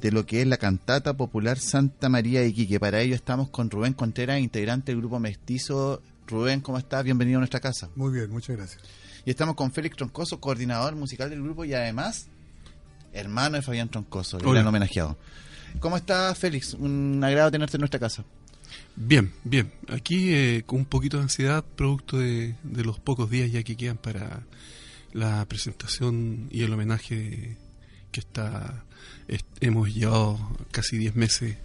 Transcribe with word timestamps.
de 0.00 0.12
lo 0.12 0.26
que 0.26 0.42
es 0.42 0.46
la 0.46 0.56
cantata 0.56 1.16
popular 1.16 1.58
Santa 1.58 2.08
María 2.08 2.40
de 2.40 2.48
Iquique. 2.48 2.78
Para 2.80 3.00
ello 3.00 3.14
estamos 3.14 3.48
con 3.48 3.70
Rubén 3.70 3.92
Contreras, 3.92 4.40
integrante 4.40 4.92
del 4.92 5.00
grupo 5.00 5.18
Mestizo. 5.18 6.02
Rubén, 6.26 6.60
¿cómo 6.60 6.78
estás? 6.78 7.04
Bienvenido 7.04 7.38
a 7.38 7.40
nuestra 7.40 7.60
casa. 7.60 7.88
Muy 7.94 8.12
bien, 8.12 8.30
muchas 8.30 8.56
gracias. 8.56 8.82
Y 9.24 9.30
estamos 9.30 9.56
con 9.56 9.72
Félix 9.72 9.96
Troncoso, 9.96 10.40
coordinador 10.40 10.94
musical 10.94 11.30
del 11.30 11.42
grupo 11.42 11.64
y 11.64 11.74
además 11.74 12.28
hermano 13.12 13.56
de 13.56 13.62
Fabián 13.62 13.88
Troncoso, 13.88 14.38
el 14.38 14.44
gran 14.44 14.66
homenajeado. 14.66 15.16
¿Cómo 15.80 15.96
estás, 15.96 16.38
Félix? 16.38 16.74
Un 16.74 17.22
agrado 17.24 17.50
tenerte 17.50 17.76
en 17.76 17.80
nuestra 17.80 18.00
casa. 18.00 18.24
Bien, 18.94 19.32
bien. 19.44 19.72
Aquí 19.88 20.32
eh, 20.32 20.62
con 20.64 20.80
un 20.80 20.84
poquito 20.84 21.18
de 21.18 21.24
ansiedad, 21.24 21.64
producto 21.64 22.18
de, 22.18 22.54
los 22.64 22.98
pocos 22.98 23.30
días 23.30 23.50
ya 23.50 23.62
que 23.62 23.76
quedan 23.76 23.98
para 23.98 24.42
la 25.12 25.44
presentación 25.46 26.48
y 26.50 26.62
el 26.62 26.72
homenaje 26.72 27.56
que 28.10 28.20
está 28.20 28.84
hemos 29.60 29.94
llevado 29.94 30.38
casi 30.70 30.98
10 30.98 31.16
meses 31.16 31.56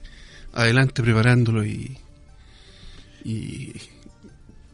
adelante 0.53 1.01
preparándolo 1.01 1.65
y, 1.65 1.97
y 3.23 3.73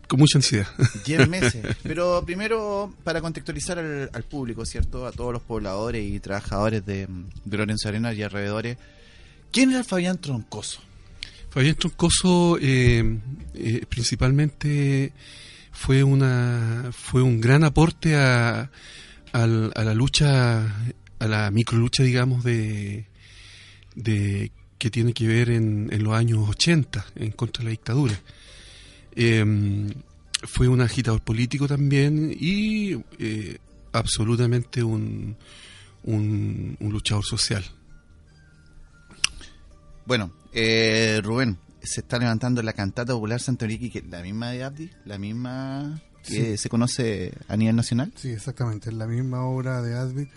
con 0.08 0.20
mucha 0.20 0.38
ansiedad. 0.38 0.68
10 1.06 1.28
meses. 1.28 1.76
Pero 1.84 2.24
primero, 2.26 2.94
para 3.04 3.22
contextualizar 3.22 3.78
al, 3.80 4.24
público, 4.24 4.66
¿cierto? 4.66 5.06
A 5.06 5.12
todos 5.12 5.34
los 5.34 5.42
pobladores 5.42 6.04
y 6.10 6.20
trabajadores 6.20 6.86
de, 6.86 7.08
de 7.46 7.58
Lorenzo 7.58 7.90
Arenas 7.90 8.16
y 8.16 8.24
alrededores. 8.24 8.78
¿Quién 9.52 9.72
era 9.72 9.84
Fabián 9.84 10.18
Troncoso? 10.18 10.82
Fabián 11.50 11.76
Troncoso 11.76 12.58
eh, 12.62 13.18
eh, 13.54 13.86
principalmente 13.88 15.14
fue 15.72 16.04
una 16.04 16.90
fue 16.92 17.22
un 17.22 17.40
gran 17.40 17.64
aporte 17.64 18.16
a, 18.16 18.70
a, 19.32 19.48
la 19.48 19.94
lucha 19.94 20.66
a 21.20 21.28
la 21.28 21.52
microlucha 21.52 22.04
digamos 22.04 22.44
de, 22.44 23.08
de 23.96 24.52
que 24.78 24.90
tiene 24.90 25.14
que 25.14 25.28
ver 25.28 25.50
en, 25.50 25.90
en 25.92 26.04
los 26.04 26.14
años 26.14 26.48
80 26.50 27.06
en 27.16 27.32
contra 27.32 27.62
de 27.62 27.66
la 27.66 27.72
dictadura 27.72 28.20
em, 29.16 29.90
fue 30.44 30.68
un 30.68 30.82
agitador 30.82 31.22
político 31.22 31.68
también 31.68 32.36
y 32.40 32.94
eh, 33.20 33.58
absolutamente 33.92 34.84
un, 34.84 35.36
un, 36.04 36.78
un 36.80 36.92
luchador 36.92 37.26
social 37.26 37.64
bueno, 40.08 40.32
eh, 40.54 41.20
Rubén, 41.22 41.60
se 41.84 42.00
está 42.00 42.18
levantando 42.18 42.64
la 42.64 42.72
cantata 42.72 43.12
popular 43.12 43.42
Santa 43.42 43.68
que 43.68 44.02
la 44.10 44.22
misma 44.22 44.52
de 44.52 44.64
Abdi, 44.64 44.90
la 45.04 45.18
misma 45.18 46.02
que 46.24 46.58
se 46.58 46.70
conoce 46.70 47.34
a 47.50 47.58
nivel 47.58 47.76
nacional. 47.76 48.14
Sí, 48.16 48.30
exactamente, 48.30 48.90
la 48.94 49.06
misma 49.06 49.44
obra 49.44 49.82
de 49.82 49.98
Abdi. 49.98 50.30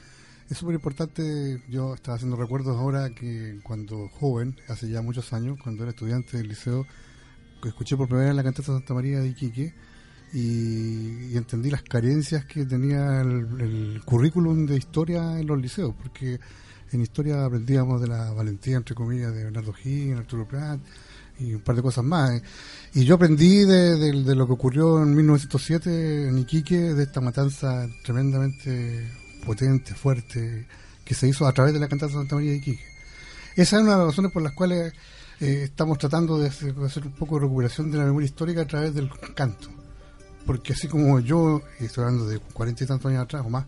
Es 0.51 0.59
súper 0.59 0.75
importante, 0.75 1.63
yo 1.69 1.95
estaba 1.95 2.17
haciendo 2.17 2.37
recuerdos 2.37 2.77
ahora 2.77 3.11
que 3.11 3.61
cuando 3.63 4.09
joven, 4.09 4.57
hace 4.67 4.91
ya 4.91 5.01
muchos 5.01 5.33
años, 5.33 5.57
cuando 5.63 5.85
era 5.85 5.91
estudiante 5.91 6.39
del 6.39 6.49
liceo, 6.49 6.85
escuché 7.65 7.97
por 7.97 8.09
primera 8.09 8.27
vez 8.27 8.37
la 8.37 8.43
cantata 8.43 8.73
Santa 8.73 8.93
María 8.93 9.21
de 9.21 9.29
Iquique 9.29 9.73
y, 10.33 11.37
entendí 11.37 11.71
las 11.71 11.85
carencias 11.85 12.47
que 12.47 12.67
tenía 12.67 13.21
el, 13.21 14.03
currículum 14.05 14.67
de 14.67 14.77
historia 14.77 15.39
en 15.39 15.47
los 15.47 15.57
liceos, 15.57 15.95
porque 16.03 16.41
en 16.91 17.01
historia 17.01 17.45
aprendíamos 17.45 18.01
de 18.01 18.09
la 18.09 18.33
valentía, 18.33 18.77
entre 18.77 18.97
comillas, 18.97 19.33
de 19.33 19.45
Bernardo 19.45 19.73
Gil, 19.73 20.17
Arturo 20.17 20.49
Prat 20.49 20.81
y 21.39 21.55
un 21.55 21.61
par 21.61 21.77
de 21.77 21.83
cosas 21.83 22.03
más. 22.03 22.43
Y 22.93 23.05
yo 23.05 23.15
aprendí 23.15 23.65
de, 23.65 24.13
lo 24.35 24.49
que 24.49 24.53
ocurrió 24.53 25.01
en 25.01 25.15
1907 25.15 26.27
en 26.27 26.39
Iquique, 26.39 26.93
de 26.93 27.05
esta 27.05 27.21
matanza 27.21 27.87
tremendamente 28.03 29.20
potente, 29.45 29.95
fuerte, 29.95 30.67
que 31.05 31.15
se 31.15 31.29
hizo 31.29 31.47
a 31.47 31.53
través 31.53 31.73
de 31.73 31.81
la 31.81 31.89
cantata 31.89 32.13
Santa 32.13 32.37
María 32.37 32.53
de 32.53 32.59
Iquique. 32.59 32.85
Esa 33.57 33.77
es 33.77 33.83
una 33.83 33.93
de 33.93 33.99
las 33.99 34.07
razones 34.09 34.33
por 34.33 34.43
las 34.43 34.53
cuales 34.53 34.93
eh, 35.41 35.63
estamos 35.65 35.99
tratando 35.99 36.39
de 36.39 36.49
hacer, 36.49 36.75
un 37.05 37.13
poco 37.13 37.37
de 37.37 37.43
recuperación 37.43 37.91
de 37.91 37.99
la 37.99 38.05
memoria 38.05 38.27
histórica 38.27 38.63
a 38.63 38.67
través 38.67 38.95
del 38.95 39.11
canto. 39.35 39.69
Porque 40.47 40.73
así 40.73 40.87
como 40.89 41.19
yo, 41.21 41.63
y 41.81 41.87
estoy 41.87 42.05
hablando 42.05 42.27
de 42.27 42.39
cuarenta 42.39 42.85
y 42.85 42.87
tantos 42.87 43.11
años 43.11 43.25
atrás 43.25 43.43
o 43.45 43.51
más, 43.51 43.67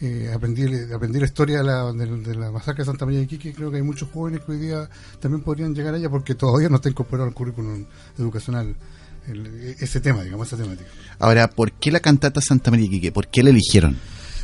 eh, 0.00 0.30
aprendí, 0.32 0.64
aprendí 0.92 1.18
la 1.18 1.26
historia 1.26 1.58
de 1.58 1.64
la, 1.64 1.92
de, 1.92 2.34
la, 2.36 2.52
masacre 2.52 2.82
de 2.82 2.86
Santa 2.86 3.04
María 3.04 3.20
de 3.20 3.24
Iquique. 3.24 3.52
Creo 3.52 3.70
que 3.70 3.78
hay 3.78 3.82
muchos 3.82 4.08
jóvenes 4.10 4.42
que 4.44 4.52
hoy 4.52 4.58
día 4.58 4.88
también 5.20 5.42
podrían 5.42 5.74
llegar 5.74 5.94
a 5.94 5.98
ella 5.98 6.08
porque 6.08 6.34
todavía 6.34 6.68
no 6.68 6.76
está 6.76 6.88
incorporado 6.88 7.28
al 7.28 7.34
currículum 7.34 7.84
educacional 8.18 8.76
ese 9.78 10.00
tema, 10.00 10.22
digamos, 10.22 10.46
esa 10.46 10.56
temática. 10.56 10.88
Ahora, 11.18 11.50
¿por 11.50 11.72
qué 11.72 11.90
la 11.90 12.00
cantata 12.00 12.40
Santa 12.40 12.70
María 12.70 12.88
de 12.88 12.96
Iquique? 12.96 13.12
¿Por 13.12 13.28
qué 13.28 13.42
la 13.42 13.50
eligieron? 13.50 13.98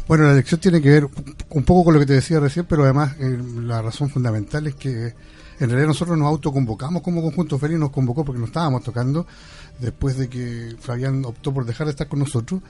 Bueno, 0.06 0.24
la 0.24 0.32
elección 0.32 0.60
tiene 0.60 0.82
que 0.82 0.90
ver 0.90 1.08
un 1.50 1.62
poco 1.64 1.84
con 1.84 1.94
lo 1.94 2.00
que 2.00 2.06
te 2.06 2.12
decía 2.12 2.38
recién, 2.38 2.66
pero 2.66 2.84
además 2.84 3.16
eh, 3.18 3.38
la 3.62 3.80
razón 3.80 4.10
fundamental 4.10 4.66
es 4.66 4.74
que 4.74 5.14
en 5.60 5.70
realidad 5.70 5.86
nosotros 5.86 6.18
nos 6.18 6.28
autoconvocamos 6.28 7.02
como 7.02 7.22
conjunto. 7.22 7.58
Feliz 7.58 7.78
nos 7.78 7.90
convocó 7.90 8.24
porque 8.24 8.40
nos 8.40 8.48
estábamos 8.48 8.82
tocando 8.82 9.26
después 9.78 10.18
de 10.18 10.28
que 10.28 10.76
Fabián 10.78 11.24
optó 11.24 11.54
por 11.54 11.64
dejar 11.64 11.86
de 11.86 11.92
estar 11.92 12.08
con 12.08 12.18
nosotros. 12.18 12.60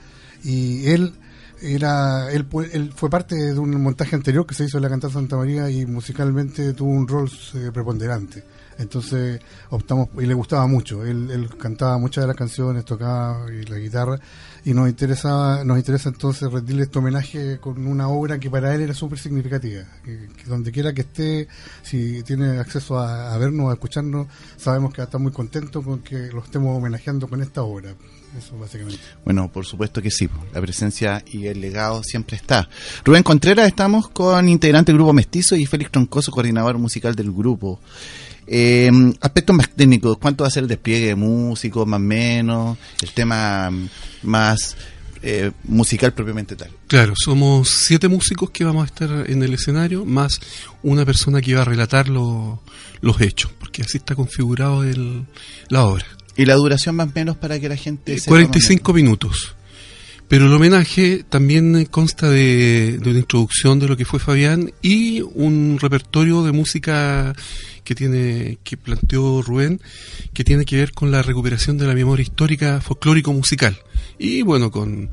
Y 0.43 0.87
él 0.87 1.13
era 1.61 2.31
él, 2.31 2.47
él, 2.71 2.93
fue 2.95 3.09
parte 3.09 3.35
de 3.35 3.59
un 3.59 3.81
montaje 3.81 4.15
anterior 4.15 4.45
que 4.45 4.53
se 4.53 4.65
hizo 4.65 4.77
en 4.77 4.83
la 4.83 4.89
Cantata 4.89 5.13
Santa 5.13 5.35
María 5.37 5.69
y 5.69 5.85
musicalmente 5.85 6.73
tuvo 6.73 6.91
un 6.91 7.07
rol 7.07 7.29
eh, 7.55 7.71
preponderante. 7.73 8.43
Entonces 8.77 9.39
optamos, 9.69 10.09
y 10.17 10.25
le 10.25 10.33
gustaba 10.33 10.67
mucho, 10.67 11.05
él, 11.05 11.31
él, 11.31 11.49
cantaba 11.57 11.97
muchas 11.97 12.23
de 12.23 12.27
las 12.27 12.35
canciones, 12.35 12.83
tocaba 12.83 13.45
y 13.49 13.63
la 13.63 13.77
guitarra, 13.77 14.19
y 14.65 14.73
nos 14.73 14.89
interesaba, 14.89 15.63
nos 15.63 15.77
interesa 15.77 16.09
entonces 16.09 16.51
rendirle 16.51 16.83
este 16.83 16.97
homenaje 16.97 17.59
con 17.59 17.85
una 17.85 18.09
obra 18.09 18.39
que 18.39 18.49
para 18.49 18.73
él 18.73 18.81
era 18.81 18.95
súper 18.95 19.19
significativa, 19.19 19.83
que, 20.03 20.27
donde 20.47 20.71
quiera 20.71 20.91
que 20.91 21.01
esté, 21.01 21.47
si 21.83 22.23
tiene 22.23 22.57
acceso 22.57 22.97
a, 22.97 23.33
a 23.33 23.37
vernos, 23.37 23.69
a 23.69 23.73
escucharnos, 23.73 24.27
sabemos 24.57 24.91
que 24.91 24.97
va 24.97 25.03
a 25.03 25.05
estar 25.05 25.21
muy 25.21 25.31
contento 25.31 25.83
con 25.83 25.99
que 25.99 26.29
lo 26.33 26.43
estemos 26.43 26.75
homenajeando 26.75 27.27
con 27.27 27.43
esta 27.43 27.61
obra. 27.61 27.93
Eso 28.37 28.57
básicamente. 28.57 28.99
Bueno, 29.23 29.49
por 29.49 29.65
supuesto 29.65 30.01
que 30.01 30.11
sí. 30.11 30.27
La 30.53 30.59
presencia 30.59 31.23
y 31.25 31.45
el 31.45 31.61
legado 31.61 32.03
siempre 32.03 32.35
está. 32.35 32.67
Rubén 33.05 33.23
Contreras, 33.23 33.67
estamos 33.67 34.09
con 34.09 34.49
integrante 34.49 34.91
del 34.91 34.97
grupo 34.97 35.13
Mestizo 35.13 35.55
y 35.55 35.65
Félix 35.65 35.91
Troncoso, 35.91 36.31
coordinador 36.31 36.77
musical 36.77 37.15
del 37.15 37.31
grupo. 37.31 37.79
Eh, 38.47 38.91
aspectos 39.21 39.55
más 39.55 39.69
técnicos, 39.69 40.17
¿cuánto 40.17 40.43
va 40.43 40.47
a 40.47 40.51
ser 40.51 40.63
el 40.63 40.69
despliegue 40.69 41.07
de 41.07 41.15
músicos, 41.15 41.87
más 41.87 41.99
o 41.99 42.03
menos? 42.03 42.77
El 43.01 43.11
tema 43.11 43.71
más 44.23 44.75
eh, 45.21 45.51
musical 45.63 46.13
propiamente 46.13 46.55
tal. 46.55 46.69
Claro, 46.87 47.13
somos 47.15 47.69
siete 47.69 48.07
músicos 48.07 48.51
que 48.51 48.63
vamos 48.63 48.83
a 48.83 48.85
estar 48.85 49.29
en 49.29 49.41
el 49.41 49.53
escenario, 49.55 50.05
más 50.05 50.39
una 50.83 51.05
persona 51.05 51.41
que 51.41 51.55
va 51.55 51.63
a 51.63 51.65
relatar 51.65 52.09
los 52.09 52.59
hechos, 53.19 53.51
porque 53.59 53.81
así 53.81 53.97
está 53.97 54.13
configurado 54.13 54.83
el, 54.83 55.25
la 55.69 55.85
obra. 55.85 56.05
¿Y 56.37 56.45
la 56.45 56.53
duración 56.55 56.95
más 56.95 57.07
o 57.07 57.11
menos 57.15 57.37
para 57.37 57.59
que 57.59 57.69
la 57.69 57.77
gente... 57.77 58.17
45 58.23 58.93
minutos. 58.93 59.55
Pero 60.27 60.45
el 60.45 60.53
homenaje 60.53 61.23
también 61.29 61.85
consta 61.85 62.29
de, 62.29 62.99
una 63.05 63.19
introducción 63.19 63.79
de 63.79 63.87
lo 63.87 63.95
que 63.95 64.05
fue 64.05 64.19
Fabián 64.19 64.71
y 64.81 65.21
un 65.21 65.77
repertorio 65.79 66.43
de 66.43 66.51
música 66.51 67.35
que 67.83 67.93
tiene 67.93 68.57
que 68.63 68.75
planteó 68.75 69.43
Rubén, 69.43 69.79
que 70.33 70.43
tiene 70.43 70.65
que 70.65 70.77
ver 70.77 70.93
con 70.93 71.11
la 71.11 71.21
recuperación 71.21 71.77
de 71.77 71.85
la 71.85 71.93
memoria 71.93 72.23
histórica 72.23 72.81
folclórico-musical. 72.81 73.77
Y 74.17 74.41
bueno, 74.41 74.71
con, 74.71 75.11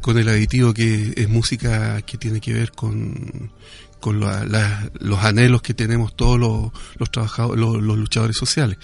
con 0.00 0.18
el 0.18 0.28
aditivo 0.28 0.74
que 0.74 1.12
es 1.16 1.28
música 1.28 2.02
que 2.02 2.18
tiene 2.18 2.40
que 2.40 2.52
ver 2.52 2.72
con, 2.72 3.52
con 4.00 4.18
los 4.18 5.18
anhelos 5.20 5.62
que 5.62 5.74
tenemos 5.74 6.16
todos 6.16 6.40
los, 6.40 6.72
los, 6.98 7.82
los 7.82 7.98
luchadores 7.98 8.36
sociales. 8.36 8.78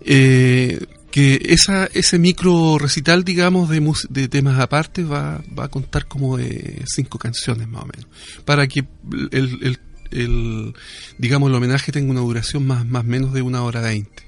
Eh, 0.00 0.84
que 1.14 1.40
esa, 1.44 1.86
ese 1.94 2.18
micro 2.18 2.76
recital, 2.76 3.22
digamos, 3.22 3.68
de, 3.68 3.80
de 4.10 4.26
temas 4.26 4.58
aparte 4.58 5.04
va, 5.04 5.44
va 5.56 5.66
a 5.66 5.68
contar 5.68 6.06
como 6.06 6.36
de 6.36 6.82
cinco 6.92 7.20
canciones 7.20 7.68
más 7.68 7.84
o 7.84 7.86
menos, 7.86 8.08
para 8.44 8.66
que 8.66 8.84
el, 9.30 9.78
el, 10.10 10.74
digamos, 11.16 11.50
el 11.50 11.54
homenaje 11.54 11.92
tenga 11.92 12.10
una 12.10 12.20
duración 12.20 12.66
más 12.66 12.84
más 12.84 13.04
menos 13.04 13.32
de 13.32 13.42
una 13.42 13.62
hora 13.62 13.80
veinte. 13.80 14.24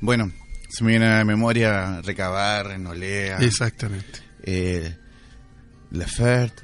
Bueno, 0.00 0.30
se 0.68 0.84
me 0.84 0.90
viene 0.90 1.06
a 1.06 1.18
la 1.18 1.24
memoria 1.24 2.00
recabar, 2.02 2.78
Nolea. 2.78 3.38
Exactamente. 3.38 4.20
Eh, 4.44 4.96
Lefert, 5.94 6.60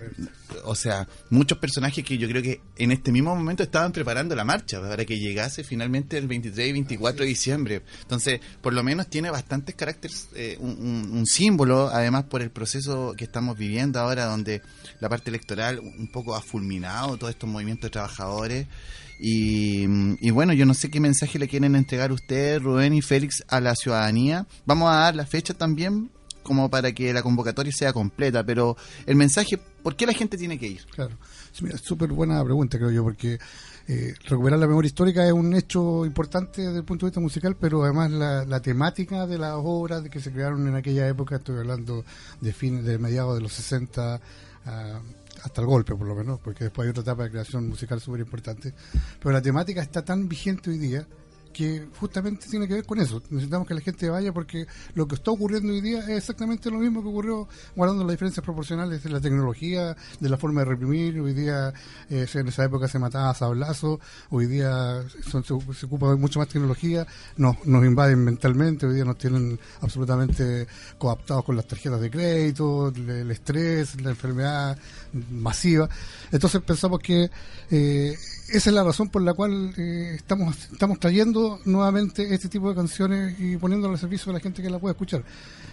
o 0.64 0.74
sea, 0.74 1.06
muchos 1.30 1.58
personajes 1.58 2.04
que 2.04 2.18
yo 2.18 2.28
creo 2.28 2.42
que 2.42 2.60
en 2.76 2.90
este 2.90 3.12
mismo 3.12 3.34
momento 3.34 3.62
estaban 3.62 3.92
preparando 3.92 4.34
la 4.34 4.44
marcha 4.44 4.80
para 4.80 5.04
que 5.04 5.18
llegase 5.18 5.64
finalmente 5.64 6.18
el 6.18 6.26
23 6.26 6.68
y 6.68 6.72
24 6.72 7.22
de 7.22 7.26
diciembre. 7.26 7.82
Entonces, 8.02 8.40
por 8.60 8.72
lo 8.72 8.82
menos 8.82 9.08
tiene 9.08 9.30
bastantes 9.30 9.74
caracteres, 9.74 10.28
eh, 10.34 10.56
un, 10.60 11.24
símbolo, 11.26 11.88
además 11.88 12.24
por 12.24 12.42
el 12.42 12.50
proceso 12.50 13.14
que 13.16 13.24
estamos 13.24 13.56
viviendo 13.56 14.00
ahora, 14.00 14.24
donde 14.24 14.62
la 15.00 15.08
parte 15.08 15.30
electoral 15.30 15.78
un 15.78 16.10
poco 16.10 16.34
ha 16.34 16.40
fulminado 16.40 17.16
todos 17.16 17.30
estos 17.30 17.48
movimientos 17.48 17.88
de 17.88 17.90
trabajadores. 17.90 18.66
Y, 19.22 19.84
y, 20.20 20.30
bueno, 20.30 20.54
yo 20.54 20.64
no 20.64 20.72
sé 20.72 20.90
qué 20.90 20.98
mensaje 20.98 21.38
le 21.38 21.46
quieren 21.46 21.76
entregar 21.76 22.10
ustedes, 22.10 22.62
Rubén 22.62 22.94
y 22.94 23.02
Félix, 23.02 23.44
a 23.48 23.60
la 23.60 23.76
ciudadanía. 23.76 24.46
Vamos 24.64 24.90
a 24.90 24.96
dar 24.96 25.14
la 25.14 25.26
fecha 25.26 25.52
también 25.52 26.10
como 26.50 26.68
para 26.68 26.90
que 26.90 27.12
la 27.12 27.22
convocatoria 27.22 27.72
sea 27.72 27.92
completa, 27.92 28.42
pero 28.42 28.76
el 29.06 29.14
mensaje, 29.14 29.56
¿por 29.56 29.94
qué 29.94 30.04
la 30.04 30.12
gente 30.12 30.36
tiene 30.36 30.58
que 30.58 30.66
ir? 30.66 30.84
Claro, 30.86 31.16
súper 31.80 32.08
buena 32.08 32.42
pregunta, 32.42 32.76
creo 32.76 32.90
yo, 32.90 33.04
porque 33.04 33.38
eh, 33.86 34.14
recuperar 34.24 34.58
la 34.58 34.66
memoria 34.66 34.88
histórica 34.88 35.24
es 35.24 35.32
un 35.32 35.54
hecho 35.54 36.04
importante 36.04 36.62
desde 36.62 36.78
el 36.78 36.84
punto 36.84 37.06
de 37.06 37.10
vista 37.10 37.20
musical, 37.20 37.54
pero 37.54 37.84
además 37.84 38.10
la, 38.10 38.60
temática 38.60 39.28
de 39.28 39.38
las 39.38 39.54
obras 39.54 40.02
que 40.08 40.18
se 40.18 40.32
crearon 40.32 40.66
en 40.66 40.74
aquella 40.74 41.06
época, 41.06 41.36
estoy 41.36 41.58
hablando 41.58 42.04
de 42.40 42.52
fines, 42.52 42.84
de 42.84 42.98
mediados 42.98 43.36
de 43.36 43.42
los 43.42 43.52
60 43.52 44.20
ah, 44.66 45.00
hasta 45.44 45.60
el 45.60 45.68
golpe 45.68 45.94
por 45.94 46.08
lo 46.08 46.16
menos, 46.16 46.40
porque 46.40 46.64
después 46.64 46.84
hay 46.84 46.90
otra 46.90 47.04
etapa 47.04 47.22
de 47.22 47.30
creación 47.30 47.68
musical 47.68 48.00
súper 48.00 48.22
importante, 48.22 48.74
pero 49.20 49.30
la 49.30 49.40
temática 49.40 49.80
está 49.82 50.04
tan 50.04 50.28
vigente 50.28 50.70
hoy 50.70 50.78
día 50.78 51.06
que 51.52 51.86
justamente 51.98 52.46
tiene 52.48 52.66
que 52.68 52.74
ver 52.74 52.84
con 52.84 53.00
eso. 53.00 53.22
Necesitamos 53.30 53.66
que 53.66 53.74
la 53.74 53.80
gente 53.80 54.08
vaya 54.08 54.32
porque 54.32 54.66
lo 54.94 55.06
que 55.06 55.16
está 55.16 55.30
ocurriendo 55.30 55.72
hoy 55.72 55.80
día 55.80 56.00
es 56.00 56.18
exactamente 56.18 56.70
lo 56.70 56.78
mismo 56.78 57.02
que 57.02 57.08
ocurrió 57.08 57.48
guardando 57.74 58.04
las 58.04 58.12
diferencias 58.12 58.44
proporcionales 58.44 59.02
de 59.02 59.10
la 59.10 59.20
tecnología, 59.20 59.96
de 60.18 60.28
la 60.28 60.36
forma 60.36 60.60
de 60.60 60.66
reprimir. 60.66 61.20
Hoy 61.20 61.34
día, 61.34 61.72
eh, 62.08 62.26
en 62.32 62.48
esa 62.48 62.64
época 62.64 62.88
se 62.88 62.98
mataba 62.98 63.30
a 63.30 63.34
sablazo, 63.34 64.00
hoy 64.30 64.46
día 64.46 65.02
se, 65.28 65.84
ocupa 65.84 66.10
de 66.10 66.16
mucho 66.16 66.38
más 66.38 66.48
tecnología, 66.48 67.06
nos, 67.36 67.64
nos 67.66 67.84
invaden 67.84 68.24
mentalmente, 68.24 68.86
hoy 68.86 68.94
día 68.94 69.04
nos 69.04 69.18
tienen 69.18 69.58
absolutamente 69.80 70.66
coaptados 70.98 71.44
con 71.44 71.56
las 71.56 71.66
tarjetas 71.66 72.00
de 72.00 72.10
crédito, 72.10 72.88
el, 72.88 73.30
estrés, 73.30 74.00
la 74.00 74.10
enfermedad 74.10 74.78
masiva. 75.30 75.88
Entonces 76.30 76.60
pensamos 76.62 77.00
que 77.00 77.30
eh, 77.70 78.16
esa 78.52 78.70
es 78.70 78.74
la 78.74 78.82
razón 78.82 79.08
por 79.08 79.22
la 79.22 79.32
cual 79.32 79.72
eh, 79.76 80.14
estamos, 80.16 80.56
estamos 80.72 80.98
trayendo 80.98 81.60
nuevamente 81.64 82.34
este 82.34 82.48
tipo 82.48 82.68
de 82.68 82.74
canciones 82.74 83.38
y 83.38 83.56
poniéndolo 83.56 83.94
al 83.94 84.00
servicio 84.00 84.32
de 84.32 84.38
la 84.38 84.42
gente 84.42 84.62
que 84.62 84.70
la 84.70 84.78
pueda 84.78 84.92
escuchar. 84.92 85.22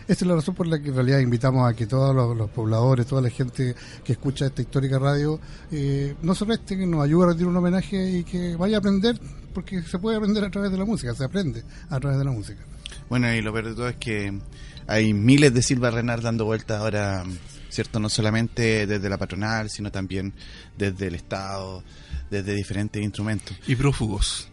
Esta 0.08 0.24
es 0.24 0.28
la 0.28 0.36
razón 0.36 0.56
por 0.56 0.68
la 0.68 0.80
que 0.80 0.90
en 0.90 0.96
realidad 0.96 1.20
invitamos 1.20 1.70
a 1.70 1.76
que 1.76 1.88
todos 1.88 2.16
los, 2.16 2.50
pobladores, 2.52 3.08
toda 3.08 3.22
la 3.22 3.30
gente 3.30 3.76
que 4.04 4.14
escucha 4.14 4.46
esta 4.46 4.62
histórica 4.62 5.00
radio, 5.00 5.40
eh, 5.72 6.16
no 6.22 6.36
se 6.36 6.46
reste, 6.46 6.78
que 6.78 6.86
nos 6.86 7.04
ayude 7.04 7.24
a 7.24 7.28
rendir 7.30 7.48
un 7.48 7.58
homenaje 7.58 8.20
y 8.20 8.24
que 8.24 8.56
vaya 8.56 8.78
a 8.78 8.80
aprender, 8.80 9.20
porque 9.54 9.82
se 9.82 9.98
puede 10.00 10.18
aprender 10.18 10.46
a 10.46 10.52
través 10.52 10.72
de 10.72 10.78
la 10.78 10.86
música, 10.86 11.14
se 11.16 11.24
aprende 11.24 11.64
a 11.90 12.00
través 12.00 12.20
de 12.20 12.26
la 12.26 12.32
música. 12.32 12.62
Bueno, 13.10 13.34
y 13.34 13.42
lo 13.42 13.52
peor 13.52 13.70
de 13.70 13.76
todo 13.76 13.90
es 13.90 13.96
que 13.96 14.40
hay 14.86 15.14
miles 15.14 15.54
de 15.54 15.62
Silva 15.62 15.90
Renard 15.90 16.22
dando 16.22 16.46
vueltas 16.46 16.80
ahora, 16.80 17.24
¿cierto? 17.70 18.00
No 18.00 18.08
solamente 18.08 18.86
desde 18.86 19.10
la 19.10 19.18
patronal, 19.18 19.70
sino 19.70 19.92
también 19.92 20.34
desde 20.78 21.08
el 21.08 21.16
Estado 21.16 21.84
desde 22.30 22.54
diferentes 22.54 23.02
instrumentos. 23.02 23.58
Y 23.68 23.76
prófugos. 23.76 24.48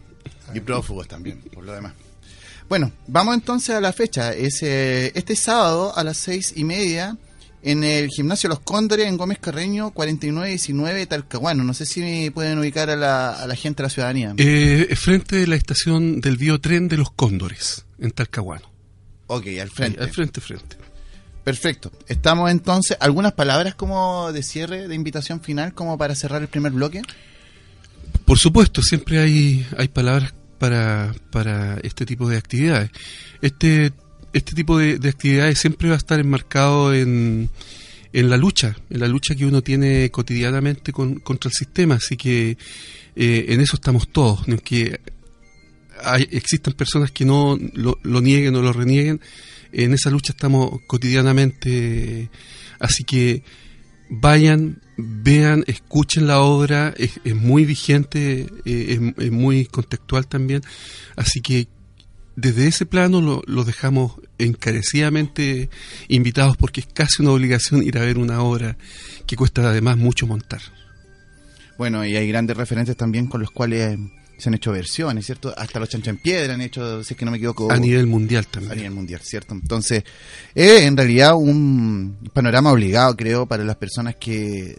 Y 0.53 0.59
prófugos 0.59 1.07
también, 1.07 1.41
por 1.53 1.63
lo 1.63 1.73
demás. 1.73 1.93
Bueno, 2.67 2.91
vamos 3.07 3.35
entonces 3.35 3.75
a 3.75 3.81
la 3.81 3.93
fecha. 3.93 4.33
Es, 4.33 4.63
este 4.63 5.35
sábado 5.35 5.95
a 5.95 6.03
las 6.03 6.17
seis 6.17 6.53
y 6.55 6.63
media 6.63 7.17
en 7.61 7.83
el 7.83 8.09
gimnasio 8.09 8.49
Los 8.49 8.59
Cóndores 8.59 9.07
en 9.07 9.17
Gómez 9.17 9.39
Carreño 9.39 9.91
4919 9.91 11.05
Talcahuano. 11.05 11.63
No 11.63 11.73
sé 11.73 11.85
si 11.85 12.29
pueden 12.31 12.59
ubicar 12.59 12.89
a 12.89 12.95
la, 12.95 13.31
a 13.33 13.47
la 13.47 13.55
gente, 13.55 13.81
a 13.81 13.85
la 13.85 13.89
ciudadanía. 13.89 14.33
Eh, 14.37 14.95
frente 14.95 15.35
de 15.35 15.47
la 15.47 15.55
estación 15.55 16.21
del 16.21 16.37
biotren 16.37 16.87
de 16.87 16.97
Los 16.97 17.11
Cóndores 17.11 17.85
en 17.99 18.11
Talcahuano. 18.11 18.71
Ok, 19.27 19.47
al 19.59 19.69
frente. 19.69 20.01
al 20.01 20.09
frente, 20.09 20.41
frente. 20.41 20.77
Perfecto. 21.43 21.91
Estamos 22.07 22.49
entonces. 22.49 22.97
¿Algunas 22.99 23.33
palabras 23.33 23.75
como 23.75 24.31
de 24.31 24.41
cierre, 24.41 24.87
de 24.87 24.95
invitación 24.95 25.41
final, 25.41 25.73
como 25.73 25.97
para 25.97 26.15
cerrar 26.15 26.41
el 26.41 26.47
primer 26.47 26.71
bloque? 26.71 27.03
Por 28.25 28.39
supuesto, 28.39 28.81
siempre 28.81 29.19
hay, 29.19 29.65
hay 29.77 29.87
palabras 29.87 30.33
para, 30.57 31.13
para 31.31 31.77
este 31.83 32.05
tipo 32.05 32.27
de 32.27 32.37
actividades. 32.37 32.89
Este, 33.41 33.93
este 34.33 34.53
tipo 34.53 34.77
de, 34.77 34.99
actividades 35.07 35.59
siempre 35.59 35.89
va 35.89 35.95
a 35.95 35.97
estar 35.97 36.19
enmarcado 36.19 36.93
en, 36.93 37.49
en 38.13 38.29
la 38.29 38.37
lucha, 38.37 38.75
en 38.89 38.99
la 38.99 39.07
lucha 39.07 39.35
que 39.35 39.45
uno 39.45 39.61
tiene 39.61 40.09
cotidianamente 40.09 40.91
con, 40.91 41.19
contra 41.19 41.49
el 41.49 41.53
sistema. 41.53 41.95
Así 41.95 42.17
que 42.17 42.57
eh, 43.15 43.45
en 43.49 43.61
eso 43.61 43.75
estamos 43.75 44.07
todos. 44.09 44.47
Aunque 44.47 44.99
hay, 46.03 46.27
existan 46.31 46.73
personas 46.73 47.11
que 47.11 47.25
no 47.25 47.57
lo, 47.73 47.99
lo 48.03 48.21
nieguen 48.21 48.55
o 48.55 48.61
lo 48.61 48.73
renieguen, 48.73 49.21
en 49.71 49.93
esa 49.93 50.09
lucha 50.09 50.33
estamos 50.33 50.81
cotidianamente. 50.87 52.29
Así 52.79 53.03
que 53.03 53.43
vayan, 54.09 54.81
vean, 54.97 55.63
escuchen 55.67 56.27
la 56.27 56.39
obra, 56.39 56.93
es, 56.97 57.19
muy 57.35 57.65
vigente, 57.65 58.47
eh, 58.65 59.13
es, 59.17 59.31
muy 59.31 59.65
contextual 59.65 60.27
también, 60.27 60.61
así 61.15 61.41
que 61.41 61.67
desde 62.35 62.67
ese 62.67 62.85
plano 62.85 63.21
lo, 63.21 63.41
lo, 63.45 63.63
dejamos 63.63 64.13
encarecidamente 64.37 65.69
invitados 66.09 66.57
porque 66.57 66.81
es 66.81 66.87
casi 66.87 67.21
una 67.21 67.31
obligación 67.31 67.81
ir 67.81 67.97
a 67.97 68.01
ver 68.01 68.17
una 68.17 68.41
obra 68.41 68.77
que 69.25 69.37
cuesta 69.37 69.69
además 69.69 69.97
mucho 69.97 70.27
montar. 70.27 70.61
Bueno, 71.77 72.05
y 72.05 72.15
hay 72.15 72.27
grandes 72.27 72.57
referentes 72.57 72.95
también 72.95 73.27
con 73.27 73.41
los 73.41 73.51
cuales 73.51 73.97
se 74.37 74.49
han 74.49 74.55
hecho 74.55 74.71
versiones, 74.71 75.25
¿cierto? 75.25 75.53
Hasta 75.57 75.79
los 75.79 75.89
chancho 75.89 76.09
en 76.09 76.17
piedra 76.17 76.53
han 76.53 76.61
hecho, 76.61 77.03
si 77.03 77.13
es 77.13 77.17
que 77.17 77.25
no 77.25 77.31
me 77.31 77.37
equivoco. 77.37 77.71
A 77.71 77.77
nivel 77.77 78.07
mundial 78.07 78.47
también. 78.47 78.71
A 78.71 78.75
nivel 78.75 78.91
mundial, 78.91 79.21
¿cierto? 79.23 79.53
Entonces, 79.53 80.03
es 80.53 80.81
en 80.81 80.97
realidad 80.97 81.35
un 81.35 82.17
panorama 82.33 82.71
obligado, 82.71 83.15
creo, 83.15 83.45
para 83.45 83.63
las 83.63 83.77
personas 83.77 84.15
que 84.15 84.77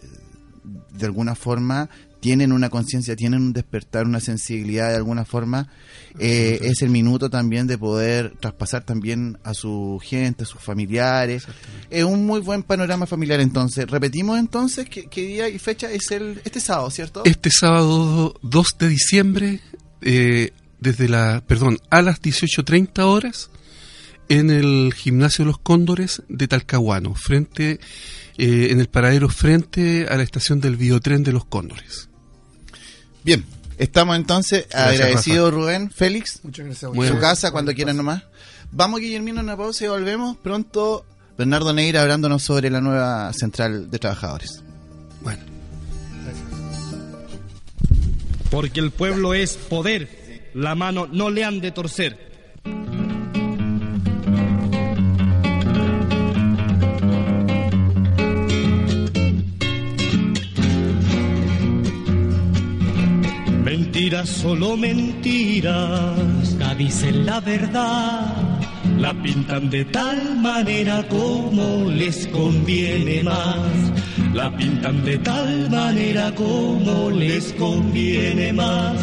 de 0.91 1.05
alguna 1.05 1.35
forma 1.35 1.89
tienen 2.19 2.51
una 2.51 2.69
conciencia, 2.69 3.15
tienen 3.15 3.41
un 3.41 3.53
despertar, 3.53 4.05
una 4.05 4.19
sensibilidad 4.19 4.89
de 4.89 4.95
alguna 4.95 5.25
forma, 5.25 5.69
eh, 6.19 6.59
es 6.61 6.81
el 6.81 6.89
minuto 6.89 7.29
también 7.29 7.67
de 7.67 7.77
poder 7.77 8.33
traspasar 8.39 8.83
también 8.83 9.37
a 9.43 9.53
su 9.53 9.99
gente, 10.03 10.43
a 10.43 10.47
sus 10.47 10.61
familiares. 10.61 11.45
Es 11.89 12.03
un 12.03 12.25
muy 12.25 12.41
buen 12.41 12.63
panorama 12.63 13.05
familiar 13.05 13.39
entonces. 13.39 13.89
Repetimos 13.89 14.39
entonces 14.39 14.87
qué, 14.89 15.07
día 15.21 15.47
y 15.47 15.59
fecha 15.59 15.91
es 15.91 16.11
el 16.11 16.41
este 16.43 16.59
sábado, 16.59 16.89
¿cierto? 16.89 17.21
Este 17.25 17.51
sábado 17.51 18.35
2 18.41 18.67
de 18.79 18.87
diciembre, 18.87 19.61
eh, 20.01 20.51
desde 20.79 21.07
la, 21.07 21.43
perdón, 21.45 21.79
a 21.89 22.01
las 22.01 22.21
18.30 22.21 22.99
horas, 23.03 23.49
en 24.29 24.49
el 24.49 24.93
gimnasio 24.93 25.45
de 25.45 25.51
los 25.51 25.59
Cóndores 25.59 26.23
de 26.27 26.47
Talcahuano, 26.47 27.15
frente 27.15 27.79
eh, 28.37 28.67
en 28.71 28.79
el 28.79 28.87
paradero 28.87 29.29
frente 29.29 30.07
a 30.09 30.15
la 30.15 30.23
estación 30.23 30.61
del 30.61 30.75
biotren 30.75 31.23
de 31.23 31.31
los 31.31 31.45
Cóndores. 31.45 32.09
Bien, 33.23 33.43
estamos 33.77 34.15
entonces 34.15 34.67
agradecidos 34.73 35.53
Rubén, 35.53 35.89
Félix, 35.91 36.41
muchas 36.43 36.65
gracias. 36.65 36.93
Muy 36.93 37.07
su 37.07 37.19
casa 37.19 37.51
cuando 37.51 37.73
quieran 37.73 37.97
nomás. 37.97 38.23
Vamos 38.71 38.99
Guillermino 38.99 39.39
a 39.39 39.43
una 39.43 39.57
pausa 39.57 39.85
y 39.85 39.87
volvemos 39.87 40.37
pronto. 40.37 41.05
Bernardo 41.37 41.73
Neira 41.73 42.01
hablándonos 42.01 42.43
sobre 42.43 42.69
la 42.69 42.81
nueva 42.81 43.31
central 43.33 43.89
de 43.89 43.99
trabajadores. 43.99 44.63
Bueno. 45.21 45.43
Porque 48.49 48.79
el 48.79 48.91
pueblo 48.91 49.33
es 49.33 49.55
poder, 49.55 50.51
la 50.53 50.73
mano 50.73 51.07
no 51.11 51.29
le 51.29 51.43
han 51.43 51.59
de 51.59 51.71
torcer. 51.71 52.26
Mentiras, 63.97 64.29
solo 64.29 64.77
mentiras, 64.77 66.19
nunca 66.51 66.75
dicen 66.75 67.25
la 67.25 67.39
verdad. 67.39 68.31
La 68.99 69.11
pintan 69.23 69.71
de 69.71 69.85
tal 69.85 70.37
manera 70.37 71.01
como 71.07 71.89
les 71.89 72.27
conviene 72.27 73.23
más. 73.23 73.71
La 74.35 74.55
pintan 74.55 75.03
de 75.03 75.17
tal 75.17 75.71
manera 75.71 76.31
como 76.35 77.09
les 77.09 77.51
conviene 77.53 78.53
más. 78.53 78.97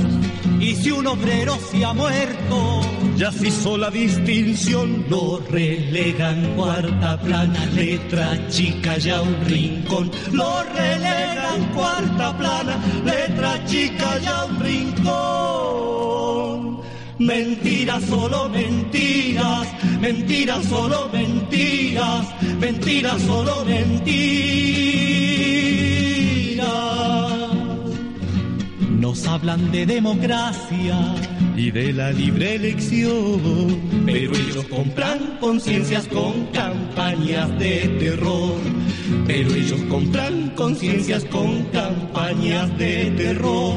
Y 0.61 0.75
si 0.77 0.91
un 0.91 1.07
obrero 1.07 1.59
se 1.71 1.85
ha 1.85 1.93
muerto, 1.93 2.81
ya 3.17 3.31
se 3.31 3.49
hizo 3.49 3.77
la 3.77 3.91
distinción, 3.91 5.05
lo 5.09 5.41
relegan 5.51 6.55
cuarta 6.57 7.21
plana, 7.21 7.67
letra 7.75 8.49
chica 8.49 8.97
ya 8.99 9.21
un 9.23 9.37
rincón, 9.45 10.11
lo 10.33 10.63
relegan 10.63 11.65
cuarta 11.75 12.37
plana, 12.39 12.77
letra 13.05 13.65
chica 13.67 14.19
ya 14.19 14.45
un 14.47 14.61
rincón. 14.61 15.75
Mentiras, 17.19 18.03
solo 18.05 18.49
mentiras, 18.49 19.69
mentiras, 20.01 20.65
solo 20.65 21.09
mentiras, 21.13 22.27
mentiras, 22.59 23.23
solo 23.23 23.65
mentiras. 23.65 24.95
Nos 29.05 29.27
hablan 29.27 29.71
de 29.71 29.85
democracia 29.85 30.97
y 31.57 31.71
de 31.71 31.93
la 31.93 32.11
libre 32.11 32.57
elección, 32.57 33.81
pero 34.05 34.33
ellos 34.33 34.65
compran 34.69 35.39
conciencias 35.41 36.09
con 36.09 36.47
campañas 36.47 37.57
de 37.59 37.89
terror. 37.99 38.57
Pero 39.27 39.55
ellos 39.55 39.81
compran 39.89 40.51
conciencias 40.51 41.25
con 41.27 41.63
campañas 41.65 42.77
de 42.79 43.13
terror. 43.17 43.77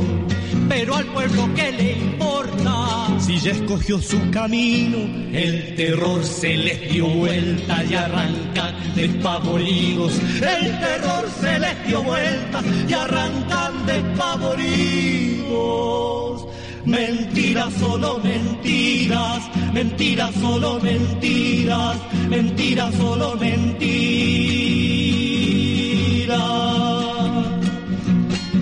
Pero 0.69 0.95
al 0.95 1.05
pueblo 1.05 1.47
que 1.53 1.71
le 1.71 1.91
importa, 1.93 3.07
si 3.19 3.39
ya 3.39 3.51
escogió 3.51 4.01
su 4.01 4.17
camino, 4.31 4.97
el 5.33 5.75
terror 5.75 6.23
se 6.23 6.57
les 6.57 6.91
dio 6.91 7.05
vuelta 7.07 7.83
y 7.83 7.93
arrancan 7.93 8.73
despavoridos. 8.95 10.19
El 10.35 10.79
terror 10.79 11.29
se 11.39 11.59
les 11.59 11.87
dio 11.87 12.01
vuelta 12.03 12.63
y 12.87 12.93
arrancan 12.93 13.85
despavoridos. 13.85 16.47
Mentiras, 16.87 17.73
solo 17.73 18.17
mentiras, 18.19 19.41
mentiras, 19.73 20.33
solo 20.35 20.79
mentiras, 20.79 21.97
mentiras, 22.29 22.95
solo 22.95 23.35
mentiras. 23.35 24.37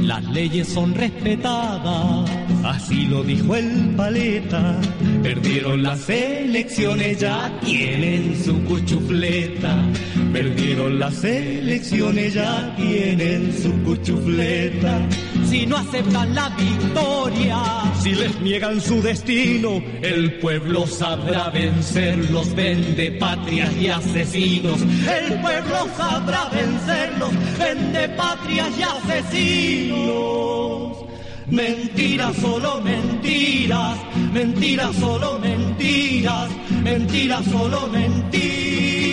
Las 0.01 0.23
leyes 0.31 0.67
son 0.67 0.95
respetadas, 0.95 2.27
así 2.63 3.05
lo 3.05 3.23
dijo 3.23 3.55
el 3.55 3.93
paleta. 3.95 4.81
Perdieron 5.21 5.83
las 5.83 6.09
elecciones, 6.09 7.19
ya 7.19 7.51
tienen 7.63 8.43
su 8.43 8.59
cuchufleta. 8.63 9.83
Perdieron 10.33 10.64
las 10.75 11.23
elecciones, 11.23 12.33
ya 12.33 12.75
tienen 12.75 13.53
su 13.61 13.71
cuchufleta. 13.83 15.07
Si 15.49 15.65
no 15.65 15.77
aceptan 15.77 16.35
la 16.35 16.49
victoria, 16.49 17.57
si 18.01 18.13
les 18.13 18.41
niegan 18.41 18.81
su 18.81 19.01
destino, 19.01 19.81
el 20.01 20.39
pueblo 20.39 20.85
sabrá 20.85 21.49
vencerlos, 21.49 22.53
vende 22.53 23.13
patrias 23.13 23.73
y 23.77 23.87
asesinos. 23.87 24.81
El 24.81 25.39
pueblo 25.41 25.87
sabrá 25.97 26.49
vencerlos, 26.49 27.31
vende 27.57 28.09
patrias 28.09 28.69
y 28.77 28.83
asesinos. 28.83 30.97
Mentiras, 31.47 32.35
solo 32.37 32.81
mentiras, 32.81 33.97
mentiras, 34.33 34.95
solo 34.95 35.39
mentiras, 35.39 36.49
mentiras, 36.83 37.45
solo 37.45 37.87
mentiras. 37.87 39.04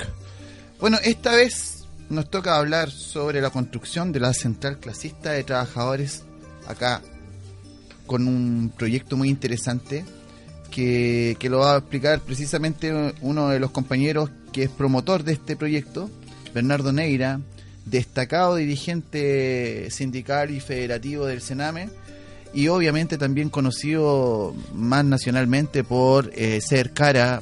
Bueno, 0.79 0.99
esta 1.03 1.31
vez 1.31 1.85
nos 2.11 2.29
toca 2.29 2.57
hablar 2.57 2.91
sobre 2.91 3.41
la 3.41 3.49
construcción 3.49 4.11
de 4.11 4.19
la 4.19 4.31
central 4.31 4.77
clasista 4.77 5.31
de 5.31 5.43
trabajadores 5.43 6.21
acá 6.67 7.01
con 8.05 8.27
un 8.27 8.71
proyecto 8.77 9.17
muy 9.17 9.29
interesante 9.29 10.05
que, 10.69 11.35
que 11.39 11.49
lo 11.49 11.61
va 11.61 11.73
a 11.73 11.79
explicar 11.79 12.19
precisamente 12.19 13.15
uno 13.21 13.49
de 13.49 13.59
los 13.59 13.71
compañeros 13.71 14.29
que 14.55 14.63
es 14.63 14.69
promotor 14.69 15.25
de 15.25 15.33
este 15.33 15.57
proyecto, 15.57 16.09
Bernardo 16.53 16.93
Neira, 16.93 17.41
destacado 17.83 18.55
dirigente 18.55 19.89
sindical 19.91 20.49
y 20.49 20.61
federativo 20.61 21.25
del 21.25 21.41
Sename 21.41 21.89
y 22.53 22.69
obviamente 22.69 23.17
también 23.17 23.49
conocido 23.49 24.55
más 24.73 25.03
nacionalmente 25.03 25.83
por 25.83 26.31
eh, 26.33 26.61
ser 26.61 26.93
cara 26.93 27.41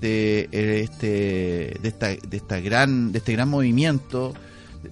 de 0.00 0.48
eh, 0.50 0.80
este 0.82 1.78
de 1.82 1.88
esta, 2.32 2.58
gran 2.58 3.12
de 3.12 3.18
este 3.18 3.34
gran 3.34 3.50
movimiento 3.50 4.32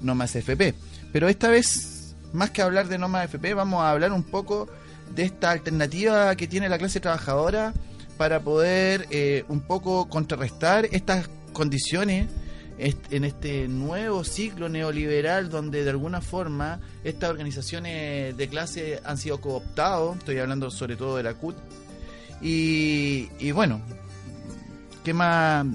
no 0.02 0.14
más 0.14 0.36
FP 0.36 0.74
pero 1.14 1.28
esta 1.28 1.48
vez 1.48 2.14
más 2.34 2.50
que 2.50 2.60
hablar 2.60 2.88
de 2.88 2.98
no 2.98 3.08
más 3.08 3.24
FP 3.24 3.54
vamos 3.54 3.80
a 3.80 3.90
hablar 3.90 4.12
un 4.12 4.22
poco 4.22 4.68
de 5.14 5.22
esta 5.22 5.50
alternativa 5.50 6.36
que 6.36 6.46
tiene 6.46 6.68
la 6.68 6.76
clase 6.76 7.00
trabajadora 7.00 7.72
para 8.18 8.40
poder 8.40 9.06
eh, 9.10 9.44
un 9.48 9.60
poco 9.60 10.10
contrarrestar 10.10 10.86
estas 10.92 11.30
condiciones 11.58 12.28
en 12.78 13.24
este 13.24 13.66
nuevo 13.66 14.22
ciclo 14.22 14.68
neoliberal 14.68 15.50
donde 15.50 15.82
de 15.82 15.90
alguna 15.90 16.20
forma 16.20 16.78
estas 17.02 17.30
organizaciones 17.30 18.36
de 18.36 18.48
clase 18.48 19.00
han 19.04 19.18
sido 19.18 19.40
cooptados, 19.40 20.18
estoy 20.18 20.38
hablando 20.38 20.70
sobre 20.70 20.94
todo 20.94 21.16
de 21.16 21.24
la 21.24 21.34
CUT, 21.34 21.56
y, 22.40 23.28
y 23.40 23.50
bueno, 23.50 23.80
¿qué 25.04 25.12
más 25.12 25.66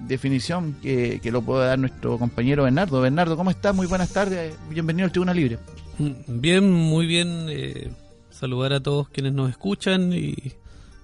definición 0.00 0.74
que, 0.82 1.20
que, 1.22 1.30
lo 1.30 1.42
puede 1.42 1.68
dar 1.68 1.78
nuestro 1.78 2.18
compañero 2.18 2.64
Bernardo? 2.64 3.00
Bernardo, 3.00 3.36
¿cómo 3.36 3.50
estás? 3.50 3.72
Muy 3.72 3.86
buenas 3.86 4.12
tardes, 4.12 4.56
bienvenido 4.68 5.04
al 5.04 5.12
Tribuna 5.12 5.32
Libre. 5.32 5.60
Bien, 6.26 6.72
muy 6.72 7.06
bien, 7.06 7.46
eh, 7.48 7.92
saludar 8.32 8.72
a 8.72 8.80
todos 8.80 9.08
quienes 9.10 9.32
nos 9.32 9.48
escuchan 9.48 10.12
y 10.12 10.34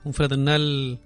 un 0.03 0.15
fraternal 0.15 0.99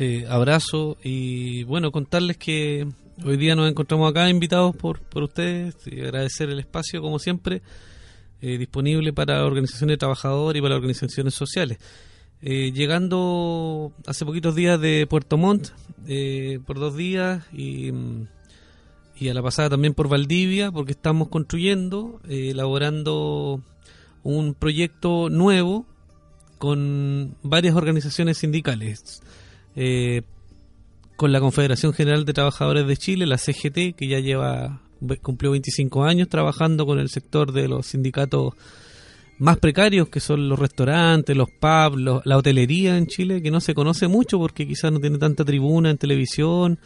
eh, 0.00 0.26
abrazo 0.28 0.96
y 1.04 1.62
bueno, 1.64 1.92
contarles 1.92 2.36
que 2.36 2.88
Hoy 3.22 3.36
día 3.36 3.54
nos 3.54 3.68
encontramos 3.68 4.10
acá 4.10 4.30
invitados 4.30 4.74
por, 4.74 5.00
por 5.00 5.24
ustedes 5.24 5.74
y 5.84 6.00
agradecer 6.00 6.48
el 6.48 6.58
espacio, 6.58 7.02
como 7.02 7.18
siempre, 7.18 7.60
eh, 8.40 8.56
disponible 8.56 9.12
para 9.12 9.44
organizaciones 9.44 9.94
de 9.94 9.98
trabajadores 9.98 10.58
y 10.58 10.62
para 10.62 10.76
organizaciones 10.76 11.34
sociales. 11.34 11.76
Eh, 12.40 12.72
llegando 12.72 13.92
hace 14.06 14.24
poquitos 14.24 14.54
días 14.54 14.80
de 14.80 15.06
Puerto 15.06 15.36
Montt, 15.36 15.68
eh, 16.06 16.60
por 16.64 16.78
dos 16.78 16.96
días, 16.96 17.44
y, 17.52 17.92
y, 19.18 19.28
a 19.28 19.34
la 19.34 19.42
pasada 19.42 19.68
también 19.68 19.92
por 19.92 20.08
Valdivia, 20.08 20.72
porque 20.72 20.92
estamos 20.92 21.28
construyendo, 21.28 22.22
elaborando 22.26 23.60
un 24.22 24.54
proyecto 24.54 25.28
nuevo 25.28 25.84
con 26.56 27.36
varias 27.42 27.74
organizaciones 27.74 28.38
sindicales 28.38 29.20
con 31.16 31.32
la 31.32 31.40
Confederación 31.40 31.92
General 31.92 32.24
de 32.24 32.32
Trabajadores 32.32 32.86
de 32.86 32.96
Chile, 32.96 33.26
la 33.26 33.38
CGT, 33.38 33.94
que 33.96 34.08
ya 34.08 34.20
lleva 34.20 34.80
cumplió 35.22 35.52
25 35.52 36.04
años 36.04 36.28
trabajando 36.28 36.86
con 36.86 36.98
el 36.98 37.08
sector 37.08 37.52
de 37.52 37.68
los 37.68 37.86
sindicatos 37.86 38.54
más 39.38 39.58
precarios, 39.58 40.08
que 40.08 40.20
son 40.20 40.48
los 40.48 40.58
restaurantes, 40.58 41.34
los 41.34 41.48
pubs, 41.48 41.98
la 42.24 42.36
hotelería 42.36 42.98
en 42.98 43.06
Chile, 43.06 43.40
que 43.40 43.50
no 43.50 43.60
se 43.60 43.74
conoce 43.74 44.06
mucho 44.06 44.38
porque 44.38 44.66
quizás 44.68 44.92
no 44.92 45.00
tiene 45.00 45.16
tanta 45.16 45.44
tribuna 45.44 45.90
en 45.90 45.96
televisión, 45.96 46.78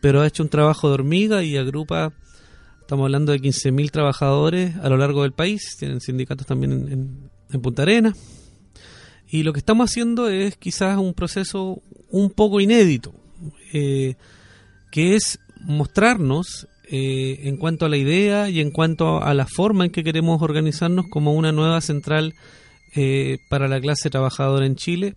pero 0.00 0.20
ha 0.20 0.26
hecho 0.26 0.42
un 0.42 0.48
trabajo 0.48 0.88
de 0.88 0.94
hormiga 0.94 1.44
y 1.44 1.56
agrupa, 1.56 2.12
estamos 2.80 3.04
hablando 3.04 3.30
de 3.30 3.40
15.000 3.40 3.90
trabajadores 3.92 4.74
a 4.76 4.88
lo 4.88 4.96
largo 4.96 5.22
del 5.22 5.32
país, 5.32 5.76
tienen 5.78 6.00
sindicatos 6.00 6.46
también 6.46 6.72
en, 6.72 7.30
en 7.52 7.60
Punta 7.62 7.82
Arenas. 7.82 8.39
Y 9.30 9.44
lo 9.44 9.52
que 9.52 9.60
estamos 9.60 9.90
haciendo 9.90 10.28
es 10.28 10.56
quizás 10.56 10.98
un 10.98 11.14
proceso 11.14 11.82
un 12.10 12.30
poco 12.30 12.60
inédito, 12.60 13.14
eh, 13.72 14.16
que 14.90 15.14
es 15.14 15.38
mostrarnos 15.60 16.66
eh, 16.90 17.42
en 17.44 17.56
cuanto 17.56 17.86
a 17.86 17.88
la 17.88 17.96
idea 17.96 18.50
y 18.50 18.60
en 18.60 18.72
cuanto 18.72 19.22
a 19.22 19.32
la 19.34 19.46
forma 19.46 19.84
en 19.84 19.92
que 19.92 20.02
queremos 20.02 20.42
organizarnos 20.42 21.06
como 21.08 21.32
una 21.32 21.52
nueva 21.52 21.80
central 21.80 22.34
eh, 22.96 23.38
para 23.48 23.68
la 23.68 23.80
clase 23.80 24.10
trabajadora 24.10 24.66
en 24.66 24.74
Chile 24.74 25.14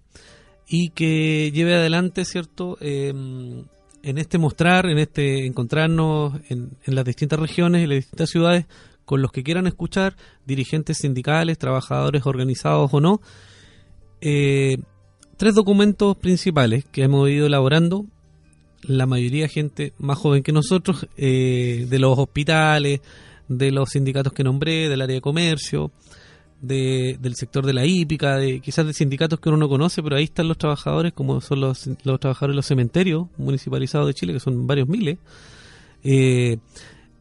y 0.67 0.89
que 0.89 1.51
lleve 1.51 1.73
adelante, 1.73 2.23
¿cierto? 2.23 2.77
en 2.81 3.67
este 4.03 4.37
mostrar, 4.37 4.85
en 4.85 4.99
este 4.99 5.45
encontrarnos 5.45 6.33
en, 6.49 6.77
en 6.85 6.95
las 6.95 7.05
distintas 7.05 7.39
regiones 7.39 7.83
y 7.83 7.87
las 7.87 7.97
distintas 7.97 8.29
ciudades 8.29 8.65
con 9.05 9.21
los 9.21 9.31
que 9.31 9.43
quieran 9.43 9.67
escuchar, 9.67 10.15
dirigentes 10.45 10.99
sindicales, 10.99 11.57
trabajadores 11.57 12.25
organizados 12.25 12.93
o 12.93 13.01
no, 13.01 13.21
tres 15.37 15.55
documentos 15.55 16.15
principales 16.17 16.85
que 16.85 17.03
hemos 17.03 17.29
ido 17.29 17.47
elaborando 17.47 18.05
la 18.83 19.05
mayoría 19.05 19.47
gente 19.47 19.93
más 19.97 20.17
joven 20.17 20.43
que 20.43 20.51
nosotros, 20.51 21.07
eh, 21.17 21.85
de 21.89 21.99
los 21.99 22.17
hospitales, 22.17 23.01
de 23.47 23.71
los 23.71 23.89
sindicatos 23.89 24.33
que 24.33 24.43
nombré, 24.43 24.89
del 24.89 25.01
área 25.01 25.15
de 25.15 25.21
comercio, 25.21 25.91
de, 26.61 27.17
del 27.19 27.35
sector 27.35 27.65
de 27.65 27.73
la 27.73 27.85
hípica, 27.85 28.37
de 28.37 28.59
quizás 28.59 28.85
de 28.85 28.93
sindicatos 28.93 29.39
que 29.39 29.49
uno 29.49 29.57
no 29.57 29.69
conoce, 29.69 30.01
pero 30.01 30.15
ahí 30.15 30.25
están 30.25 30.47
los 30.47 30.57
trabajadores, 30.57 31.13
como 31.13 31.41
son 31.41 31.61
los, 31.61 31.89
los 32.03 32.19
trabajadores 32.19 32.53
de 32.53 32.57
los 32.57 32.65
cementerios 32.65 33.27
municipalizados 33.37 34.07
de 34.07 34.13
Chile, 34.13 34.33
que 34.33 34.39
son 34.39 34.65
varios 34.65 34.87
miles. 34.87 35.17
Eh, 36.03 36.57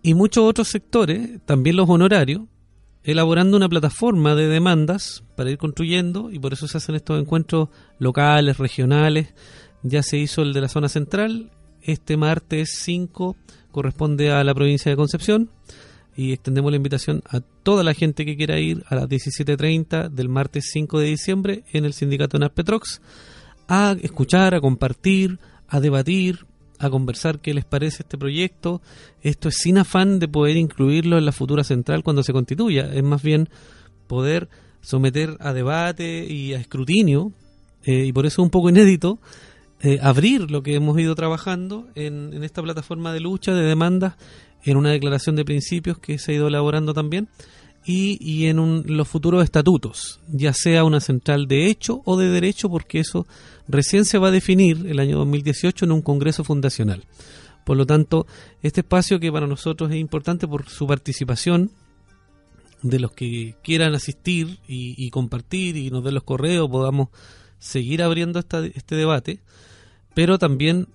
y 0.02 0.14
muchos 0.14 0.44
otros 0.44 0.68
sectores, 0.68 1.40
también 1.44 1.76
los 1.76 1.88
honorarios, 1.88 2.42
elaborando 3.04 3.56
una 3.56 3.68
plataforma 3.68 4.35
de 4.35 4.49
demandas 4.49 5.25
para 5.37 5.50
ir 5.50 5.59
construyendo 5.59 6.30
y 6.30 6.38
por 6.38 6.52
eso 6.52 6.68
se 6.68 6.78
hacen 6.78 6.94
estos 6.94 7.21
encuentros 7.21 7.68
locales, 7.99 8.59
regionales. 8.59 9.35
Ya 9.82 10.02
se 10.02 10.18
hizo 10.18 10.42
el 10.42 10.52
de 10.52 10.61
la 10.61 10.68
zona 10.68 10.88
central, 10.88 11.50
este 11.82 12.16
martes 12.16 12.78
5 12.82 13.37
corresponde 13.73 14.30
a 14.30 14.44
la 14.44 14.54
provincia 14.54 14.90
de 14.90 14.97
Concepción 14.97 15.50
y 16.16 16.32
extendemos 16.32 16.71
la 16.71 16.76
invitación 16.76 17.23
a 17.28 17.40
toda 17.40 17.82
la 17.82 17.94
gente 17.94 18.25
que 18.25 18.37
quiera 18.37 18.61
ir 18.61 18.85
a 18.88 18.94
las 18.94 19.09
17.30 19.09 20.11
del 20.11 20.28
martes 20.28 20.68
5 20.73 20.99
de 21.00 21.06
diciembre 21.06 21.64
en 21.73 21.85
el 21.85 21.94
sindicato 21.94 22.38
NASPETROX 22.38 23.00
a 23.66 23.97
escuchar, 24.02 24.54
a 24.54 24.61
compartir, 24.61 25.38
a 25.68 25.80
debatir, 25.80 26.47
a 26.83 26.91
conversar 26.91 27.41
qué 27.41 27.55
les 27.55 27.65
parece 27.65 28.03
este 28.03 28.19
proyecto. 28.19 28.83
Esto 29.23 29.49
es 29.49 29.57
sin 29.57 29.79
afán 29.79 30.19
de 30.19 30.29
poder 30.29 30.57
incluirlo 30.57 31.19
en 31.19 31.25
la 31.25 31.33
futura 31.33 31.65
central 31.65 32.03
cuando 32.03 32.23
se 32.23 32.33
constituya, 32.33 32.93
es 32.93 33.03
más 33.03 33.23
bien 33.23 33.49
poder 34.07 34.49
someter 34.83 35.37
a 35.41 35.53
debate 35.53 36.27
y 36.29 36.55
a 36.55 36.59
escrutinio, 36.59 37.33
eh, 37.85 38.07
y 38.07 38.12
por 38.12 38.27
eso 38.27 38.43
es 38.43 38.45
un 38.45 38.51
poco 38.51 38.69
inédito, 38.69 39.19
eh, 39.81 39.99
abrir 40.03 40.51
lo 40.51 40.62
que 40.62 40.75
hemos 40.75 40.99
ido 40.99 41.15
trabajando 41.15 41.89
en, 41.95 42.45
esta 42.45 42.62
plataforma 42.62 43.12
de 43.12 43.21
lucha, 43.21 43.55
de 43.55 43.62
demandas, 43.62 44.15
en 44.65 44.77
una 44.77 44.91
declaración 44.91 45.35
de 45.35 45.45
principios 45.45 45.99
que 45.99 46.19
se 46.19 46.33
ha 46.33 46.35
ido 46.35 46.49
elaborando 46.49 46.95
también, 46.95 47.29
y, 47.85 48.17
y 48.21 48.47
en 48.47 48.61
un, 48.61 48.85
los 48.87 49.09
futuros 49.09 49.43
estatutos, 49.43 50.21
ya 50.29 50.53
sea 50.53 50.85
una 50.85 51.01
central 51.01 51.49
de 51.49 51.67
hecho 51.67 52.01
o 52.05 52.17
de 52.17 52.29
derecho, 52.29 52.69
porque 52.69 53.01
eso 53.01 53.27
recién 53.69 54.04
se 54.04 54.19
va 54.19 54.28
a 54.28 54.33
definir 54.33 54.87
el 54.87 54.99
año 54.99 55.19
2018 55.19 55.85
en 55.85 55.92
un 55.92 56.02
Congreso 56.02 56.45
Fundacional. 56.45 57.04
Por 57.64 57.76
lo 57.76 57.87
tanto, 57.87 58.26
este 58.62 58.81
espacio 58.81 59.21
que 59.21 59.31
para 59.31 59.47
nosotros 59.47 59.90
es 59.90 59.97
importante 59.97 60.49
por 60.49 60.69
su 60.69 60.87
participación, 60.87 61.71
de 62.83 62.99
los 62.99 63.12
que 63.12 63.54
quieran 63.62 63.95
asistir 63.95 64.59
y, 64.66 65.09
compartir 65.11 65.76
y 65.76 65.90
nos 65.90 66.04
den 66.04 66.14
los 66.14 66.25
correos, 66.25 66.69
podamos 66.69 67.09
seguir 67.59 68.02
abriendo 68.02 68.40
esta, 68.40 68.66
este 68.66 68.97
debate, 68.97 69.38
pero 70.14 70.38
también 70.38 70.88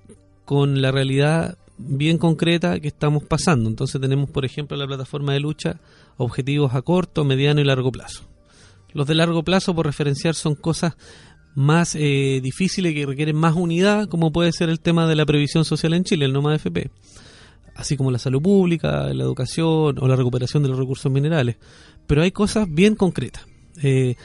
con 0.45 0.81
la 0.81 0.91
realidad 0.91 1.57
bien 1.77 2.17
concreta 2.17 2.79
que 2.79 2.89
estamos 2.89 3.24
pasando. 3.24 3.69
Entonces 3.69 4.01
tenemos, 4.01 4.29
por 4.29 4.45
ejemplo, 4.45 4.75
la 4.75 4.88
plataforma 4.88 5.33
de 5.33 5.39
lucha 5.39 5.79
objetivos 6.17 6.74
a 6.74 6.81
corto, 6.81 7.24
mediano 7.24 7.62
y 7.62 7.63
largo 7.63 7.91
plazo. 7.91 8.27
Los 8.93 9.07
de 9.07 9.15
largo 9.15 9.43
plazo, 9.43 9.75
por 9.75 9.86
referenciar, 9.86 10.36
son 10.36 10.55
cosas 10.55 10.95
más 11.57 11.95
eh, 11.95 12.39
difíciles 12.43 12.93
que 12.93 13.07
requieren 13.07 13.35
más 13.35 13.55
unidad, 13.55 14.07
como 14.09 14.31
puede 14.31 14.51
ser 14.51 14.69
el 14.69 14.79
tema 14.79 15.07
de 15.07 15.15
la 15.15 15.25
previsión 15.25 15.65
social 15.65 15.95
en 15.95 16.03
Chile, 16.03 16.25
el 16.25 16.33
NOMA 16.33 16.53
FP, 16.53 16.91
así 17.73 17.97
como 17.97 18.11
la 18.11 18.19
salud 18.19 18.43
pública, 18.43 19.11
la 19.11 19.23
educación 19.23 19.97
o 19.99 20.07
la 20.07 20.15
recuperación 20.15 20.61
de 20.61 20.69
los 20.69 20.77
recursos 20.77 21.11
minerales. 21.11 21.55
Pero 22.05 22.21
hay 22.21 22.29
cosas 22.29 22.67
bien 22.71 22.93
concretas. 22.93 23.47
Eh, 23.81 24.17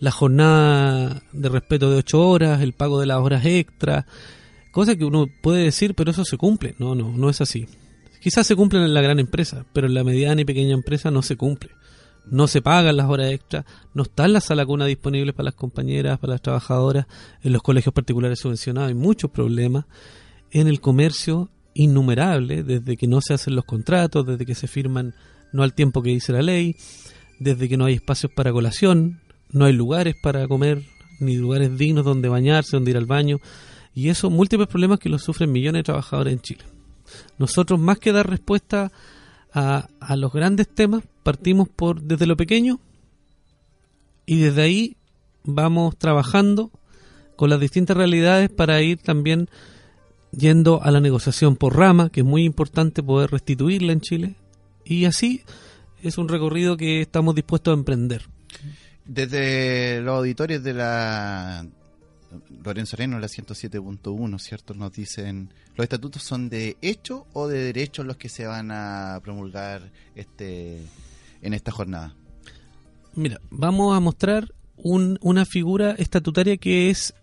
la 0.00 0.10
jornada 0.10 1.22
de 1.32 1.48
respeto 1.48 1.92
de 1.92 1.98
ocho 1.98 2.28
horas, 2.28 2.60
el 2.60 2.72
pago 2.72 2.98
de 2.98 3.06
las 3.06 3.18
horas 3.18 3.46
extra, 3.46 4.04
cosas 4.72 4.96
que 4.96 5.04
uno 5.04 5.28
puede 5.42 5.62
decir, 5.62 5.94
pero 5.94 6.10
eso 6.10 6.24
se 6.24 6.38
cumple. 6.38 6.74
No, 6.80 6.96
no, 6.96 7.16
no 7.16 7.30
es 7.30 7.40
así. 7.40 7.68
Quizás 8.20 8.48
se 8.48 8.56
cumplen 8.56 8.82
en 8.82 8.94
la 8.94 9.00
gran 9.00 9.20
empresa, 9.20 9.64
pero 9.72 9.86
en 9.86 9.94
la 9.94 10.02
mediana 10.02 10.40
y 10.40 10.44
pequeña 10.44 10.74
empresa 10.74 11.12
no 11.12 11.22
se 11.22 11.36
cumple. 11.36 11.70
No 12.30 12.46
se 12.46 12.62
pagan 12.62 12.96
las 12.96 13.08
horas 13.08 13.32
extras, 13.32 13.64
no 13.92 14.04
están 14.04 14.32
las 14.32 14.44
salas 14.44 14.66
cuna 14.66 14.86
disponibles 14.86 15.34
para 15.34 15.46
las 15.46 15.54
compañeras, 15.54 16.18
para 16.18 16.34
las 16.34 16.42
trabajadoras, 16.42 17.06
en 17.42 17.52
los 17.52 17.62
colegios 17.62 17.92
particulares 17.92 18.38
subvencionados 18.38 18.88
hay 18.88 18.94
muchos 18.94 19.30
problemas, 19.30 19.84
en 20.52 20.68
el 20.68 20.80
comercio 20.80 21.50
innumerable, 21.74 22.62
desde 22.62 22.96
que 22.96 23.06
no 23.06 23.20
se 23.20 23.34
hacen 23.34 23.54
los 23.54 23.64
contratos, 23.64 24.26
desde 24.26 24.46
que 24.46 24.54
se 24.54 24.68
firman 24.68 25.14
no 25.52 25.62
al 25.62 25.74
tiempo 25.74 26.02
que 26.02 26.10
dice 26.10 26.32
la 26.32 26.42
ley, 26.42 26.76
desde 27.40 27.68
que 27.68 27.76
no 27.76 27.86
hay 27.86 27.94
espacios 27.94 28.32
para 28.32 28.52
colación, 28.52 29.20
no 29.50 29.64
hay 29.64 29.72
lugares 29.72 30.14
para 30.20 30.46
comer, 30.46 30.82
ni 31.18 31.36
lugares 31.36 31.76
dignos 31.76 32.04
donde 32.04 32.28
bañarse, 32.28 32.76
donde 32.76 32.92
ir 32.92 32.96
al 32.96 33.06
baño, 33.06 33.38
y 33.94 34.08
eso 34.08 34.30
múltiples 34.30 34.68
problemas 34.68 34.98
que 35.00 35.08
los 35.08 35.22
sufren 35.22 35.50
millones 35.50 35.80
de 35.80 35.84
trabajadores 35.84 36.32
en 36.32 36.40
Chile. 36.40 36.64
Nosotros, 37.38 37.80
más 37.80 37.98
que 37.98 38.12
dar 38.12 38.28
respuesta 38.28 38.92
a, 39.52 39.88
a 40.00 40.16
los 40.16 40.32
grandes 40.32 40.68
temas, 40.68 41.02
partimos 41.22 41.68
por 41.68 42.02
desde 42.02 42.26
lo 42.26 42.36
pequeño 42.36 42.80
y 44.26 44.38
desde 44.38 44.62
ahí 44.62 44.96
vamos 45.44 45.96
trabajando 45.96 46.70
con 47.36 47.50
las 47.50 47.60
distintas 47.60 47.96
realidades 47.96 48.50
para 48.50 48.82
ir 48.82 48.98
también 48.98 49.48
yendo 50.32 50.82
a 50.82 50.90
la 50.90 51.00
negociación 51.00 51.56
por 51.56 51.76
rama, 51.76 52.10
que 52.10 52.20
es 52.20 52.26
muy 52.26 52.44
importante 52.44 53.02
poder 53.02 53.30
restituirla 53.30 53.92
en 53.92 54.00
Chile. 54.00 54.34
Y 54.84 55.04
así 55.04 55.42
es 56.02 56.18
un 56.18 56.28
recorrido 56.28 56.76
que 56.76 57.00
estamos 57.00 57.34
dispuestos 57.34 57.72
a 57.72 57.78
emprender. 57.78 58.22
Desde 59.04 60.00
los 60.02 60.18
auditores 60.18 60.62
de 60.62 60.74
la 60.74 61.66
Lorenzo 62.64 62.96
Areno, 62.96 63.18
la 63.18 63.26
107.1, 63.26 64.38
¿cierto? 64.38 64.74
Nos 64.74 64.92
dicen, 64.92 65.52
¿los 65.76 65.84
estatutos 65.84 66.22
son 66.22 66.48
de 66.48 66.76
hecho 66.82 67.26
o 67.32 67.48
de 67.48 67.58
derecho 67.64 68.04
los 68.04 68.16
que 68.16 68.28
se 68.28 68.46
van 68.46 68.70
a 68.70 69.20
promulgar 69.22 69.90
este 70.14 70.80
en 71.42 71.54
esta 71.54 71.72
jornada? 71.72 72.14
Mira, 73.14 73.40
vamos 73.50 73.96
a 73.96 74.00
mostrar 74.00 74.52
un, 74.76 75.18
una 75.20 75.44
figura 75.44 75.92
estatutaria 75.92 76.56
que 76.56 76.90
es 76.90 77.14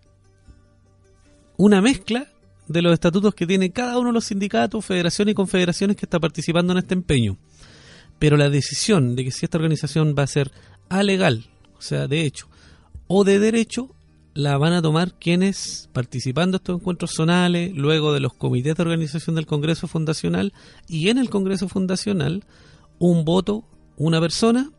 una 1.56 1.80
mezcla 1.80 2.28
de 2.68 2.82
los 2.82 2.92
estatutos 2.92 3.34
que 3.34 3.46
tiene 3.46 3.70
cada 3.70 3.98
uno 3.98 4.08
de 4.08 4.14
los 4.14 4.26
sindicatos, 4.26 4.84
federaciones 4.84 5.32
y 5.32 5.34
confederaciones 5.34 5.96
que 5.96 6.06
está 6.06 6.20
participando 6.20 6.72
en 6.72 6.78
este 6.78 6.94
empeño. 6.94 7.38
Pero 8.18 8.36
la 8.36 8.50
decisión 8.50 9.16
de 9.16 9.24
que 9.24 9.30
si 9.30 9.44
esta 9.46 9.58
organización 9.58 10.14
va 10.16 10.24
a 10.24 10.28
ser 10.28 10.52
alegal, 10.88 11.46
o 11.78 11.80
sea, 11.80 12.06
de 12.06 12.22
hecho, 12.22 12.48
o 13.06 13.24
de 13.24 13.38
derecho, 13.38 13.94
la 14.38 14.56
van 14.56 14.72
a 14.72 14.80
tomar 14.80 15.14
quienes 15.14 15.90
participando 15.92 16.56
en 16.56 16.60
estos 16.60 16.76
encuentros 16.76 17.10
zonales, 17.12 17.74
luego 17.74 18.12
de 18.12 18.20
los 18.20 18.34
comités 18.34 18.76
de 18.76 18.82
organización 18.84 19.34
del 19.34 19.46
Congreso 19.46 19.88
Fundacional 19.88 20.52
y 20.86 21.08
en 21.08 21.18
el 21.18 21.28
Congreso 21.28 21.68
Fundacional, 21.68 22.44
un 23.00 23.24
voto, 23.24 23.64
una 23.96 24.20
persona, 24.20 24.70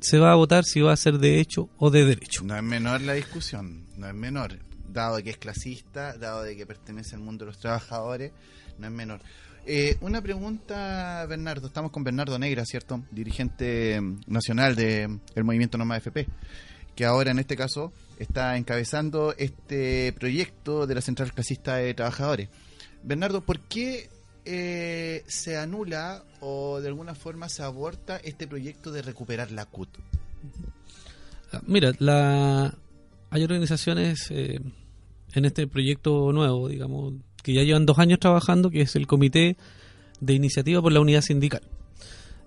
se 0.00 0.18
va 0.18 0.32
a 0.32 0.34
votar 0.34 0.64
si 0.64 0.80
va 0.80 0.92
a 0.92 0.96
ser 0.96 1.18
de 1.18 1.38
hecho 1.38 1.70
o 1.78 1.90
de 1.90 2.04
derecho. 2.04 2.42
No 2.42 2.56
es 2.56 2.64
menor 2.64 3.00
la 3.02 3.12
discusión, 3.12 3.86
no 3.96 4.08
es 4.08 4.14
menor, 4.14 4.58
dado 4.88 5.18
de 5.18 5.22
que 5.22 5.30
es 5.30 5.36
clasista, 5.36 6.18
dado 6.18 6.42
de 6.42 6.56
que 6.56 6.66
pertenece 6.66 7.14
al 7.14 7.22
mundo 7.22 7.44
de 7.44 7.52
los 7.52 7.60
trabajadores, 7.60 8.32
no 8.76 8.88
es 8.88 8.92
menor. 8.92 9.20
Eh, 9.66 9.98
una 10.00 10.20
pregunta, 10.20 11.24
Bernardo. 11.28 11.68
Estamos 11.68 11.92
con 11.92 12.02
Bernardo 12.02 12.36
Negra, 12.40 12.64
¿cierto? 12.66 13.04
Dirigente 13.12 14.00
nacional 14.26 14.74
del 14.74 15.20
el 15.36 15.44
movimiento 15.44 15.78
Noma 15.78 15.96
FP, 15.96 16.26
que 16.96 17.04
ahora 17.04 17.30
en 17.30 17.38
este 17.38 17.54
caso 17.54 17.92
está 18.20 18.56
encabezando 18.58 19.34
este 19.38 20.12
proyecto 20.12 20.86
de 20.86 20.94
la 20.94 21.00
Central 21.00 21.32
Clasista 21.32 21.76
de 21.76 21.94
Trabajadores. 21.94 22.50
Bernardo, 23.02 23.40
¿por 23.40 23.60
qué 23.60 24.10
eh, 24.44 25.24
se 25.26 25.56
anula 25.56 26.22
o 26.40 26.80
de 26.80 26.88
alguna 26.88 27.14
forma 27.14 27.48
se 27.48 27.62
aborta 27.62 28.18
este 28.18 28.46
proyecto 28.46 28.92
de 28.92 29.00
recuperar 29.00 29.50
la 29.50 29.64
CUT? 29.64 29.88
Mira, 31.66 31.92
la, 31.98 32.74
hay 33.30 33.42
organizaciones 33.42 34.30
eh, 34.30 34.60
en 35.32 35.44
este 35.46 35.66
proyecto 35.66 36.30
nuevo, 36.32 36.68
digamos, 36.68 37.14
que 37.42 37.54
ya 37.54 37.62
llevan 37.62 37.86
dos 37.86 37.98
años 37.98 38.20
trabajando, 38.20 38.70
que 38.70 38.82
es 38.82 38.96
el 38.96 39.06
Comité 39.06 39.56
de 40.20 40.34
Iniciativa 40.34 40.82
por 40.82 40.92
la 40.92 41.00
Unidad 41.00 41.22
Sindical. 41.22 41.62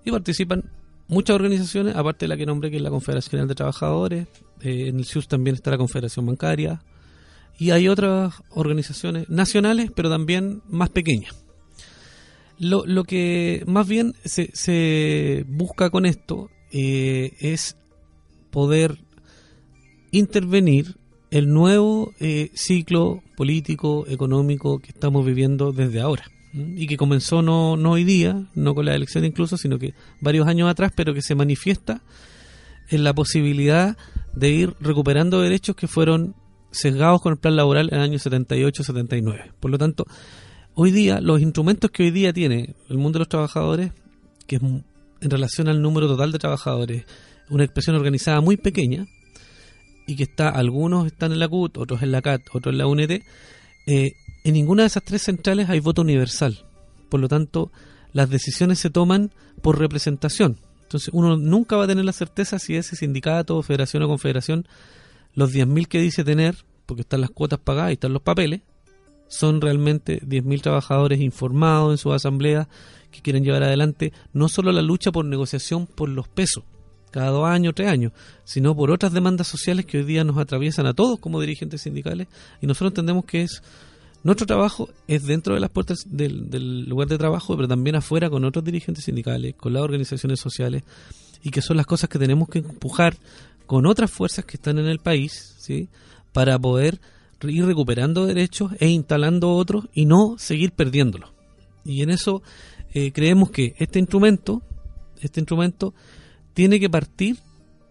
Y 0.04 0.12
participan 0.12 0.70
muchas 1.08 1.34
organizaciones, 1.34 1.96
aparte 1.96 2.24
de 2.24 2.28
la 2.28 2.36
que 2.36 2.46
nombré, 2.46 2.70
que 2.70 2.76
es 2.76 2.82
la 2.82 2.90
Confederación 2.90 3.48
de 3.48 3.54
Trabajadores, 3.54 4.28
eh, 4.60 4.88
en 4.88 4.98
el 4.98 5.04
SIUS 5.04 5.28
también 5.28 5.56
está 5.56 5.70
la 5.70 5.78
Confederación 5.78 6.26
Bancaria, 6.26 6.82
y 7.58 7.70
hay 7.70 7.88
otras 7.88 8.34
organizaciones 8.50 9.28
nacionales, 9.28 9.90
pero 9.94 10.10
también 10.10 10.62
más 10.68 10.90
pequeñas. 10.90 11.34
Lo, 12.58 12.84
lo 12.86 13.04
que 13.04 13.62
más 13.66 13.86
bien 13.86 14.14
se, 14.24 14.50
se 14.54 15.44
busca 15.48 15.90
con 15.90 16.06
esto 16.06 16.50
eh, 16.72 17.32
es 17.40 17.76
poder 18.50 18.98
intervenir 20.12 20.96
el 21.30 21.52
nuevo 21.52 22.12
eh, 22.20 22.50
ciclo 22.54 23.22
político, 23.36 24.06
económico 24.08 24.78
que 24.78 24.90
estamos 24.90 25.26
viviendo 25.26 25.72
desde 25.72 26.00
ahora 26.00 26.24
y 26.54 26.86
que 26.86 26.96
comenzó 26.96 27.42
no, 27.42 27.76
no 27.76 27.92
hoy 27.92 28.04
día, 28.04 28.46
no 28.54 28.74
con 28.74 28.86
la 28.86 28.94
elección 28.94 29.24
incluso, 29.24 29.56
sino 29.56 29.78
que 29.78 29.94
varios 30.20 30.46
años 30.46 30.70
atrás, 30.70 30.92
pero 30.94 31.12
que 31.12 31.22
se 31.22 31.34
manifiesta 31.34 32.02
en 32.90 33.02
la 33.02 33.12
posibilidad 33.12 33.96
de 34.34 34.50
ir 34.50 34.74
recuperando 34.80 35.40
derechos 35.40 35.74
que 35.74 35.88
fueron 35.88 36.34
sesgados 36.70 37.20
con 37.22 37.32
el 37.32 37.38
plan 37.38 37.56
laboral 37.56 37.88
en 37.90 37.98
el 37.98 38.02
año 38.02 38.18
78-79. 38.18 39.52
Por 39.58 39.70
lo 39.70 39.78
tanto, 39.78 40.04
hoy 40.74 40.90
día, 40.90 41.20
los 41.20 41.40
instrumentos 41.40 41.90
que 41.90 42.04
hoy 42.04 42.10
día 42.10 42.32
tiene 42.32 42.74
el 42.88 42.98
mundo 42.98 43.18
de 43.18 43.20
los 43.20 43.28
trabajadores, 43.28 43.92
que 44.46 44.56
es 44.56 44.62
en 44.62 45.30
relación 45.30 45.68
al 45.68 45.82
número 45.82 46.06
total 46.06 46.32
de 46.32 46.38
trabajadores, 46.38 47.04
una 47.48 47.64
expresión 47.64 47.96
organizada 47.96 48.40
muy 48.40 48.56
pequeña, 48.56 49.06
y 50.06 50.16
que 50.16 50.24
está, 50.24 50.50
algunos 50.50 51.06
están 51.06 51.32
en 51.32 51.38
la 51.38 51.48
CUT, 51.48 51.78
otros 51.78 52.02
en 52.02 52.12
la 52.12 52.20
CAT, 52.20 52.42
otros 52.52 52.72
en 52.72 52.78
la 52.78 52.86
UNT, 52.86 53.22
eh, 53.86 54.12
en 54.44 54.54
ninguna 54.54 54.82
de 54.82 54.88
esas 54.88 55.02
tres 55.02 55.22
centrales 55.22 55.68
hay 55.70 55.80
voto 55.80 56.02
universal. 56.02 56.64
Por 57.08 57.20
lo 57.20 57.28
tanto, 57.28 57.72
las 58.12 58.30
decisiones 58.30 58.78
se 58.78 58.90
toman 58.90 59.32
por 59.62 59.78
representación. 59.78 60.58
Entonces 60.82 61.10
uno 61.12 61.36
nunca 61.36 61.76
va 61.76 61.84
a 61.84 61.86
tener 61.88 62.04
la 62.04 62.12
certeza 62.12 62.58
si 62.58 62.76
ese 62.76 62.94
sindicato, 62.94 63.60
federación 63.62 64.02
o 64.02 64.08
confederación, 64.08 64.68
los 65.34 65.52
10.000 65.52 65.88
que 65.88 66.00
dice 66.00 66.22
tener, 66.24 66.56
porque 66.86 67.02
están 67.02 67.22
las 67.22 67.30
cuotas 67.30 67.58
pagadas 67.58 67.90
y 67.90 67.94
están 67.94 68.12
los 68.12 68.22
papeles, 68.22 68.60
son 69.28 69.60
realmente 69.60 70.20
10.000 70.20 70.60
trabajadores 70.60 71.20
informados 71.20 71.92
en 71.92 71.98
su 71.98 72.12
asamblea 72.12 72.68
que 73.10 73.22
quieren 73.22 73.44
llevar 73.44 73.62
adelante 73.62 74.12
no 74.32 74.48
solo 74.48 74.70
la 74.70 74.82
lucha 74.82 75.10
por 75.10 75.24
negociación 75.24 75.86
por 75.86 76.08
los 76.08 76.28
pesos, 76.28 76.64
cada 77.10 77.30
dos 77.30 77.46
años, 77.46 77.74
tres 77.74 77.88
años, 77.88 78.12
sino 78.44 78.76
por 78.76 78.90
otras 78.90 79.12
demandas 79.12 79.46
sociales 79.46 79.86
que 79.86 79.98
hoy 79.98 80.04
día 80.04 80.24
nos 80.24 80.36
atraviesan 80.36 80.86
a 80.86 80.94
todos 80.94 81.18
como 81.18 81.40
dirigentes 81.40 81.80
sindicales 81.80 82.28
y 82.60 82.66
nosotros 82.66 82.90
entendemos 82.90 83.24
que 83.24 83.42
es 83.42 83.62
nuestro 84.24 84.46
trabajo 84.46 84.88
es 85.06 85.24
dentro 85.24 85.54
de 85.54 85.60
las 85.60 85.68
puertas 85.68 86.06
del, 86.06 86.88
lugar 86.88 87.08
de 87.08 87.18
trabajo, 87.18 87.54
pero 87.56 87.68
también 87.68 87.94
afuera 87.94 88.30
con 88.30 88.44
otros 88.46 88.64
dirigentes 88.64 89.04
sindicales, 89.04 89.54
con 89.54 89.74
las 89.74 89.82
organizaciones 89.82 90.40
sociales 90.40 90.82
y 91.42 91.50
que 91.50 91.60
son 91.60 91.76
las 91.76 91.84
cosas 91.84 92.08
que 92.08 92.18
tenemos 92.18 92.48
que 92.48 92.60
empujar 92.60 93.18
con 93.66 93.86
otras 93.86 94.10
fuerzas 94.10 94.46
que 94.46 94.56
están 94.56 94.78
en 94.78 94.86
el 94.86 94.98
país, 94.98 95.54
¿sí? 95.58 95.90
Para 96.32 96.58
poder 96.58 97.02
ir 97.42 97.66
recuperando 97.66 98.24
derechos 98.24 98.72
e 98.80 98.88
instalando 98.88 99.52
otros 99.52 99.88
y 99.92 100.06
no 100.06 100.36
seguir 100.38 100.72
perdiéndolos. 100.72 101.30
Y 101.84 102.00
en 102.00 102.08
eso 102.08 102.42
eh, 102.94 103.12
creemos 103.12 103.50
que 103.50 103.74
este 103.78 103.98
instrumento, 103.98 104.62
este 105.20 105.40
instrumento 105.40 105.92
tiene 106.54 106.80
que 106.80 106.88
partir, 106.88 107.36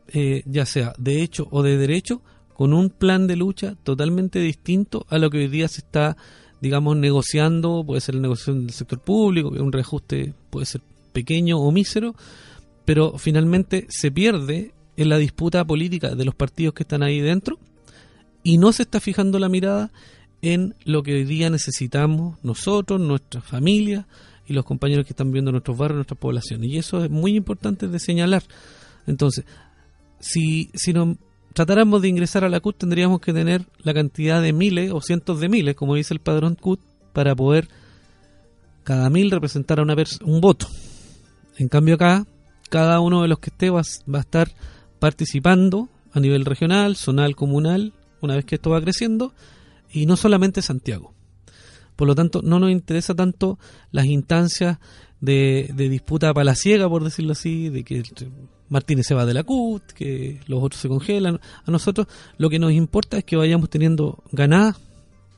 eh, 0.07 0.41
ya 0.47 0.65
sea 0.65 0.93
de 0.97 1.21
hecho 1.21 1.47
o 1.51 1.61
de 1.61 1.77
derecho, 1.77 2.23
con 2.63 2.71
un 2.71 2.89
plan 2.89 3.27
de 3.27 3.35
lucha 3.35 3.75
totalmente 3.83 4.39
distinto 4.39 5.05
a 5.09 5.17
lo 5.17 5.29
que 5.29 5.39
hoy 5.39 5.47
día 5.49 5.67
se 5.67 5.81
está, 5.81 6.15
digamos, 6.61 6.95
negociando, 6.95 7.83
puede 7.85 7.99
ser 7.99 8.15
la 8.15 8.21
negociación 8.21 8.61
del 8.61 8.73
sector 8.73 8.99
público, 8.99 9.51
que 9.51 9.59
un 9.59 9.73
reajuste 9.73 10.33
puede 10.49 10.65
ser 10.65 10.79
pequeño 11.11 11.57
o 11.59 11.69
mísero, 11.73 12.15
pero 12.85 13.17
finalmente 13.17 13.85
se 13.89 14.11
pierde 14.11 14.71
en 14.95 15.09
la 15.09 15.17
disputa 15.17 15.65
política 15.65 16.15
de 16.15 16.23
los 16.23 16.35
partidos 16.35 16.73
que 16.73 16.83
están 16.83 17.03
ahí 17.03 17.19
dentro 17.19 17.59
y 18.43 18.57
no 18.57 18.71
se 18.71 18.83
está 18.83 19.01
fijando 19.01 19.39
la 19.39 19.49
mirada 19.49 19.91
en 20.41 20.73
lo 20.85 21.03
que 21.03 21.15
hoy 21.15 21.25
día 21.25 21.49
necesitamos 21.49 22.41
nosotros, 22.43 23.01
nuestras 23.01 23.43
familias 23.43 24.05
y 24.47 24.53
los 24.53 24.63
compañeros 24.63 25.05
que 25.05 25.11
están 25.11 25.33
viendo 25.33 25.51
nuestros 25.51 25.77
barrios, 25.77 25.97
nuestras 25.97 26.17
poblaciones. 26.17 26.69
Y 26.69 26.77
eso 26.77 27.03
es 27.03 27.11
muy 27.11 27.35
importante 27.35 27.89
de 27.89 27.99
señalar. 27.99 28.43
Entonces, 29.05 29.43
si, 30.21 30.69
si 30.73 30.93
nos 30.93 31.17
tratáramos 31.53 32.01
de 32.01 32.09
ingresar 32.09 32.43
a 32.43 32.49
la 32.49 32.59
CUT, 32.59 32.77
tendríamos 32.77 33.21
que 33.21 33.33
tener 33.33 33.65
la 33.79 33.93
cantidad 33.93 34.41
de 34.41 34.53
miles 34.53 34.91
o 34.91 35.01
cientos 35.01 35.39
de 35.39 35.49
miles, 35.49 35.75
como 35.75 35.95
dice 35.95 36.13
el 36.13 36.19
padrón 36.19 36.55
CUT, 36.55 36.79
para 37.13 37.35
poder 37.35 37.67
cada 38.83 39.09
mil 39.09 39.31
representar 39.31 39.79
a 39.79 39.83
una 39.83 39.95
un 40.23 40.41
voto. 40.41 40.67
En 41.57 41.69
cambio 41.69 41.95
acá, 41.95 42.25
cada 42.69 42.99
uno 42.99 43.21
de 43.21 43.27
los 43.27 43.39
que 43.39 43.49
esté 43.49 43.69
va, 43.69 43.81
va 44.13 44.17
a 44.17 44.21
estar 44.21 44.51
participando 44.99 45.89
a 46.11 46.19
nivel 46.19 46.45
regional, 46.45 46.95
zonal, 46.95 47.35
comunal 47.35 47.93
una 48.21 48.35
vez 48.35 48.45
que 48.45 48.55
esto 48.55 48.69
va 48.69 48.81
creciendo, 48.81 49.33
y 49.91 50.05
no 50.05 50.15
solamente 50.15 50.61
Santiago. 50.61 51.13
Por 51.95 52.07
lo 52.07 52.15
tanto, 52.15 52.41
no 52.41 52.59
nos 52.59 52.71
interesa 52.71 53.13
tanto 53.13 53.59
las 53.91 54.05
instancias 54.05 54.79
de, 55.19 55.71
disputa 55.75 56.33
palaciega, 56.33 56.89
por 56.89 57.03
decirlo 57.03 57.33
así, 57.33 57.69
de 57.69 57.83
que 57.83 58.03
Martínez 58.69 59.05
se 59.07 59.13
va 59.13 59.25
de 59.25 59.33
la 59.33 59.43
CUT, 59.43 59.83
que 59.93 60.39
los 60.47 60.63
otros 60.63 60.81
se 60.81 60.87
congelan. 60.87 61.39
A 61.65 61.71
nosotros 61.71 62.07
lo 62.37 62.49
que 62.49 62.59
nos 62.59 62.71
importa 62.71 63.17
es 63.17 63.23
que 63.23 63.35
vayamos 63.35 63.69
teniendo 63.69 64.23
ganadas 64.31 64.77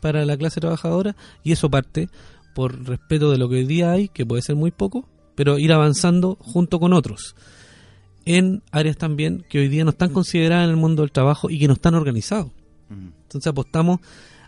para 0.01 0.25
la 0.25 0.37
clase 0.37 0.61
trabajadora 0.61 1.15
y 1.43 1.51
eso 1.51 1.69
parte 1.69 2.09
por 2.53 2.87
respeto 2.87 3.31
de 3.31 3.37
lo 3.37 3.49
que 3.49 3.55
hoy 3.55 3.65
día 3.65 3.91
hay, 3.91 4.07
que 4.07 4.25
puede 4.25 4.41
ser 4.41 4.55
muy 4.55 4.71
poco, 4.71 5.07
pero 5.35 5.57
ir 5.57 5.73
avanzando 5.73 6.37
junto 6.39 6.79
con 6.79 6.93
otros 6.93 7.35
en 8.25 8.63
áreas 8.71 8.97
también 8.97 9.45
que 9.47 9.59
hoy 9.59 9.69
día 9.69 9.83
no 9.83 9.91
están 9.91 10.11
consideradas 10.11 10.65
en 10.65 10.71
el 10.71 10.77
mundo 10.77 11.03
del 11.03 11.11
trabajo 11.11 11.49
y 11.49 11.59
que 11.59 11.67
no 11.67 11.73
están 11.73 11.93
organizados. 11.93 12.51
Entonces 12.89 13.47
apostamos 13.47 13.99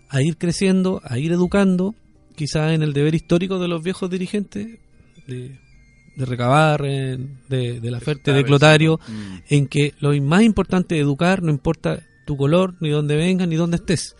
a 0.10 0.22
ir 0.22 0.38
creciendo, 0.38 1.02
a 1.04 1.20
ir 1.20 1.32
educando, 1.32 1.96
quizás 2.36 2.74
en 2.74 2.82
el 2.82 2.94
deber 2.94 3.16
histórico 3.16 3.60
de 3.60 3.68
los 3.68 3.84
viejos 3.84 4.10
dirigentes, 4.10 4.80
de, 5.28 5.60
recabar, 6.26 6.82
de, 6.82 7.80
la 7.82 7.98
oferta 7.98 8.34
de 8.34 8.44
Clotario, 8.44 9.00
mm. 9.08 9.38
en 9.50 9.68
que 9.68 9.94
lo 10.00 10.14
más 10.22 10.44
importante 10.44 10.96
es 10.96 11.02
educar, 11.02 11.44
no 11.44 11.52
importa 11.52 12.04
tu 12.26 12.38
color, 12.38 12.76
ni 12.80 12.90
dónde 12.90 13.16
vengas, 13.16 13.48
ni 13.48 13.56
dónde 13.56 13.78
estés. 13.78 14.16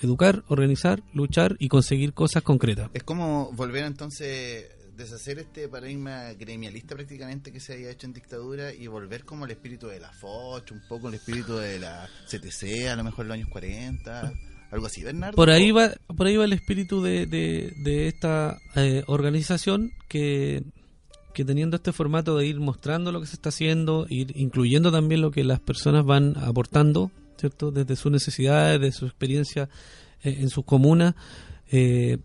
Educar, 0.00 0.44
organizar, 0.48 1.02
luchar 1.12 1.56
y 1.58 1.68
conseguir 1.68 2.14
cosas 2.14 2.42
concretas. 2.42 2.90
Es 2.94 3.02
como 3.02 3.52
volver 3.52 3.84
entonces 3.84 4.66
deshacer 5.00 5.38
este 5.38 5.68
paradigma 5.68 6.32
gremialista 6.34 6.94
prácticamente 6.94 7.52
que 7.52 7.60
se 7.60 7.72
había 7.72 7.90
hecho 7.90 8.06
en 8.06 8.12
dictadura 8.12 8.72
y 8.72 8.86
volver 8.86 9.24
como 9.24 9.46
el 9.46 9.50
espíritu 9.50 9.88
de 9.88 9.98
la 9.98 10.12
FOCH, 10.12 10.72
un 10.72 10.82
poco 10.88 11.08
el 11.08 11.14
espíritu 11.14 11.56
de 11.56 11.78
la 11.78 12.08
CTC, 12.26 12.88
a 12.88 12.96
lo 12.96 13.04
mejor 13.04 13.24
en 13.24 13.28
los 13.28 13.34
años 13.36 13.48
40, 13.48 14.32
algo 14.70 14.86
así, 14.86 15.02
Bernardo. 15.02 15.36
Por 15.36 15.50
ahí 15.50 15.70
va, 15.72 15.94
por 16.16 16.26
ahí 16.26 16.36
va 16.36 16.44
el 16.44 16.52
espíritu 16.52 17.02
de, 17.02 17.26
de, 17.26 18.08
esta 18.08 18.58
eh, 18.76 19.02
organización 19.06 19.92
que, 20.08 20.62
que 21.32 21.44
teniendo 21.44 21.76
este 21.76 21.92
formato 21.92 22.36
de 22.36 22.46
ir 22.46 22.60
mostrando 22.60 23.12
lo 23.12 23.20
que 23.20 23.26
se 23.26 23.34
está 23.34 23.50
haciendo, 23.50 24.06
ir 24.08 24.32
incluyendo 24.36 24.90
también 24.90 25.20
lo 25.20 25.30
que 25.30 25.44
las 25.44 25.60
personas 25.60 26.04
van 26.04 26.36
aportando, 26.38 27.10
¿cierto? 27.36 27.70
Desde 27.70 27.96
sus 27.96 28.12
necesidades, 28.12 28.80
de 28.80 28.92
su 28.92 29.06
experiencia 29.06 29.68
eh, 30.22 30.38
en 30.40 30.50
sus 30.50 30.64
comunas, 30.64 31.14
eh, 31.70 32.18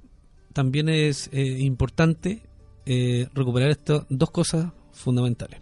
también 0.53 0.89
es 0.89 1.29
importante 1.33 2.41
eh, 2.87 3.27
recuperar 3.33 3.71
estas 3.71 4.05
dos 4.09 4.29
cosas 4.29 4.71
fundamentales. 4.91 5.59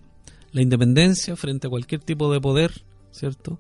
La 0.51 0.62
independencia 0.62 1.36
frente 1.38 1.67
a 1.67 1.69
cualquier 1.69 2.01
tipo 2.01 2.32
de 2.32 2.41
poder, 2.41 2.84
¿cierto? 3.12 3.60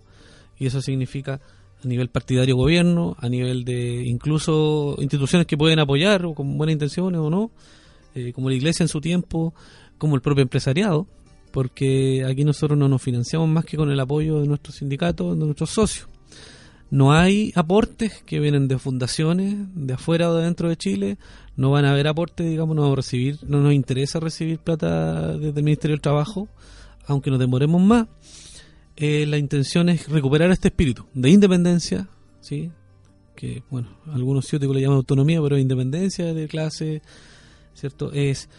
Y 0.59 0.67
eso 0.67 0.81
significa 0.81 1.39
a 1.83 1.87
nivel 1.87 2.09
partidario 2.09 2.57
gobierno, 2.57 3.15
a 3.19 3.29
nivel 3.29 3.63
de 3.63 4.03
incluso 4.05 4.95
instituciones 4.99 5.47
que 5.47 5.57
pueden 5.57 5.79
apoyar 5.79 6.25
o 6.25 6.33
con 6.33 6.57
buenas 6.57 6.73
intenciones 6.73 7.19
o 7.19 7.29
no, 7.29 7.51
eh, 8.15 8.33
como 8.33 8.49
la 8.49 8.55
iglesia 8.55 8.83
en 8.83 8.87
su 8.87 9.01
tiempo, 9.01 9.53
como 9.97 10.15
el 10.15 10.21
propio 10.21 10.41
empresariado, 10.41 11.07
porque 11.51 12.25
aquí 12.25 12.43
nosotros 12.43 12.77
no 12.77 12.89
nos 12.89 13.01
financiamos 13.01 13.47
más 13.47 13.65
que 13.65 13.77
con 13.77 13.91
el 13.91 13.99
apoyo 13.99 14.41
de 14.41 14.47
nuestros 14.47 14.77
sindicatos, 14.77 15.37
de 15.37 15.45
nuestros 15.45 15.69
socios. 15.69 16.07
No 16.89 17.11
hay 17.11 17.51
aportes 17.55 18.21
que 18.23 18.39
vienen 18.39 18.67
de 18.67 18.77
fundaciones 18.77 19.55
de 19.73 19.93
afuera 19.93 20.29
o 20.29 20.35
de 20.35 20.43
dentro 20.43 20.69
de 20.69 20.77
Chile. 20.77 21.17
No 21.55 21.71
van 21.71 21.85
a 21.85 21.91
haber 21.91 22.07
aportes, 22.07 22.47
digamos, 22.47 22.75
no, 22.75 22.95
recibir, 22.95 23.39
no 23.47 23.61
nos 23.61 23.73
interesa 23.73 24.19
recibir 24.19 24.59
plata 24.59 25.35
desde 25.37 25.59
el 25.59 25.63
Ministerio 25.63 25.95
del 25.95 26.01
Trabajo, 26.01 26.49
aunque 27.07 27.31
nos 27.31 27.39
demoremos 27.39 27.81
más. 27.81 28.07
Eh, 28.95 29.25
la 29.25 29.37
intención 29.37 29.89
es 29.89 30.07
recuperar 30.07 30.51
este 30.51 30.67
espíritu 30.67 31.05
de 31.15 31.31
independencia, 31.31 32.07
¿sí? 32.41 32.69
que, 33.35 33.63
bueno, 33.69 33.89
algunos 34.13 34.47
ciúticos 34.47 34.75
le 34.75 34.81
llaman 34.81 34.97
autonomía, 34.97 35.41
pero 35.41 35.57
independencia 35.57 36.33
de 36.33 36.47
clase, 36.47 37.01
¿cierto? 37.73 38.11
Es 38.13 38.49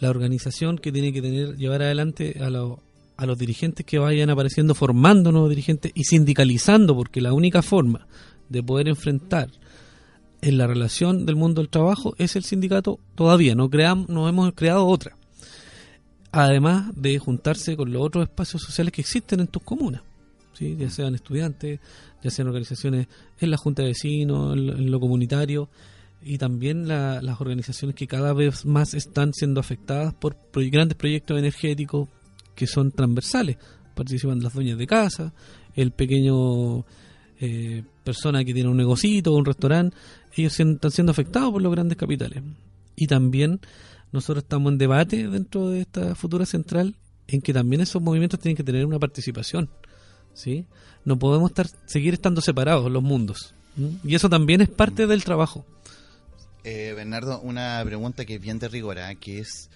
la 0.00 0.10
organización 0.10 0.78
que 0.78 0.92
tiene 0.92 1.12
que 1.12 1.22
tener 1.22 1.56
llevar 1.56 1.82
adelante 1.82 2.38
a, 2.40 2.50
los 2.50 2.78
a 3.16 3.26
los 3.26 3.38
dirigentes 3.38 3.86
que 3.86 3.98
vayan 3.98 4.30
apareciendo 4.30 4.74
formando 4.74 5.30
nuevos 5.30 5.50
dirigentes 5.50 5.92
y 5.94 6.04
sindicalizando, 6.04 6.96
porque 6.96 7.20
la 7.20 7.32
única 7.32 7.62
forma 7.62 8.06
de 8.48 8.62
poder 8.62 8.88
enfrentar 8.88 9.50
en 10.42 10.58
la 10.58 10.66
relación 10.66 11.24
del 11.24 11.36
mundo 11.36 11.62
del 11.62 11.70
trabajo 11.70 12.14
es 12.18 12.36
el 12.36 12.44
sindicato 12.44 12.98
todavía, 13.14 13.54
no, 13.54 13.70
creamos, 13.70 14.08
no 14.08 14.28
hemos 14.28 14.52
creado 14.54 14.86
otra. 14.86 15.16
Además 16.32 16.90
de 16.96 17.18
juntarse 17.18 17.76
con 17.76 17.92
los 17.92 18.02
otros 18.02 18.24
espacios 18.24 18.62
sociales 18.62 18.92
que 18.92 19.00
existen 19.00 19.40
en 19.40 19.46
tus 19.46 19.62
comunas, 19.62 20.02
¿sí? 20.52 20.76
ya 20.78 20.90
sean 20.90 21.14
estudiantes, 21.14 21.80
ya 22.22 22.30
sean 22.30 22.48
organizaciones 22.48 23.06
en 23.38 23.50
la 23.50 23.56
Junta 23.56 23.82
de 23.82 23.88
Vecinos, 23.88 24.54
en, 24.56 24.90
lo 24.90 25.00
comunitario, 25.00 25.68
y 26.24 26.38
también 26.38 26.88
las 26.88 27.40
organizaciones 27.40 27.94
que 27.94 28.06
cada 28.06 28.32
vez 28.32 28.64
más 28.64 28.94
están 28.94 29.32
siendo 29.32 29.60
afectadas 29.60 30.14
por 30.14 30.36
grandes 30.70 30.96
proyectos 30.96 31.38
energéticos, 31.38 32.08
que 32.54 32.66
son 32.66 32.90
transversales. 32.92 33.58
Participan 33.94 34.40
las 34.40 34.54
dueñas 34.54 34.78
de 34.78 34.86
casa, 34.86 35.32
el 35.74 35.92
pequeño 35.92 36.84
eh, 37.40 37.82
persona 38.02 38.44
que 38.44 38.54
tiene 38.54 38.68
un 38.68 38.76
negocito, 38.76 39.32
un 39.32 39.44
restaurante, 39.44 39.96
ellos 40.36 40.58
están 40.58 40.90
siendo 40.90 41.12
afectados 41.12 41.52
por 41.52 41.62
los 41.62 41.72
grandes 41.72 41.96
capitales. 41.96 42.42
Y 42.96 43.06
también 43.06 43.60
nosotros 44.12 44.44
estamos 44.44 44.72
en 44.72 44.78
debate 44.78 45.28
dentro 45.28 45.68
de 45.68 45.80
esta 45.80 46.14
futura 46.14 46.46
central 46.46 46.96
en 47.26 47.40
que 47.40 47.52
también 47.52 47.82
esos 47.82 48.02
movimientos 48.02 48.40
tienen 48.40 48.56
que 48.56 48.64
tener 48.64 48.86
una 48.86 48.98
participación. 48.98 49.68
¿sí? 50.34 50.66
No 51.04 51.18
podemos 51.18 51.50
estar 51.50 51.66
seguir 51.86 52.14
estando 52.14 52.40
separados 52.40 52.90
los 52.90 53.02
mundos. 53.02 53.54
Y 54.04 54.14
eso 54.14 54.28
también 54.28 54.60
es 54.60 54.68
parte 54.68 55.08
del 55.08 55.24
trabajo. 55.24 55.66
Eh, 56.64 56.94
Bernardo, 56.96 57.40
una 57.40 57.82
pregunta 57.84 58.24
que 58.24 58.36
es 58.36 58.40
bien 58.40 58.58
de 58.58 58.68
rigor, 58.68 58.98
¿ah? 58.98 59.14
que 59.14 59.38
es 59.38 59.68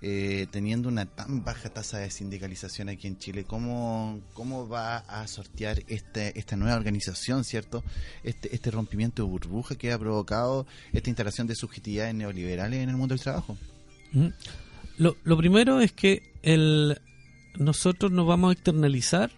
eh, 0.00 0.46
teniendo 0.50 0.88
una 0.88 1.06
tan 1.06 1.44
baja 1.44 1.68
tasa 1.68 1.98
de 1.98 2.10
sindicalización 2.10 2.88
aquí 2.88 3.06
en 3.06 3.18
Chile, 3.18 3.44
¿cómo, 3.44 4.20
cómo 4.32 4.66
va 4.66 4.96
a 4.96 5.26
sortear 5.28 5.82
este, 5.86 6.36
esta 6.38 6.56
nueva 6.56 6.74
organización, 6.76 7.44
¿cierto? 7.44 7.84
Este, 8.24 8.52
este 8.54 8.72
rompimiento 8.72 9.22
de 9.22 9.28
burbuja 9.28 9.76
que 9.76 9.92
ha 9.92 9.98
provocado 9.98 10.66
esta 10.92 11.10
instalación 11.10 11.46
de 11.46 11.54
subjetividades 11.54 12.14
neoliberales 12.14 12.80
en 12.80 12.88
el 12.88 12.96
mundo 12.96 13.14
del 13.14 13.22
trabajo. 13.22 13.56
Ujú. 14.12 14.32
Lo, 14.96 15.16
lo 15.22 15.36
primero 15.36 15.80
es 15.80 15.92
que 15.92 16.32
el, 16.42 16.98
nosotros 17.56 18.10
nos 18.10 18.26
vamos 18.26 18.50
a 18.50 18.52
externalizar 18.54 19.30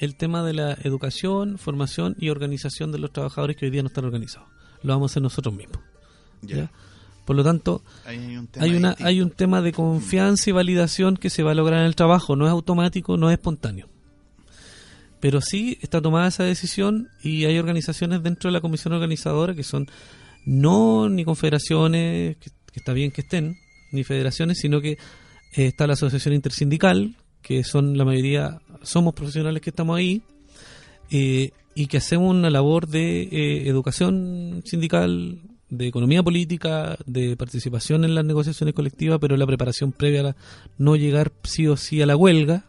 el 0.00 0.16
tema 0.16 0.42
de 0.42 0.54
la 0.54 0.72
educación, 0.82 1.58
formación 1.58 2.16
y 2.18 2.30
organización 2.30 2.90
de 2.90 2.98
los 2.98 3.12
trabajadores 3.12 3.56
que 3.56 3.66
hoy 3.66 3.70
día 3.70 3.82
no 3.82 3.88
están 3.88 4.06
organizados. 4.06 4.48
Lo 4.82 4.92
vamos 4.94 5.10
a 5.10 5.12
hacer 5.12 5.22
nosotros 5.22 5.54
mismos. 5.54 5.93
Por 7.24 7.36
lo 7.36 7.42
tanto, 7.42 7.82
hay 8.04 8.36
un 8.36 8.46
tema 8.48 8.64
hay, 8.64 8.76
una, 8.76 8.96
hay 8.98 9.20
un 9.22 9.30
tema 9.30 9.62
de 9.62 9.72
confianza 9.72 10.50
y 10.50 10.52
validación 10.52 11.16
que 11.16 11.30
se 11.30 11.42
va 11.42 11.52
a 11.52 11.54
lograr 11.54 11.80
en 11.80 11.86
el 11.86 11.96
trabajo. 11.96 12.36
No 12.36 12.46
es 12.46 12.50
automático, 12.50 13.16
no 13.16 13.30
es 13.30 13.38
espontáneo. 13.38 13.88
Pero 15.20 15.40
sí 15.40 15.78
está 15.80 16.02
tomada 16.02 16.28
esa 16.28 16.44
decisión 16.44 17.08
y 17.22 17.46
hay 17.46 17.58
organizaciones 17.58 18.22
dentro 18.22 18.48
de 18.48 18.52
la 18.52 18.60
comisión 18.60 18.92
organizadora 18.92 19.54
que 19.54 19.62
son 19.62 19.88
no 20.44 21.08
ni 21.08 21.24
confederaciones, 21.24 22.36
que, 22.36 22.50
que 22.50 22.80
está 22.80 22.92
bien 22.92 23.10
que 23.10 23.22
estén, 23.22 23.56
ni 23.92 24.04
federaciones, 24.04 24.58
sino 24.58 24.80
que 24.80 24.92
eh, 24.92 25.66
está 25.66 25.86
la 25.86 25.94
asociación 25.94 26.34
intersindical, 26.34 27.16
que 27.40 27.62
son 27.64 27.96
la 27.96 28.04
mayoría, 28.04 28.60
somos 28.82 29.14
profesionales 29.14 29.62
que 29.62 29.70
estamos 29.70 29.96
ahí, 29.96 30.22
eh, 31.10 31.52
y 31.74 31.86
que 31.86 31.98
hacemos 31.98 32.30
una 32.30 32.50
labor 32.50 32.88
de 32.88 33.22
eh, 33.22 33.68
educación 33.68 34.62
sindical, 34.64 35.38
de 35.76 35.86
economía 35.86 36.22
política, 36.22 36.96
de 37.06 37.36
participación 37.36 38.04
en 38.04 38.14
las 38.14 38.24
negociaciones 38.24 38.74
colectivas, 38.74 39.18
pero 39.20 39.36
la 39.36 39.46
preparación 39.46 39.92
previa 39.92 40.20
a 40.20 40.22
la- 40.24 40.36
no 40.78 40.96
llegar 40.96 41.32
sí 41.44 41.66
o 41.66 41.76
sí 41.76 42.00
a 42.02 42.06
la 42.06 42.16
huelga. 42.16 42.64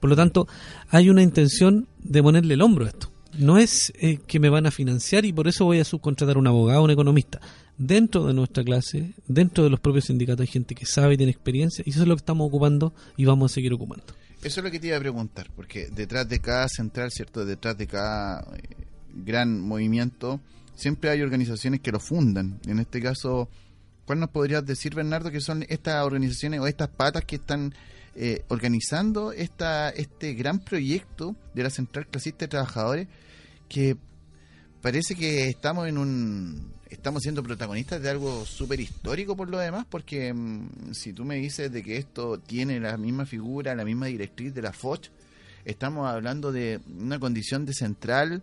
Por 0.00 0.10
lo 0.10 0.16
tanto, 0.16 0.46
hay 0.90 1.10
una 1.10 1.22
intención 1.22 1.88
de 1.98 2.22
ponerle 2.22 2.54
el 2.54 2.62
hombro 2.62 2.84
a 2.86 2.88
esto. 2.88 3.10
No 3.38 3.58
es 3.58 3.92
eh, 4.00 4.18
que 4.26 4.40
me 4.40 4.48
van 4.48 4.66
a 4.66 4.70
financiar 4.70 5.24
y 5.24 5.32
por 5.32 5.46
eso 5.48 5.64
voy 5.64 5.78
a 5.80 5.84
subcontratar 5.84 6.36
a 6.36 6.38
un 6.38 6.46
abogado 6.46 6.80
o 6.80 6.84
un 6.84 6.90
economista. 6.90 7.40
Dentro 7.76 8.26
de 8.26 8.34
nuestra 8.34 8.64
clase, 8.64 9.14
dentro 9.28 9.62
de 9.62 9.70
los 9.70 9.78
propios 9.78 10.06
sindicatos 10.06 10.40
hay 10.40 10.46
gente 10.48 10.74
que 10.74 10.86
sabe 10.86 11.14
y 11.14 11.16
tiene 11.16 11.30
experiencia 11.30 11.84
y 11.86 11.90
eso 11.90 12.02
es 12.02 12.08
lo 12.08 12.16
que 12.16 12.20
estamos 12.20 12.48
ocupando 12.48 12.92
y 13.16 13.24
vamos 13.24 13.52
a 13.52 13.54
seguir 13.54 13.72
ocupando. 13.72 14.04
Eso 14.42 14.60
es 14.60 14.64
lo 14.64 14.70
que 14.70 14.80
te 14.80 14.88
iba 14.88 14.96
a 14.96 15.00
preguntar, 15.00 15.48
porque 15.54 15.88
detrás 15.94 16.28
de 16.28 16.40
cada 16.40 16.68
central, 16.68 17.10
¿cierto? 17.12 17.44
Detrás 17.44 17.76
de 17.78 17.86
cada 17.86 18.40
eh, 18.56 18.62
gran 19.24 19.60
movimiento, 19.60 20.40
siempre 20.78 21.10
hay 21.10 21.20
organizaciones 21.22 21.80
que 21.80 21.92
lo 21.92 21.98
fundan. 21.98 22.60
En 22.66 22.78
este 22.78 23.02
caso, 23.02 23.48
¿cuál 24.06 24.20
nos 24.20 24.30
podrías 24.30 24.64
decir, 24.64 24.94
Bernardo, 24.94 25.30
que 25.30 25.40
son 25.40 25.64
estas 25.68 26.04
organizaciones 26.04 26.60
o 26.60 26.66
estas 26.66 26.88
patas 26.88 27.24
que 27.24 27.36
están 27.36 27.74
eh, 28.14 28.44
organizando 28.48 29.32
esta, 29.32 29.90
este 29.90 30.34
gran 30.34 30.60
proyecto 30.60 31.34
de 31.54 31.64
la 31.64 31.70
Central 31.70 32.06
Clasista 32.06 32.44
de 32.44 32.48
Trabajadores 32.48 33.08
que 33.68 33.96
parece 34.80 35.14
que 35.14 35.48
estamos 35.48 35.88
en 35.88 35.98
un 35.98 36.72
estamos 36.90 37.22
siendo 37.22 37.42
protagonistas 37.42 38.00
de 38.00 38.08
algo 38.08 38.46
súper 38.46 38.80
histórico 38.80 39.36
por 39.36 39.50
lo 39.50 39.58
demás 39.58 39.84
porque 39.88 40.32
mm, 40.32 40.94
si 40.94 41.12
tú 41.12 41.24
me 41.24 41.36
dices 41.36 41.70
de 41.70 41.82
que 41.82 41.98
esto 41.98 42.40
tiene 42.40 42.80
la 42.80 42.96
misma 42.96 43.26
figura 43.26 43.74
la 43.74 43.84
misma 43.84 44.06
directriz 44.06 44.54
de 44.54 44.62
la 44.62 44.72
FOCH 44.72 45.10
estamos 45.64 46.08
hablando 46.08 46.50
de 46.50 46.80
una 46.98 47.20
condición 47.20 47.66
de 47.66 47.74
central 47.74 48.42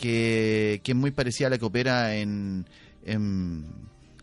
que, 0.00 0.80
que 0.82 0.92
es 0.92 0.96
muy 0.96 1.10
parecida 1.10 1.48
a 1.48 1.50
la 1.50 1.58
que 1.58 1.64
opera 1.66 2.16
en, 2.16 2.64
en, 3.04 3.66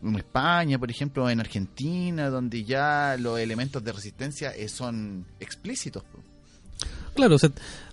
en 0.02 0.14
España, 0.16 0.76
por 0.76 0.90
ejemplo, 0.90 1.30
en 1.30 1.38
Argentina, 1.38 2.30
donde 2.30 2.64
ya 2.64 3.16
los 3.16 3.38
elementos 3.38 3.84
de 3.84 3.92
resistencia 3.92 4.50
eh, 4.50 4.68
son 4.68 5.24
explícitos. 5.38 6.02
Claro, 7.14 7.36
o 7.36 7.38
sea, 7.38 7.50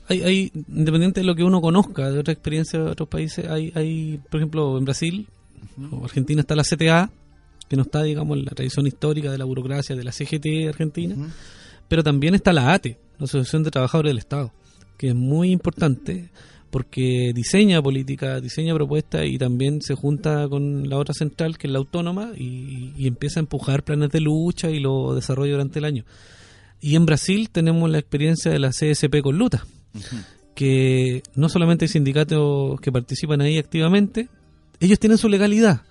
hay, 0.08 0.24
hay, 0.24 0.52
independiente 0.68 1.20
de 1.20 1.28
lo 1.28 1.36
que 1.36 1.44
uno 1.44 1.62
conozca 1.62 2.10
de 2.10 2.18
otra 2.18 2.34
experiencia 2.34 2.80
de 2.80 2.90
otros 2.90 3.08
países, 3.08 3.48
hay, 3.48 3.72
hay 3.76 4.20
por 4.32 4.40
ejemplo, 4.40 4.80
en 4.80 4.86
Brasil 4.86 5.28
o 5.92 6.06
Argentina 6.06 6.42
está 6.42 6.56
la 6.56 6.64
CTA, 6.64 7.12
que 7.70 7.76
no 7.76 7.84
está, 7.84 8.02
digamos, 8.02 8.36
en 8.40 8.46
la 8.46 8.52
tradición 8.52 8.88
histórica 8.88 9.32
de 9.32 9.38
la 9.38 9.46
burocracia 9.46 9.96
de 9.96 10.04
la 10.04 10.12
CGT 10.12 10.70
argentina, 10.70 11.16
pero 11.88 12.04
también 12.04 12.34
está 12.34 12.52
la 12.52 12.74
ATE, 12.74 12.98
la 13.20 13.26
Asociación 13.26 13.62
de 13.62 13.70
Trabajadores 13.70 14.10
del 14.10 14.18
Estado, 14.18 14.52
que 14.98 15.10
es 15.10 15.16
muy 15.16 15.52
importante 15.52 16.32
porque 16.76 17.32
diseña 17.34 17.82
política, 17.82 18.42
diseña 18.42 18.74
propuestas 18.74 19.22
y 19.28 19.38
también 19.38 19.82
se 19.82 19.96
junta 19.96 20.46
con 20.50 20.90
la 20.90 20.98
otra 20.98 21.14
central, 21.14 21.58
que 21.58 21.68
es 21.68 21.72
la 21.72 21.80
autónoma, 21.80 22.34
y, 22.36 22.92
y 22.98 23.08
empieza 23.08 23.40
a 23.40 23.44
empujar 23.44 23.84
planes 23.84 24.10
de 24.10 24.20
lucha 24.20 24.70
y 24.70 24.82
lo 24.82 25.16
desarrolla 25.16 25.54
durante 25.54 25.80
el 25.80 25.86
año. 25.86 26.04
Y 26.82 26.98
en 26.98 27.06
Brasil 27.06 27.50
tenemos 27.50 27.90
la 27.90 27.98
experiencia 27.98 28.52
de 28.52 28.60
la 28.60 28.72
CSP 28.72 29.22
con 29.24 29.38
Luta, 29.38 29.66
que 30.54 31.24
no 31.34 31.48
solamente 31.48 31.86
hay 31.86 31.90
sindicatos 31.90 32.82
que 32.82 32.92
participan 32.92 33.40
ahí 33.40 33.58
activamente, 33.58 34.28
ellos 34.82 35.00
tienen 35.00 35.18
su 35.18 35.30
legalidad, 35.30 35.84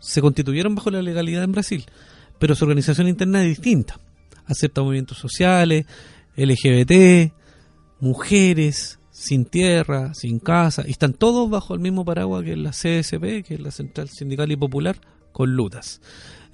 se 0.00 0.20
constituyeron 0.22 0.74
bajo 0.74 0.90
la 0.90 1.02
legalidad 1.02 1.44
en 1.44 1.52
Brasil, 1.52 1.84
pero 2.40 2.56
su 2.56 2.64
organización 2.64 3.06
interna 3.06 3.42
es 3.42 3.50
distinta. 3.50 4.00
Acepta 4.46 4.82
movimientos 4.82 5.18
sociales, 5.18 5.86
LGBT, 6.36 7.32
mujeres, 8.00 8.98
sin 9.18 9.46
tierra, 9.46 10.12
sin 10.14 10.38
casa, 10.40 10.84
y 10.86 10.90
están 10.90 11.14
todos 11.14 11.48
bajo 11.48 11.72
el 11.72 11.80
mismo 11.80 12.04
paraguas 12.04 12.44
que 12.44 12.54
la 12.54 12.70
CSP, 12.70 13.42
que 13.46 13.54
es 13.54 13.60
la 13.60 13.70
Central 13.70 14.10
Sindical 14.10 14.52
y 14.52 14.56
Popular, 14.56 15.00
con 15.32 15.52
lutas. 15.56 16.02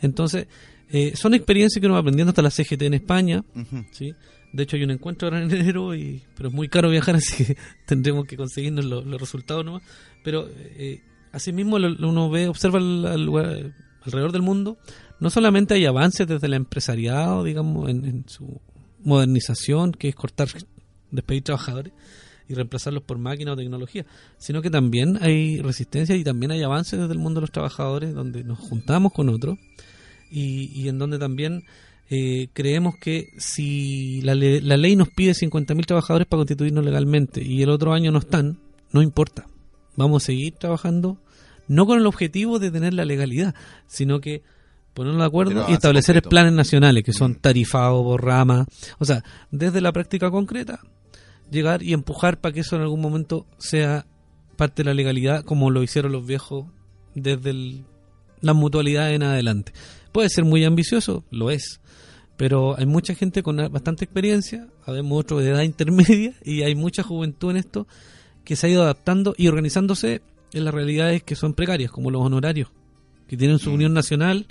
Entonces, 0.00 0.46
eh, 0.90 1.12
son 1.16 1.34
experiencias 1.34 1.80
que 1.80 1.86
uno 1.86 1.94
va 1.94 2.00
aprendiendo 2.00 2.30
hasta 2.30 2.42
la 2.42 2.50
CGT 2.50 2.82
en 2.82 2.94
España. 2.94 3.44
¿sí? 3.90 4.12
De 4.52 4.62
hecho 4.62 4.76
hay 4.76 4.84
un 4.84 4.92
encuentro 4.92 5.26
ahora 5.26 5.42
en 5.42 5.50
enero, 5.50 5.92
y, 5.94 6.22
pero 6.36 6.50
es 6.50 6.54
muy 6.54 6.68
caro 6.68 6.88
viajar, 6.88 7.16
así 7.16 7.44
que 7.44 7.56
tendremos 7.86 8.26
que 8.26 8.36
conseguirnos 8.36 8.84
los, 8.84 9.04
los 9.06 9.20
resultados 9.20 9.64
nomás. 9.64 9.82
Pero 10.22 10.48
eh, 10.48 11.02
asimismo 11.32 11.78
lo- 11.80 11.88
lo 11.88 12.08
uno 12.10 12.30
ve, 12.30 12.46
observa 12.48 12.78
al 12.78 13.24
lugar- 13.24 13.72
alrededor 14.04 14.30
del 14.32 14.42
mundo, 14.42 14.78
no 15.18 15.30
solamente 15.30 15.74
hay 15.74 15.84
avances 15.86 16.28
desde 16.28 16.46
el 16.46 16.54
empresariado, 16.54 17.42
digamos, 17.44 17.88
en, 17.90 18.04
en 18.04 18.24
su 18.28 18.60
modernización, 19.04 19.92
que 19.92 20.08
es 20.08 20.14
cortar, 20.14 20.48
despedir 21.10 21.42
trabajadores 21.42 21.92
y 22.52 22.54
reemplazarlos 22.54 23.02
por 23.02 23.18
máquina 23.18 23.52
o 23.52 23.56
tecnología, 23.56 24.04
sino 24.38 24.62
que 24.62 24.70
también 24.70 25.18
hay 25.22 25.60
resistencia 25.62 26.14
y 26.14 26.22
también 26.22 26.52
hay 26.52 26.62
avances 26.62 27.00
desde 27.00 27.12
el 27.14 27.18
mundo 27.18 27.40
de 27.40 27.42
los 27.42 27.50
trabajadores, 27.52 28.14
donde 28.14 28.44
nos 28.44 28.58
juntamos 28.58 29.12
con 29.12 29.28
otros 29.28 29.58
y, 30.30 30.70
y 30.80 30.88
en 30.88 30.98
donde 30.98 31.18
también 31.18 31.64
eh, 32.10 32.48
creemos 32.52 32.96
que 32.98 33.28
si 33.38 34.20
la, 34.22 34.34
le- 34.34 34.60
la 34.60 34.76
ley 34.76 34.96
nos 34.96 35.08
pide 35.08 35.32
50.000 35.32 35.86
trabajadores 35.86 36.26
para 36.28 36.40
constituirnos 36.40 36.84
legalmente 36.84 37.42
y 37.42 37.62
el 37.62 37.70
otro 37.70 37.92
año 37.92 38.12
no 38.12 38.18
están, 38.18 38.58
no 38.92 39.02
importa. 39.02 39.46
Vamos 39.96 40.22
a 40.22 40.26
seguir 40.26 40.54
trabajando, 40.54 41.18
no 41.68 41.86
con 41.86 41.98
el 41.98 42.06
objetivo 42.06 42.58
de 42.58 42.70
tener 42.70 42.94
la 42.94 43.04
legalidad, 43.04 43.54
sino 43.86 44.20
que 44.20 44.42
ponernos 44.94 45.20
de 45.22 45.26
acuerdo 45.26 45.64
y 45.68 45.72
establecer 45.72 46.22
planes 46.22 46.52
nacionales 46.52 47.02
que 47.02 47.12
son 47.14 47.32
Mm. 47.32 47.36
tarifados 47.36 48.02
por 48.02 48.22
rama. 48.24 48.66
O 48.98 49.04
sea, 49.06 49.22
desde 49.50 49.80
la 49.80 49.92
práctica 49.92 50.30
concreta, 50.30 50.80
llegar 51.52 51.82
y 51.82 51.92
empujar 51.92 52.40
para 52.40 52.52
que 52.52 52.60
eso 52.60 52.74
en 52.76 52.82
algún 52.82 53.00
momento 53.00 53.46
sea 53.58 54.06
parte 54.56 54.82
de 54.82 54.88
la 54.90 54.94
legalidad, 54.94 55.44
como 55.44 55.70
lo 55.70 55.82
hicieron 55.82 56.12
los 56.12 56.26
viejos 56.26 56.66
desde 57.14 57.50
el- 57.50 57.84
las 58.40 58.56
mutualidades 58.56 59.14
en 59.14 59.22
adelante. 59.22 59.72
Puede 60.12 60.28
ser 60.28 60.44
muy 60.44 60.64
ambicioso, 60.64 61.24
lo 61.30 61.50
es, 61.50 61.80
pero 62.36 62.76
hay 62.76 62.86
mucha 62.86 63.14
gente 63.14 63.42
con 63.42 63.56
bastante 63.70 64.04
experiencia, 64.04 64.66
habemos 64.84 65.20
otros 65.20 65.42
de 65.42 65.50
edad 65.50 65.62
intermedia 65.62 66.34
y 66.44 66.62
hay 66.62 66.74
mucha 66.74 67.02
juventud 67.02 67.50
en 67.52 67.56
esto 67.58 67.86
que 68.44 68.56
se 68.56 68.66
ha 68.66 68.70
ido 68.70 68.82
adaptando 68.82 69.34
y 69.38 69.46
organizándose 69.48 70.22
en 70.52 70.64
las 70.64 70.74
realidades 70.74 71.22
que 71.22 71.36
son 71.36 71.54
precarias, 71.54 71.90
como 71.92 72.10
los 72.10 72.20
honorarios, 72.22 72.68
que 73.28 73.36
tienen 73.36 73.58
su 73.58 73.70
Mm. 73.70 73.74
unión 73.74 73.94
nacional 73.94 74.46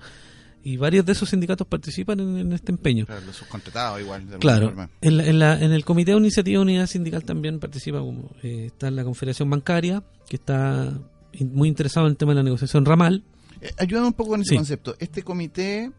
y 0.63 0.77
varios 0.77 1.05
de 1.05 1.11
esos 1.13 1.29
sindicatos 1.29 1.65
participan 1.67 2.19
en, 2.19 2.37
en 2.37 2.53
este 2.53 2.71
empeño. 2.71 3.05
Claro, 3.05 3.21
los 3.25 3.35
subcontratados 3.35 3.99
igual. 4.01 4.29
de 4.29 4.37
Claro, 4.37 4.73
en, 5.01 5.17
la- 5.17 5.25
en, 5.27 5.39
la- 5.39 5.59
en 5.61 5.71
el 5.71 5.83
Comité 5.85 6.11
de 6.11 6.17
Iniciativa 6.17 6.57
de 6.59 6.61
Unidad 6.63 6.87
Sindical 6.87 7.23
también 7.23 7.59
participa, 7.59 7.99
como, 7.99 8.29
eh, 8.43 8.65
está 8.67 8.91
la 8.91 9.03
Confederación 9.03 9.49
Bancaria, 9.49 10.03
que 10.29 10.35
está 10.35 10.93
in- 11.33 11.53
muy 11.53 11.67
interesado 11.67 12.05
en 12.05 12.11
el 12.11 12.17
tema 12.17 12.31
de 12.31 12.35
la 12.37 12.43
negociación 12.43 12.85
ramal. 12.85 13.23
Eh, 13.61 13.71
ayúdame 13.77 14.07
un 14.07 14.13
poco 14.13 14.31
con 14.31 14.41
ese 14.41 14.49
Sí. 14.51 14.55
concepto. 14.55 14.95
Este 14.99 15.23
comité 15.23 15.91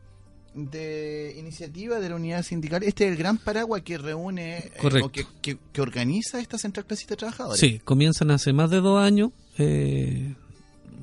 de 0.54 1.34
iniciativa 1.38 1.98
de 1.98 2.10
la 2.10 2.16
unidad 2.16 2.42
sindical, 2.42 2.82
este 2.82 3.06
es 3.06 3.12
el 3.12 3.16
gran 3.16 3.38
paraguas 3.38 3.80
que 3.82 3.96
reúne 3.96 4.58
eh, 4.58 4.72
Correcto. 4.80 5.06
o 5.06 5.10
que, 5.12 5.24
que- 5.40 5.58
que 5.72 5.80
organiza 5.80 6.40
esta 6.40 6.58
central 6.58 6.84
clasista 6.86 7.12
de 7.14 7.16
trabajadores. 7.16 7.58
Sí, 7.58 7.78
comienzan 7.82 8.30
hace 8.30 8.52
más 8.52 8.70
de 8.70 8.80
dos 8.80 9.00
años, 9.02 9.30
eh, 9.58 10.34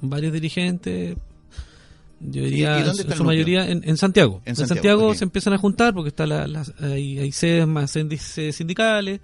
varios 0.01 0.31
dirigentes, 0.33 1.17
yo 2.19 2.43
diría, 2.43 2.79
¿Y- 2.79 2.83
dónde 2.83 3.03
en 3.03 3.15
su 3.17 3.23
mayoría 3.23 3.69
en, 3.69 3.81
en 3.87 3.97
Santiago. 3.97 4.41
En 4.45 4.51
En, 4.59 4.67
Santiago, 4.67 5.13
se 5.15 5.23
empiezan 5.23 5.53
a 5.53 5.57
juntar 5.57 5.93
porque 5.93 6.09
está 6.09 6.25
la, 6.25 6.47
las- 6.47 6.73
hay, 6.81 7.19
hay 7.19 7.31
sedes 7.31 7.65
más 7.67 7.95
índices 7.95 8.55
sindicales 8.55 9.21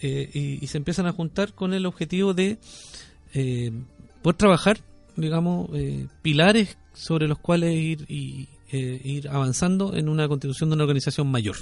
eh, 0.00 0.30
y, 0.32 0.64
y 0.64 0.66
se 0.68 0.78
empiezan 0.78 1.06
a 1.06 1.12
juntar 1.12 1.52
con 1.54 1.72
el 1.74 1.86
objetivo 1.86 2.34
de 2.34 2.58
eh, 3.34 3.72
poder 4.22 4.36
trabajar, 4.36 4.78
digamos, 5.16 5.68
eh, 5.74 6.06
pilares 6.22 6.76
sobre 6.94 7.28
los 7.28 7.38
cuales 7.38 7.74
ir 7.74 8.04
y 8.08 8.48
eh, 8.72 9.00
ir 9.04 9.28
avanzando 9.28 9.94
en 9.94 10.08
una 10.08 10.26
constitución 10.28 10.70
de 10.70 10.74
una 10.74 10.84
organización 10.84 11.30
mayor, 11.30 11.56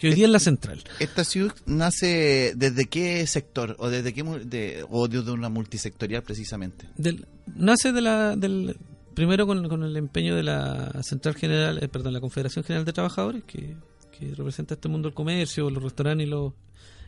que 0.00 0.08
hoy 0.08 0.14
día 0.14 0.26
es 0.26 0.32
la 0.32 0.38
central. 0.38 0.82
¿Esta 1.00 1.22
ciudad 1.24 1.54
nace 1.66 2.54
desde 2.56 2.86
qué 2.86 3.26
sector 3.26 3.76
o 3.78 3.88
desde 3.90 4.14
qué 4.14 4.22
de, 4.22 4.84
o 4.88 5.06
desde 5.08 5.32
una 5.32 5.48
multisectorial 5.48 6.22
precisamente? 6.22 6.86
Del- 6.96 7.26
nace 7.54 7.92
de 7.92 8.00
la, 8.00 8.36
del, 8.36 8.76
primero 9.16 9.46
con, 9.46 9.82
el 9.82 9.96
empeño 9.96 10.36
de 10.36 10.42
la 10.42 10.92
Central 11.02 11.34
General, 11.34 11.82
eh, 11.82 11.88
perdón, 11.88 12.12
la 12.12 12.20
Confederación 12.20 12.64
General 12.64 12.84
de 12.84 12.92
Trabajadores, 12.92 13.44
que, 13.44 13.74
que 14.16 14.34
representa 14.34 14.74
este 14.74 14.88
mundo 14.88 15.08
del 15.08 15.14
comercio, 15.14 15.70
los 15.70 15.82
restaurantes 15.82 16.26
y, 16.26 16.30
los, 16.30 16.52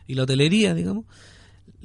y 0.07 0.15
la 0.15 0.23
hotelería, 0.23 0.73
digamos, 0.73 1.05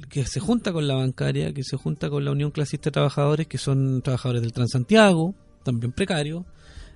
que 0.09 0.25
se 0.25 0.39
junta 0.39 0.73
con 0.73 0.87
la 0.87 0.95
bancaria, 0.95 1.53
que 1.53 1.63
se 1.63 1.77
junta 1.77 2.09
con 2.09 2.25
la 2.25 2.31
Unión 2.31 2.49
Clasista 2.49 2.89
de 2.89 2.93
Trabajadores, 2.93 3.45
que 3.45 3.59
son 3.59 4.01
trabajadores 4.01 4.41
del 4.41 4.51
Transantiago, 4.51 5.35
también 5.63 5.91
precarios, 5.91 6.43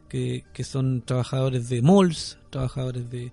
que, 0.09 0.43
que 0.51 0.63
son 0.63 1.03
trabajadores 1.03 1.69
de 1.69 1.83
malls, 1.83 2.39
trabajadores 2.49 3.11
de, 3.11 3.31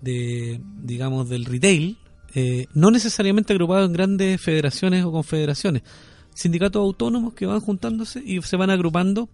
de 0.00 0.60
digamos, 0.82 1.28
del 1.28 1.44
retail, 1.44 1.98
eh, 2.34 2.66
no 2.74 2.90
necesariamente 2.90 3.52
agrupados 3.52 3.86
en 3.86 3.92
grandes 3.92 4.40
federaciones 4.40 5.04
o 5.04 5.12
confederaciones, 5.12 5.82
sindicatos 6.36 6.80
autónomos 6.80 7.34
que 7.34 7.46
van 7.46 7.60
juntándose 7.60 8.22
y 8.24 8.40
se 8.42 8.56
van 8.56 8.70
agrupando 8.70 9.28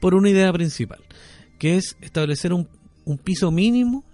por 0.00 0.14
una 0.14 0.28
idea 0.28 0.52
principal, 0.52 1.00
que 1.58 1.76
es 1.76 1.96
establecer 2.02 2.52
un, 2.52 2.68
un 3.04 3.18
piso 3.18 3.50
mínimo 3.50 4.04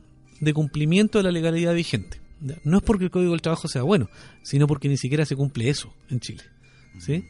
de 0.41 0.55
cumplimiento 0.55 1.19
de 1.19 1.25
la 1.25 1.33
legalidad 1.33 1.75
vigente. 1.75 2.21
No 2.65 2.79
es 2.79 2.83
porque 2.83 3.05
el 3.05 3.11
Código 3.11 3.33
del 3.33 3.43
Trabajo 3.43 3.69
sea 3.69 3.83
bueno, 3.83 4.09
sino 4.43 4.67
porque 4.67 4.89
ni 4.89 4.97
siquiera 4.97 5.27
se 5.27 5.37
cumple 5.37 5.69
eso 5.69 5.93
en 6.09 6.21
Chile. 6.21 6.43
¿sí? 6.99 7.25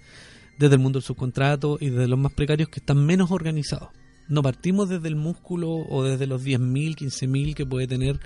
Desde 0.59 0.75
el 0.75 0.81
mundo 0.81 0.99
del 0.99 1.05
subcontrato 1.05 1.79
y 1.81 1.89
desde 1.89 2.07
los 2.07 2.19
más 2.19 2.33
precarios 2.33 2.69
que 2.69 2.81
están 2.81 3.05
menos 3.05 3.31
organizados. 3.31 3.89
No 4.29 4.43
partimos 4.43 4.89
desde 4.89 5.09
el 5.09 5.17
músculo 5.17 5.71
o 5.71 6.05
desde 6.05 6.27
los 6.27 6.45
10.000, 6.45 6.95
15.000 6.95 7.55
que 7.55 7.67
puede 7.67 7.89
tener 7.89 8.21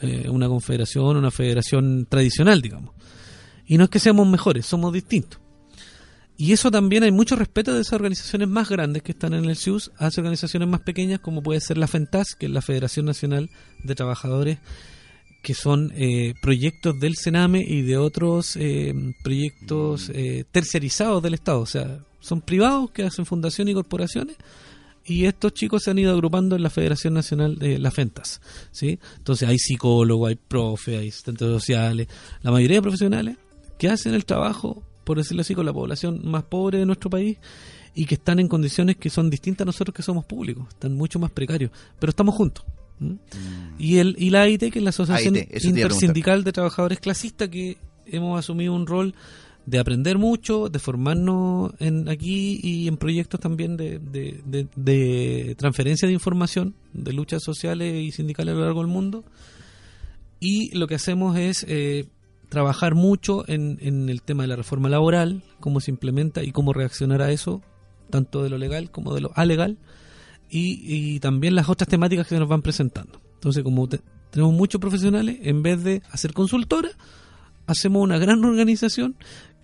eh, 0.00 0.28
una 0.30 0.48
confederación, 0.48 1.16
una 1.16 1.30
federación 1.30 2.06
tradicional, 2.08 2.62
digamos. 2.62 2.94
Y 3.66 3.76
no 3.76 3.84
es 3.84 3.90
que 3.90 3.98
seamos 3.98 4.26
mejores, 4.26 4.64
somos 4.64 4.92
distintos. 4.92 5.41
Y 6.36 6.52
eso 6.52 6.70
también 6.70 7.02
hay 7.02 7.12
mucho 7.12 7.36
respeto 7.36 7.74
de 7.74 7.82
esas 7.82 7.94
organizaciones 7.94 8.48
más 8.48 8.68
grandes 8.68 9.02
que 9.02 9.12
están 9.12 9.34
en 9.34 9.44
el 9.44 9.56
CIUS 9.56 9.90
a 9.98 10.08
esas 10.08 10.18
organizaciones 10.18 10.68
más 10.68 10.80
pequeñas 10.80 11.20
como 11.20 11.42
puede 11.42 11.60
ser 11.60 11.78
la 11.78 11.86
FENTAS, 11.86 12.34
que 12.34 12.46
es 12.46 12.52
la 12.52 12.62
Federación 12.62 13.06
Nacional 13.06 13.50
de 13.84 13.94
Trabajadores, 13.94 14.58
que 15.42 15.54
son 15.54 15.92
eh, 15.94 16.34
proyectos 16.40 16.98
del 16.98 17.16
Sename 17.16 17.62
y 17.66 17.82
de 17.82 17.96
otros 17.96 18.56
eh, 18.56 18.94
proyectos 19.22 20.10
eh, 20.14 20.44
tercerizados 20.50 21.22
del 21.22 21.34
Estado. 21.34 21.60
O 21.60 21.66
sea, 21.66 21.98
son 22.20 22.40
privados 22.40 22.90
que 22.92 23.02
hacen 23.02 23.26
fundaciones 23.26 23.72
y 23.72 23.74
corporaciones 23.74 24.36
y 25.04 25.24
estos 25.24 25.52
chicos 25.52 25.82
se 25.82 25.90
han 25.90 25.98
ido 25.98 26.12
agrupando 26.12 26.54
en 26.54 26.62
la 26.62 26.70
Federación 26.70 27.14
Nacional 27.14 27.58
de 27.58 27.78
la 27.78 27.90
FENTAS. 27.90 28.40
¿sí? 28.70 28.98
Entonces 29.18 29.48
hay 29.48 29.58
psicólogos, 29.58 30.28
hay 30.28 30.36
profe, 30.36 30.96
hay 30.96 31.08
asistentes 31.08 31.48
sociales, 31.48 32.06
la 32.42 32.52
mayoría 32.52 32.78
de 32.78 32.82
profesionales 32.82 33.36
que 33.78 33.88
hacen 33.88 34.14
el 34.14 34.24
trabajo 34.24 34.84
por 35.04 35.18
decirlo 35.18 35.42
así, 35.42 35.54
con 35.54 35.66
la 35.66 35.72
población 35.72 36.20
más 36.24 36.44
pobre 36.44 36.78
de 36.78 36.86
nuestro 36.86 37.10
país 37.10 37.38
y 37.94 38.06
que 38.06 38.14
están 38.14 38.38
en 38.38 38.48
condiciones 38.48 38.96
que 38.96 39.10
son 39.10 39.28
distintas 39.30 39.64
a 39.64 39.66
nosotros 39.66 39.94
que 39.94 40.02
somos 40.02 40.24
públicos, 40.24 40.66
están 40.68 40.94
mucho 40.94 41.18
más 41.18 41.30
precarios, 41.30 41.70
pero 41.98 42.10
estamos 42.10 42.34
juntos. 42.34 42.64
Mm. 42.98 43.14
Y 43.78 43.98
el 43.98 44.16
y 44.18 44.30
la 44.30 44.42
AIT, 44.42 44.72
que 44.72 44.78
es 44.78 44.82
la 44.82 44.90
Asociación 44.90 45.36
Intersindical 45.36 46.44
de 46.44 46.52
Trabajadores 46.52 47.00
Clasistas, 47.00 47.48
que 47.48 47.76
hemos 48.06 48.38
asumido 48.38 48.74
un 48.74 48.86
rol 48.86 49.14
de 49.66 49.78
aprender 49.78 50.18
mucho, 50.18 50.68
de 50.68 50.78
formarnos 50.78 51.72
en 51.78 52.08
aquí 52.08 52.58
y 52.62 52.88
en 52.88 52.96
proyectos 52.96 53.38
también 53.38 53.76
de, 53.76 53.98
de, 53.98 54.66
de 54.74 55.54
transferencia 55.56 56.08
de 56.08 56.14
información, 56.14 56.74
de 56.92 57.12
luchas 57.12 57.42
sociales 57.44 57.94
y 57.94 58.10
sindicales 58.10 58.54
a 58.54 58.58
lo 58.58 58.64
largo 58.64 58.80
del 58.80 58.88
mundo. 58.88 59.24
Y 60.40 60.76
lo 60.76 60.88
que 60.88 60.96
hacemos 60.96 61.36
es 61.38 61.64
eh, 61.68 62.06
trabajar 62.52 62.94
mucho 62.94 63.48
en, 63.48 63.78
en, 63.80 64.10
el 64.10 64.20
tema 64.20 64.42
de 64.42 64.48
la 64.48 64.56
reforma 64.56 64.90
laboral, 64.90 65.42
cómo 65.58 65.80
se 65.80 65.90
implementa 65.90 66.42
y 66.42 66.52
cómo 66.52 66.74
reaccionar 66.74 67.22
a 67.22 67.32
eso, 67.32 67.62
tanto 68.10 68.42
de 68.42 68.50
lo 68.50 68.58
legal 68.58 68.90
como 68.90 69.14
de 69.14 69.22
lo 69.22 69.30
alegal, 69.34 69.78
y, 70.50 70.82
y 70.84 71.18
también 71.18 71.54
las 71.54 71.70
otras 71.70 71.88
temáticas 71.88 72.26
que 72.26 72.38
nos 72.38 72.48
van 72.48 72.60
presentando. 72.60 73.22
Entonces, 73.36 73.64
como 73.64 73.88
tenemos 73.88 74.52
muchos 74.52 74.82
profesionales, 74.82 75.38
en 75.40 75.62
vez 75.62 75.82
de 75.82 76.02
hacer 76.10 76.34
consultora, 76.34 76.90
hacemos 77.66 78.02
una 78.02 78.18
gran 78.18 78.44
organización 78.44 79.16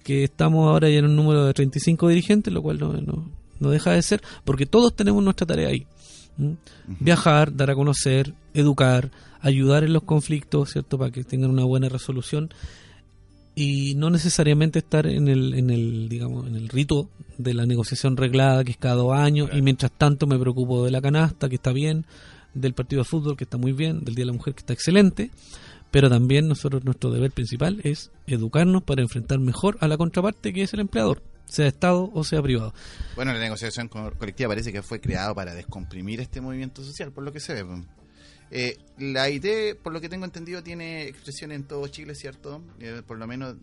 que 0.02 0.24
estamos 0.24 0.66
ahora 0.66 0.88
ya 0.88 1.00
en 1.00 1.04
un 1.04 1.16
número 1.16 1.44
de 1.44 1.52
35 1.52 2.08
dirigentes, 2.08 2.50
lo 2.54 2.62
cual 2.62 2.78
no, 2.78 2.94
no, 2.94 3.30
no 3.60 3.70
deja 3.70 3.92
de 3.92 4.00
ser, 4.00 4.22
porque 4.46 4.64
todos 4.64 4.96
tenemos 4.96 5.22
nuestra 5.22 5.46
tarea 5.46 5.68
ahí. 5.68 5.86
Viajar, 6.86 7.54
dar 7.54 7.70
a 7.70 7.74
conocer, 7.74 8.32
educar, 8.54 9.10
ayudar 9.40 9.84
en 9.84 9.92
los 9.92 10.02
conflictos, 10.02 10.70
¿cierto? 10.70 10.98
Para 10.98 11.10
que 11.10 11.24
tengan 11.24 11.50
una 11.50 11.64
buena 11.64 11.88
resolución 11.88 12.50
y 13.54 13.94
no 13.96 14.08
necesariamente 14.10 14.78
estar 14.78 15.06
en 15.06 15.26
el, 15.26 15.54
en 15.54 15.70
el, 15.70 16.08
digamos, 16.08 16.46
en 16.46 16.54
el 16.54 16.68
rito 16.68 17.08
de 17.38 17.54
la 17.54 17.66
negociación 17.66 18.16
reglada 18.16 18.62
que 18.62 18.70
es 18.70 18.76
cada 18.76 18.94
dos 18.94 19.12
años 19.12 19.50
y 19.52 19.62
mientras 19.62 19.90
tanto 19.90 20.26
me 20.26 20.38
preocupo 20.38 20.84
de 20.84 20.92
la 20.92 21.00
canasta 21.00 21.48
que 21.48 21.56
está 21.56 21.72
bien, 21.72 22.06
del 22.54 22.74
partido 22.74 23.02
de 23.02 23.08
fútbol 23.08 23.36
que 23.36 23.44
está 23.44 23.58
muy 23.58 23.72
bien, 23.72 24.04
del 24.04 24.14
Día 24.14 24.22
de 24.22 24.30
la 24.30 24.36
Mujer 24.36 24.54
que 24.54 24.60
está 24.60 24.74
excelente, 24.74 25.30
pero 25.90 26.08
también 26.08 26.46
nosotros 26.46 26.84
nuestro 26.84 27.10
deber 27.10 27.32
principal 27.32 27.80
es 27.82 28.12
educarnos 28.26 28.84
para 28.84 29.02
enfrentar 29.02 29.40
mejor 29.40 29.76
a 29.80 29.88
la 29.88 29.96
contraparte 29.96 30.52
que 30.52 30.62
es 30.62 30.72
el 30.74 30.80
empleador 30.80 31.22
sea 31.48 31.66
Estado 31.66 32.10
o 32.12 32.24
sea 32.24 32.42
privado. 32.42 32.72
Bueno, 33.16 33.32
la 33.32 33.40
negociación 33.40 33.88
colectiva 33.88 34.50
parece 34.50 34.72
que 34.72 34.82
fue 34.82 35.00
creado 35.00 35.34
para 35.34 35.54
descomprimir 35.54 36.20
este 36.20 36.40
movimiento 36.40 36.84
social, 36.84 37.10
por 37.10 37.24
lo 37.24 37.32
que 37.32 37.40
se 37.40 37.54
ve. 37.54 37.64
Eh, 38.50 38.76
la 38.98 39.28
IT, 39.30 39.76
por 39.82 39.92
lo 39.92 40.00
que 40.00 40.08
tengo 40.08 40.24
entendido, 40.24 40.62
tiene 40.62 41.08
expresión 41.08 41.52
en 41.52 41.64
todo 41.64 41.86
Chile, 41.88 42.14
¿cierto? 42.14 42.62
Eh, 42.80 43.02
por 43.06 43.18
lo 43.18 43.26
menos 43.26 43.56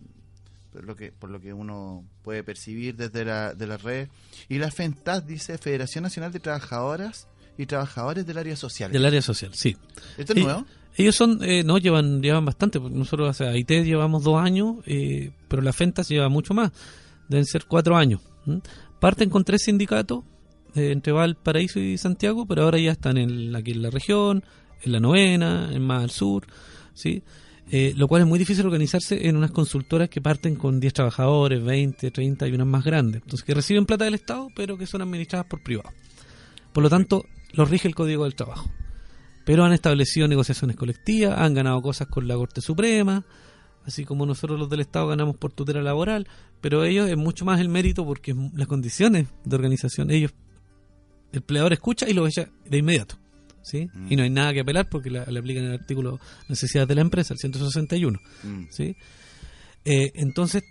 por 0.72 0.84
lo 0.84 0.94
que 0.94 1.10
por 1.10 1.30
lo 1.30 1.40
que 1.40 1.54
uno 1.54 2.04
puede 2.22 2.44
percibir 2.44 2.96
desde 2.96 3.24
la, 3.24 3.54
de 3.54 3.66
la 3.66 3.76
red. 3.76 4.08
Y 4.48 4.58
la 4.58 4.70
FENTAS 4.70 5.26
dice 5.26 5.58
Federación 5.58 6.02
Nacional 6.02 6.32
de 6.32 6.40
Trabajadoras 6.40 7.28
y 7.56 7.66
Trabajadores 7.66 8.26
del 8.26 8.38
Área 8.38 8.56
Social. 8.56 8.92
Del 8.92 9.06
área 9.06 9.22
social, 9.22 9.52
sí. 9.54 9.76
¿Esto 10.18 10.34
es 10.34 10.42
nuevo? 10.42 10.66
Ellos 10.98 11.14
son, 11.14 11.42
eh, 11.42 11.62
no, 11.62 11.78
llevan 11.78 12.22
llevan 12.22 12.44
bastante. 12.44 12.78
Nosotros, 12.78 13.30
o 13.30 13.32
sea, 13.34 13.56
IT 13.56 13.70
llevamos 13.70 14.24
dos 14.24 14.40
años, 14.40 14.76
eh, 14.86 15.30
pero 15.48 15.62
la 15.62 15.72
FENTAS 15.72 16.08
lleva 16.08 16.28
mucho 16.28 16.54
más 16.54 16.72
deben 17.28 17.44
ser 17.44 17.66
cuatro 17.66 17.96
años. 17.96 18.20
Parten 19.00 19.30
con 19.30 19.44
tres 19.44 19.62
sindicatos 19.64 20.24
eh, 20.74 20.92
entre 20.92 21.12
Valparaíso 21.12 21.80
y 21.80 21.98
Santiago, 21.98 22.46
pero 22.46 22.62
ahora 22.62 22.78
ya 22.78 22.92
están 22.92 23.18
en, 23.18 23.54
aquí 23.54 23.72
en 23.72 23.82
la 23.82 23.90
región, 23.90 24.44
en 24.82 24.92
la 24.92 25.00
novena, 25.00 25.70
en 25.72 25.82
más 25.82 26.02
al 26.02 26.10
sur, 26.10 26.46
¿sí? 26.94 27.22
Eh, 27.68 27.94
lo 27.96 28.06
cual 28.06 28.22
es 28.22 28.28
muy 28.28 28.38
difícil 28.38 28.64
organizarse 28.64 29.26
en 29.26 29.36
unas 29.36 29.50
consultoras 29.50 30.08
que 30.08 30.20
parten 30.20 30.54
con 30.54 30.78
10 30.78 30.92
trabajadores, 30.92 31.62
20, 31.64 32.10
30 32.12 32.46
y 32.46 32.52
unas 32.52 32.66
más 32.66 32.84
grandes. 32.84 33.22
Entonces, 33.22 33.44
que 33.44 33.54
reciben 33.54 33.86
plata 33.86 34.04
del 34.04 34.14
Estado, 34.14 34.48
pero 34.54 34.78
que 34.78 34.86
son 34.86 35.02
administradas 35.02 35.46
por 35.46 35.62
privados. 35.62 35.92
Por 36.72 36.82
lo 36.82 36.90
tanto, 36.90 37.24
los 37.52 37.68
rige 37.68 37.88
el 37.88 37.94
Código 37.94 38.24
del 38.24 38.36
Trabajo. 38.36 38.70
Pero 39.44 39.64
han 39.64 39.72
establecido 39.72 40.28
negociaciones 40.28 40.76
colectivas, 40.76 41.38
han 41.38 41.54
ganado 41.54 41.80
cosas 41.82 42.06
con 42.06 42.28
la 42.28 42.36
Corte 42.36 42.60
Suprema, 42.60 43.24
así 43.84 44.04
como 44.04 44.26
nosotros 44.26 44.58
los 44.58 44.68
del 44.68 44.80
Estado 44.80 45.08
ganamos 45.08 45.36
por 45.36 45.52
tutela 45.52 45.82
laboral, 45.82 46.28
pero 46.60 46.84
ellos 46.84 47.08
es 47.08 47.16
mucho 47.16 47.44
más 47.44 47.60
el 47.60 47.68
mérito 47.68 48.04
porque 48.04 48.34
las 48.54 48.66
condiciones 48.66 49.28
de 49.44 49.56
organización, 49.56 50.10
ellos, 50.10 50.32
el 51.32 51.38
empleador 51.38 51.72
escucha 51.72 52.08
y 52.08 52.12
lo 52.12 52.26
echa 52.26 52.48
de 52.64 52.78
inmediato. 52.78 53.16
¿Sí? 53.66 53.90
Mm. 53.92 54.12
Y 54.12 54.16
no 54.16 54.22
hay 54.22 54.30
nada 54.30 54.52
que 54.52 54.60
apelar 54.60 54.88
porque 54.88 55.10
le 55.10 55.20
aplican 55.20 55.64
el 55.64 55.72
artículo 55.72 56.20
necesidades 56.48 56.88
de 56.88 56.94
la 56.94 57.00
empresa, 57.00 57.34
el 57.34 57.40
161. 57.40 58.18
Mm. 58.44 58.62
¿sí? 58.70 58.96
Eh, 59.84 60.12
entonces, 60.14 60.62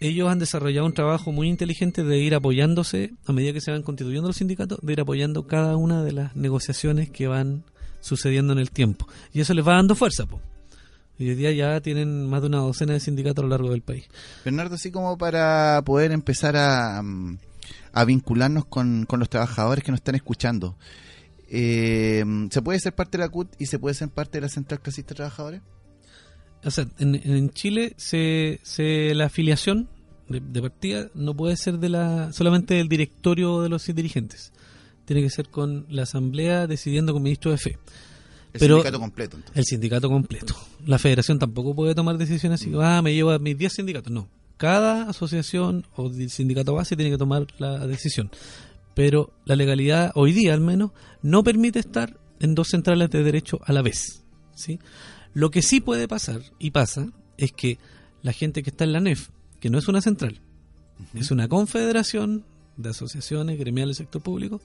ellos 0.00 0.28
han 0.28 0.40
desarrollado 0.40 0.86
un 0.86 0.92
trabajo 0.92 1.30
muy 1.30 1.48
inteligente 1.48 2.02
de 2.02 2.18
ir 2.18 2.34
apoyándose, 2.34 3.12
a 3.26 3.32
medida 3.32 3.52
que 3.52 3.60
se 3.60 3.70
van 3.70 3.82
constituyendo 3.82 4.28
los 4.28 4.38
sindicatos, 4.38 4.80
de 4.82 4.92
ir 4.92 5.00
apoyando 5.00 5.46
cada 5.46 5.76
una 5.76 6.02
de 6.02 6.10
las 6.10 6.34
negociaciones 6.34 7.10
que 7.10 7.28
van 7.28 7.62
sucediendo 8.00 8.52
en 8.52 8.58
el 8.58 8.72
tiempo. 8.72 9.06
Y 9.32 9.40
eso 9.40 9.54
les 9.54 9.66
va 9.66 9.74
dando 9.74 9.94
fuerza, 9.94 10.26
pues. 10.26 10.42
Y 11.18 11.28
hoy 11.28 11.36
día 11.36 11.52
ya 11.52 11.80
tienen 11.80 12.28
más 12.28 12.40
de 12.40 12.48
una 12.48 12.58
docena 12.58 12.94
de 12.94 13.00
sindicatos 13.00 13.44
a 13.44 13.46
lo 13.46 13.50
largo 13.50 13.70
del 13.70 13.82
país. 13.82 14.08
Bernardo, 14.44 14.74
así 14.74 14.90
como 14.90 15.16
para 15.16 15.80
poder 15.84 16.10
empezar 16.10 16.56
a, 16.56 17.00
mm, 17.00 17.38
a 17.92 18.04
vincularnos 18.04 18.64
con, 18.64 19.06
los 19.08 19.28
trabajadores 19.28 19.84
que 19.84 19.92
nos 19.92 20.00
están 20.00 20.14
escuchando, 20.14 20.76
eh, 21.54 22.24
¿se 22.50 22.62
puede 22.62 22.80
ser 22.80 22.94
parte 22.94 23.18
de 23.18 23.24
la 23.24 23.28
CUT 23.28 23.54
y 23.58 23.66
se 23.66 23.78
puede 23.78 23.94
ser 23.94 24.08
parte 24.08 24.38
de 24.38 24.42
la 24.42 24.48
Central 24.48 24.80
Clasista 24.80 25.10
de 25.10 25.16
Trabajadores? 25.16 25.60
O 26.64 26.70
sea, 26.70 26.86
en, 26.98 27.50
Chile 27.50 27.92
se, 27.98 28.58
se, 28.62 29.14
la 29.14 29.26
afiliación 29.26 29.90
de, 30.28 30.62
partida 30.62 31.10
no 31.14 31.36
puede 31.36 31.56
ser 31.58 31.78
de 31.78 31.90
la 31.90 32.32
solamente 32.32 32.74
del 32.74 32.88
directorio 32.88 33.60
de 33.60 33.68
los 33.68 33.84
dirigentes. 33.84 34.52
Tiene 35.04 35.20
que 35.20 35.28
ser 35.28 35.50
con 35.50 35.84
la 35.90 36.04
asamblea 36.04 36.66
decidiendo 36.66 37.12
con 37.12 37.22
ministro 37.22 37.50
de 37.50 37.58
fe. 37.58 37.78
El 38.54 38.60
sindicato 38.60 39.00
completo. 39.00 39.36
El 39.54 39.64
sindicato 39.64 40.08
completo. 40.08 40.54
La 40.86 40.98
federación 40.98 41.38
tampoco 41.38 41.74
puede 41.74 41.94
tomar 41.94 42.16
decisiones 42.16 42.62
así, 42.62 42.70
mm. 42.70 42.80
ah, 42.80 43.02
me 43.02 43.12
llevo 43.12 43.30
a 43.30 43.38
mis 43.38 43.58
10 43.58 43.72
sindicatos. 43.74 44.10
No. 44.10 44.28
Cada 44.56 45.10
asociación 45.10 45.86
o 45.96 46.10
sindicato 46.10 46.72
base 46.72 46.96
tiene 46.96 47.10
que 47.10 47.18
tomar 47.18 47.46
la 47.58 47.86
decisión. 47.86 48.30
Pero 48.94 49.32
la 49.44 49.56
legalidad, 49.56 50.12
hoy 50.14 50.32
día 50.32 50.52
al 50.54 50.60
menos, 50.60 50.90
no 51.22 51.42
permite 51.42 51.78
estar 51.78 52.18
en 52.40 52.54
dos 52.54 52.68
centrales 52.68 53.10
de 53.10 53.22
derecho 53.22 53.58
a 53.64 53.72
la 53.72 53.82
vez. 53.82 54.24
¿sí? 54.54 54.78
Lo 55.34 55.50
que 55.50 55.62
sí 55.62 55.80
puede 55.80 56.08
pasar, 56.08 56.42
y 56.58 56.70
pasa, 56.72 57.08
es 57.38 57.52
que 57.52 57.78
la 58.22 58.32
gente 58.32 58.62
que 58.62 58.70
está 58.70 58.84
en 58.84 58.92
la 58.92 59.00
NEF, 59.00 59.28
que 59.60 59.70
no 59.70 59.78
es 59.78 59.88
una 59.88 60.00
central, 60.02 60.40
es 61.14 61.30
una 61.30 61.48
confederación 61.48 62.44
de 62.76 62.90
asociaciones 62.90 63.58
gremiales 63.58 63.96
del 63.98 64.06
sector 64.06 64.22
público. 64.22 64.60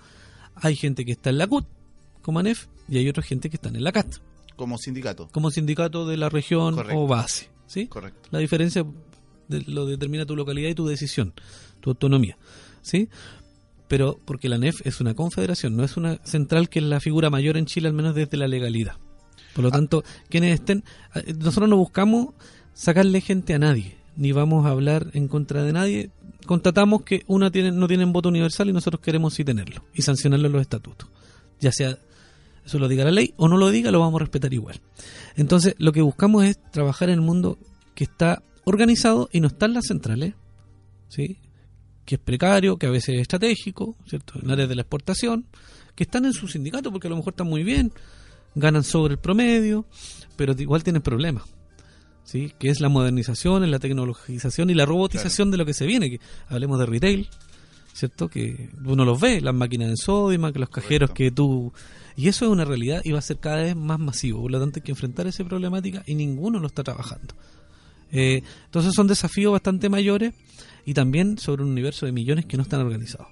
Hay 0.55 0.75
gente 0.75 1.05
que 1.05 1.13
está 1.13 1.29
en 1.29 1.37
la 1.37 1.47
CUT, 1.47 1.65
como 2.21 2.39
ANEF, 2.39 2.67
y 2.89 2.97
hay 2.97 3.07
otra 3.09 3.23
gente 3.23 3.49
que 3.49 3.55
está 3.57 3.69
en 3.69 3.83
la 3.83 3.91
CAT, 3.91 4.07
Como 4.55 4.77
sindicato. 4.77 5.29
como 5.31 5.51
sindicato 5.51 6.05
de 6.07 6.17
la 6.17 6.29
región 6.29 6.75
Correcto. 6.75 6.99
o 7.01 7.07
base. 7.07 7.49
¿sí? 7.67 7.87
Correcto. 7.87 8.27
La 8.31 8.39
diferencia 8.39 8.85
de- 9.47 9.61
lo 9.61 9.85
determina 9.85 10.25
tu 10.25 10.35
localidad 10.35 10.69
y 10.69 10.75
tu 10.75 10.85
decisión, 10.87 11.33
tu 11.79 11.91
autonomía. 11.91 12.37
¿sí? 12.81 13.07
Pero 13.87 14.19
porque 14.25 14.49
la 14.49 14.57
NEF 14.57 14.85
es 14.85 14.99
una 14.99 15.13
confederación, 15.13 15.75
no 15.77 15.83
es 15.83 15.97
una 15.97 16.19
central 16.23 16.69
que 16.69 16.79
es 16.79 16.85
la 16.85 16.99
figura 16.99 17.29
mayor 17.29 17.57
en 17.57 17.65
Chile, 17.65 17.87
al 17.87 17.93
menos 17.93 18.15
desde 18.15 18.37
la 18.37 18.47
legalidad. 18.47 18.97
Por 19.55 19.63
lo 19.63 19.71
tanto, 19.71 20.03
quienes 20.29 20.53
estén. 20.53 20.83
eh, 21.15 21.33
Nosotros 21.37 21.69
no 21.69 21.77
buscamos 21.77 22.33
sacarle 22.73 23.21
gente 23.21 23.53
a 23.53 23.59
nadie, 23.59 23.97
ni 24.15 24.31
vamos 24.31 24.65
a 24.65 24.69
hablar 24.69 25.07
en 25.13 25.27
contra 25.27 25.63
de 25.63 25.73
nadie. 25.73 26.11
Constatamos 26.45 27.03
que 27.03 27.23
una 27.27 27.49
tiene, 27.49 27.71
no 27.71 27.87
tienen 27.87 28.13
voto 28.13 28.29
universal 28.29 28.69
y 28.69 28.73
nosotros 28.73 29.01
queremos 29.01 29.33
sí 29.33 29.43
tenerlo 29.43 29.83
y 29.93 30.01
sancionarlo 30.01 30.47
en 30.47 30.53
los 30.53 30.61
estatutos. 30.61 31.09
Ya 31.59 31.71
sea 31.71 31.97
eso 32.67 32.79
lo 32.79 32.89
diga 32.89 33.05
la 33.05 33.11
ley 33.11 33.33
o 33.37 33.47
no 33.47 33.55
lo 33.55 33.69
diga, 33.69 33.91
lo 33.91 34.01
vamos 34.01 34.19
a 34.19 34.25
respetar 34.25 34.53
igual. 34.53 34.81
Entonces, 35.37 35.73
lo 35.77 35.93
que 35.93 36.01
buscamos 36.01 36.43
es 36.43 36.61
trabajar 36.71 37.07
en 37.09 37.15
el 37.15 37.21
mundo 37.21 37.57
que 37.95 38.03
está 38.03 38.43
organizado 38.65 39.29
y 39.31 39.39
no 39.39 39.47
está 39.47 39.67
en 39.67 39.73
las 39.73 39.85
centrales, 39.87 40.33
¿sí? 41.07 41.39
Que 42.07 42.15
es 42.15 42.21
precario, 42.21 42.77
que 42.77 42.87
a 42.87 42.89
veces 42.89 43.15
es 43.15 43.21
estratégico, 43.23 43.97
¿cierto? 44.07 44.39
en 44.41 44.49
áreas 44.49 44.69
de 44.69 44.75
la 44.75 44.81
exportación, 44.83 45.45
que 45.93 46.05
están 46.05 46.25
en 46.25 46.31
su 46.31 46.47
sindicato 46.47 46.89
porque 46.89 47.07
a 47.07 47.09
lo 47.09 47.17
mejor 47.17 47.33
están 47.33 47.47
muy 47.47 47.63
bien, 47.63 47.91
ganan 48.55 48.85
sobre 48.85 49.15
el 49.15 49.19
promedio, 49.19 49.85
pero 50.37 50.55
igual 50.57 50.83
tienen 50.83 51.01
problemas. 51.01 51.43
¿sí? 52.23 52.53
que 52.59 52.69
es 52.69 52.79
la 52.79 52.89
modernización, 52.89 53.69
la 53.69 53.79
tecnologización 53.79 54.69
y 54.69 54.73
la 54.73 54.85
robotización 54.85 55.51
de 55.51 55.57
lo 55.57 55.65
que 55.65 55.73
se 55.73 55.85
viene, 55.85 56.09
que 56.09 56.19
hablemos 56.47 56.79
de 56.79 56.85
retail, 56.85 57.29
¿cierto? 57.93 58.29
Que 58.29 58.69
uno 58.85 59.05
los 59.05 59.19
ve, 59.19 59.39
las 59.41 59.53
máquinas 59.53 59.89
de 59.89 59.97
Sodima, 59.97 60.51
que 60.51 60.59
los 60.59 60.69
cajeros 60.69 61.09
Correcto. 61.09 61.13
que 61.13 61.31
tú... 61.31 61.73
Y 62.15 62.29
eso 62.29 62.45
es 62.45 62.51
una 62.51 62.65
realidad 62.65 63.01
y 63.03 63.11
va 63.11 63.19
a 63.19 63.21
ser 63.21 63.37
cada 63.37 63.57
vez 63.57 63.75
más 63.75 63.99
masivo, 63.99 64.41
por 64.41 64.51
lo 64.51 64.59
tanto 64.59 64.79
hay 64.79 64.83
que 64.83 64.91
enfrentar 64.91 65.27
esa 65.27 65.43
problemática 65.43 66.03
y 66.05 66.15
ninguno 66.15 66.59
lo 66.59 66.67
está 66.67 66.83
trabajando. 66.83 67.35
Eh, 68.11 68.43
entonces 68.65 68.93
son 68.93 69.07
desafíos 69.07 69.51
bastante 69.51 69.89
mayores 69.89 70.33
y 70.87 70.93
también 70.93 71.37
sobre 71.37 71.63
un 71.63 71.69
universo 71.71 72.05
de 72.07 72.11
millones 72.13 72.45
que 72.45 72.57
no 72.57 72.63
están 72.63 72.79
organizados. 72.79 73.27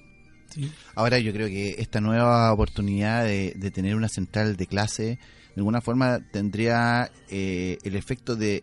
¿sí? 0.54 0.70
Ahora 0.94 1.18
yo 1.18 1.32
creo 1.32 1.48
que 1.48 1.76
esta 1.78 2.00
nueva 2.00 2.52
oportunidad 2.52 3.24
de, 3.24 3.54
de 3.56 3.70
tener 3.70 3.96
una 3.96 4.08
central 4.08 4.56
de 4.56 4.66
clase, 4.66 5.04
de 5.06 5.18
alguna 5.56 5.80
forma 5.80 6.20
tendría 6.30 7.10
eh, 7.30 7.78
el 7.82 7.96
efecto 7.96 8.36
de, 8.36 8.62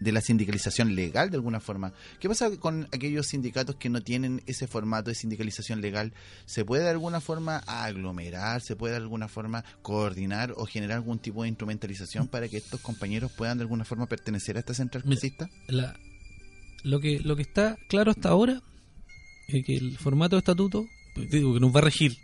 de 0.00 0.12
la 0.12 0.20
sindicalización 0.20 0.94
legal, 0.94 1.30
de 1.30 1.36
alguna 1.36 1.58
forma. 1.58 1.92
¿Qué 2.20 2.28
pasa 2.28 2.48
con 2.58 2.86
aquellos 2.92 3.26
sindicatos 3.26 3.74
que 3.74 3.88
no 3.90 4.00
tienen 4.02 4.40
ese 4.46 4.68
formato 4.68 5.10
de 5.10 5.16
sindicalización 5.16 5.80
legal? 5.80 6.12
¿Se 6.46 6.64
puede 6.64 6.84
de 6.84 6.90
alguna 6.90 7.20
forma 7.20 7.56
aglomerar, 7.66 8.60
se 8.60 8.76
puede 8.76 8.92
de 8.92 8.98
alguna 8.98 9.26
forma 9.26 9.64
coordinar 9.82 10.54
o 10.56 10.64
generar 10.66 10.98
algún 10.98 11.18
tipo 11.18 11.42
de 11.42 11.48
instrumentalización 11.48 12.28
para 12.28 12.48
que 12.48 12.58
estos 12.58 12.80
compañeros 12.80 13.32
puedan 13.32 13.58
de 13.58 13.62
alguna 13.62 13.84
forma 13.84 14.06
pertenecer 14.06 14.56
a 14.56 14.60
esta 14.60 14.74
central 14.74 15.02
clasista? 15.02 15.50
La- 15.66 15.98
lo, 16.84 17.00
que, 17.00 17.20
lo 17.20 17.36
que 17.36 17.42
está 17.42 17.76
claro 17.88 18.10
hasta 18.10 18.30
ahora 18.30 18.62
es 19.48 19.64
que 19.64 19.76
el 19.76 19.98
formato 19.98 20.36
de 20.36 20.40
estatuto, 20.40 20.86
pues, 21.14 21.30
digo 21.30 21.54
que 21.54 21.60
nos 21.60 21.74
va 21.74 21.78
a 21.78 21.84
regir 21.84 22.16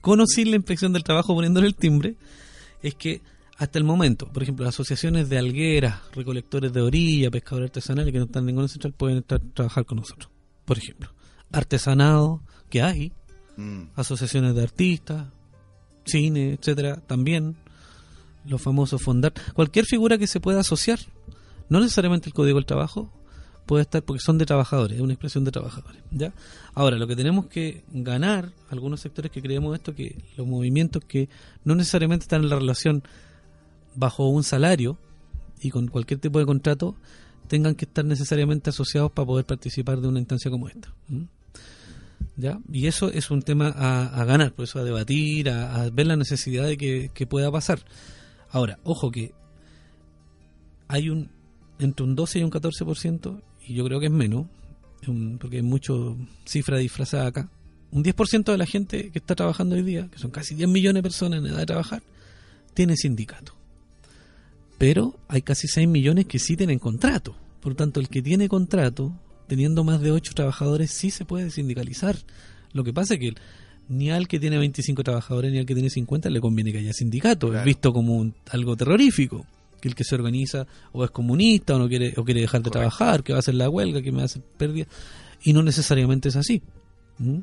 con 0.00 0.20
o 0.20 0.26
sin 0.26 0.50
la 0.50 0.56
inspección 0.56 0.92
del 0.92 1.02
trabajo 1.02 1.34
poniéndole 1.34 1.66
el 1.66 1.74
timbre, 1.74 2.16
es 2.82 2.94
que 2.94 3.22
hasta 3.58 3.78
el 3.78 3.84
momento, 3.84 4.30
por 4.30 4.42
ejemplo, 4.42 4.68
asociaciones 4.68 5.28
de 5.28 5.38
algueras, 5.38 6.00
recolectores 6.12 6.72
de 6.72 6.82
orilla, 6.82 7.30
pescadores 7.30 7.70
artesanales 7.70 8.12
que 8.12 8.18
no 8.18 8.26
están 8.26 8.42
en 8.42 8.46
ninguna 8.46 8.68
central 8.68 8.92
pueden 8.92 9.18
estar, 9.18 9.40
trabajar 9.54 9.84
con 9.86 9.96
nosotros. 9.96 10.30
Por 10.64 10.78
ejemplo, 10.78 11.12
artesanado 11.50 12.42
que 12.68 12.82
hay, 12.82 13.12
Mm, 13.56 13.84
asociaciones 13.96 14.54
de 14.54 14.62
artistas, 14.62 15.26
cine, 16.04 16.52
etcétera, 16.52 17.00
también 17.06 17.56
los 18.44 18.60
famosos 18.60 19.02
fondar, 19.02 19.32
cualquier 19.54 19.86
figura 19.86 20.18
que 20.18 20.26
se 20.26 20.40
pueda 20.40 20.60
asociar, 20.60 20.98
no 21.70 21.80
necesariamente 21.80 22.28
el 22.28 22.34
Código 22.34 22.58
del 22.58 22.66
Trabajo 22.66 23.10
puede 23.66 23.82
estar 23.82 24.02
porque 24.02 24.20
son 24.20 24.38
de 24.38 24.46
trabajadores, 24.46 24.96
es 24.96 25.02
una 25.02 25.12
expresión 25.12 25.44
de 25.44 25.50
trabajadores, 25.50 26.00
¿ya? 26.12 26.32
Ahora, 26.74 26.96
lo 26.96 27.06
que 27.06 27.16
tenemos 27.16 27.46
que 27.46 27.82
ganar 27.92 28.52
algunos 28.70 29.00
sectores 29.00 29.30
que 29.30 29.42
creemos 29.42 29.74
esto 29.74 29.94
que 29.94 30.16
los 30.36 30.46
movimientos 30.46 31.04
que 31.04 31.28
no 31.64 31.74
necesariamente 31.74 32.24
están 32.24 32.42
en 32.42 32.50
la 32.50 32.56
relación 32.56 33.02
bajo 33.96 34.28
un 34.28 34.44
salario 34.44 34.98
y 35.60 35.70
con 35.70 35.88
cualquier 35.88 36.20
tipo 36.20 36.38
de 36.38 36.46
contrato 36.46 36.94
tengan 37.48 37.74
que 37.74 37.84
estar 37.84 38.04
necesariamente 38.04 38.70
asociados 38.70 39.10
para 39.12 39.26
poder 39.26 39.44
participar 39.44 40.00
de 40.00 40.08
una 40.08 40.20
instancia 40.20 40.50
como 40.50 40.68
esta. 40.68 40.92
¿Ya? 42.36 42.60
Y 42.70 42.86
eso 42.86 43.10
es 43.10 43.30
un 43.30 43.42
tema 43.42 43.68
a, 43.68 44.20
a 44.20 44.24
ganar, 44.24 44.52
por 44.52 44.64
eso 44.64 44.78
a 44.78 44.84
debatir, 44.84 45.50
a, 45.50 45.82
a 45.82 45.90
ver 45.90 46.06
la 46.06 46.16
necesidad 46.16 46.66
de 46.66 46.76
que, 46.76 47.10
que 47.14 47.26
pueda 47.26 47.50
pasar. 47.50 47.80
Ahora, 48.50 48.78
ojo 48.84 49.10
que 49.10 49.32
hay 50.88 51.08
un 51.08 51.30
entre 51.78 52.04
un 52.04 52.14
12 52.14 52.38
y 52.38 52.42
un 52.42 52.50
14%, 52.50 53.42
y 53.66 53.74
yo 53.74 53.84
creo 53.84 54.00
que 54.00 54.06
es 54.06 54.12
menos, 54.12 54.46
porque 55.38 55.56
hay 55.56 55.62
mucha 55.62 55.92
cifra 56.44 56.78
disfrazada 56.78 57.26
acá. 57.26 57.48
Un 57.92 58.02
10% 58.02 58.44
de 58.52 58.58
la 58.58 58.66
gente 58.66 59.10
que 59.10 59.18
está 59.18 59.34
trabajando 59.34 59.76
hoy 59.76 59.82
día, 59.82 60.08
que 60.10 60.18
son 60.18 60.30
casi 60.30 60.54
10 60.54 60.68
millones 60.68 60.96
de 60.96 61.02
personas 61.02 61.38
en 61.40 61.46
edad 61.46 61.58
de 61.58 61.66
trabajar, 61.66 62.02
tiene 62.74 62.96
sindicato. 62.96 63.54
Pero 64.78 65.14
hay 65.28 65.42
casi 65.42 65.68
6 65.68 65.88
millones 65.88 66.26
que 66.26 66.38
sí 66.38 66.56
tienen 66.56 66.78
contrato. 66.78 67.34
Por 67.60 67.72
lo 67.72 67.76
tanto, 67.76 68.00
el 68.00 68.08
que 68.08 68.20
tiene 68.22 68.48
contrato, 68.48 69.12
teniendo 69.46 69.84
más 69.84 70.00
de 70.00 70.10
8 70.10 70.32
trabajadores, 70.34 70.90
sí 70.90 71.10
se 71.10 71.24
puede 71.24 71.50
sindicalizar. 71.50 72.16
Lo 72.72 72.84
que 72.84 72.92
pasa 72.92 73.14
es 73.14 73.20
que 73.20 73.30
ni 73.88 74.10
al 74.10 74.28
que 74.28 74.38
tiene 74.40 74.58
25 74.58 75.02
trabajadores 75.04 75.52
ni 75.52 75.58
al 75.58 75.66
que 75.66 75.74
tiene 75.74 75.88
50 75.90 76.28
le 76.28 76.40
conviene 76.40 76.72
que 76.72 76.78
haya 76.78 76.92
sindicato. 76.92 77.46
Claro. 77.48 77.60
Es 77.60 77.64
visto 77.64 77.92
como 77.92 78.16
un- 78.16 78.34
algo 78.50 78.76
terrorífico. 78.76 79.46
El 79.86 79.94
que 79.94 80.04
se 80.04 80.14
organiza 80.14 80.66
o 80.92 81.04
es 81.04 81.10
comunista 81.10 81.76
o 81.76 81.78
no 81.78 81.88
quiere, 81.88 82.12
o 82.16 82.24
quiere 82.24 82.40
dejar 82.40 82.60
de 82.62 82.70
Correcto. 82.70 82.96
trabajar, 82.96 83.22
que 83.22 83.32
va 83.32 83.38
a 83.38 83.40
hacer 83.40 83.54
la 83.54 83.68
huelga, 83.70 84.02
que 84.02 84.10
me 84.10 84.18
va 84.18 84.22
a 84.22 84.26
hacer 84.26 84.42
pérdida. 84.42 84.86
Y 85.42 85.52
no 85.52 85.62
necesariamente 85.62 86.28
es 86.28 86.36
así. 86.36 86.62
¿Mm? 87.18 87.30
mm. 87.30 87.42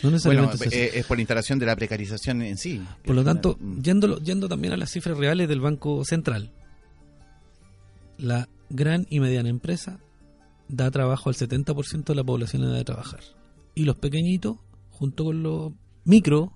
No 0.00 0.10
Bueno, 0.10 0.12
necesariamente 0.16 0.56
es 0.56 0.66
así. 0.68 0.76
eh, 0.76 0.90
es 0.94 1.06
por 1.06 1.16
la 1.16 1.22
instalación 1.22 1.58
de 1.58 1.66
la 1.66 1.74
precarización 1.76 2.42
en 2.42 2.56
sí. 2.56 2.80
Por 3.04 3.14
lo 3.16 3.24
tanto, 3.24 3.56
Mm. 3.60 3.80
yendo, 3.82 4.18
yendo 4.20 4.48
también 4.48 4.72
a 4.72 4.76
las 4.76 4.90
cifras 4.92 5.18
reales 5.18 5.48
del 5.48 5.60
Banco 5.60 6.04
Central, 6.04 6.50
la 8.16 8.48
gran 8.70 9.06
y 9.10 9.20
mediana 9.20 9.48
empresa 9.48 9.98
da 10.68 10.90
trabajo 10.90 11.28
al 11.30 11.34
70% 11.36 12.12
de 12.12 12.16
la 12.16 12.24
población 12.24 12.62
en 12.62 12.68
edad 12.70 12.78
de 12.78 12.84
trabajar. 12.84 13.20
Y 13.74 13.84
los 13.84 13.96
pequeñitos, 13.96 14.56
junto 14.90 15.24
con 15.24 15.42
los 15.42 15.72
micro, 16.04 16.52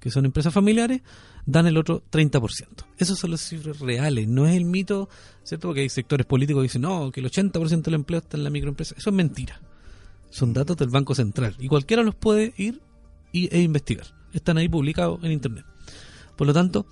que 0.00 0.10
son 0.10 0.24
empresas 0.26 0.52
familiares, 0.52 1.02
dan 1.46 1.66
el 1.66 1.76
otro 1.76 2.02
30%. 2.10 2.66
Esas 2.98 3.18
son 3.18 3.30
las 3.30 3.40
cifras 3.40 3.80
reales, 3.80 4.28
no 4.28 4.46
es 4.46 4.56
el 4.56 4.64
mito, 4.64 5.08
¿cierto? 5.42 5.68
Porque 5.68 5.82
hay 5.82 5.88
sectores 5.88 6.26
políticos 6.26 6.60
que 6.62 6.64
dicen, 6.64 6.82
no, 6.82 7.10
que 7.10 7.20
el 7.20 7.30
80% 7.30 7.82
del 7.82 7.94
empleo 7.94 8.20
está 8.20 8.36
en 8.36 8.44
la 8.44 8.50
microempresa. 8.50 8.94
Eso 8.96 9.10
es 9.10 9.16
mentira. 9.16 9.60
Son 10.30 10.52
datos 10.52 10.76
del 10.76 10.88
Banco 10.88 11.14
Central 11.14 11.54
y 11.58 11.68
cualquiera 11.68 12.02
los 12.02 12.14
puede 12.14 12.54
ir 12.56 12.80
y, 13.32 13.54
e 13.54 13.60
investigar. 13.60 14.06
Están 14.32 14.58
ahí 14.58 14.68
publicados 14.68 15.22
en 15.22 15.32
Internet. 15.32 15.64
Por 16.36 16.46
lo 16.46 16.52
tanto, 16.52 16.86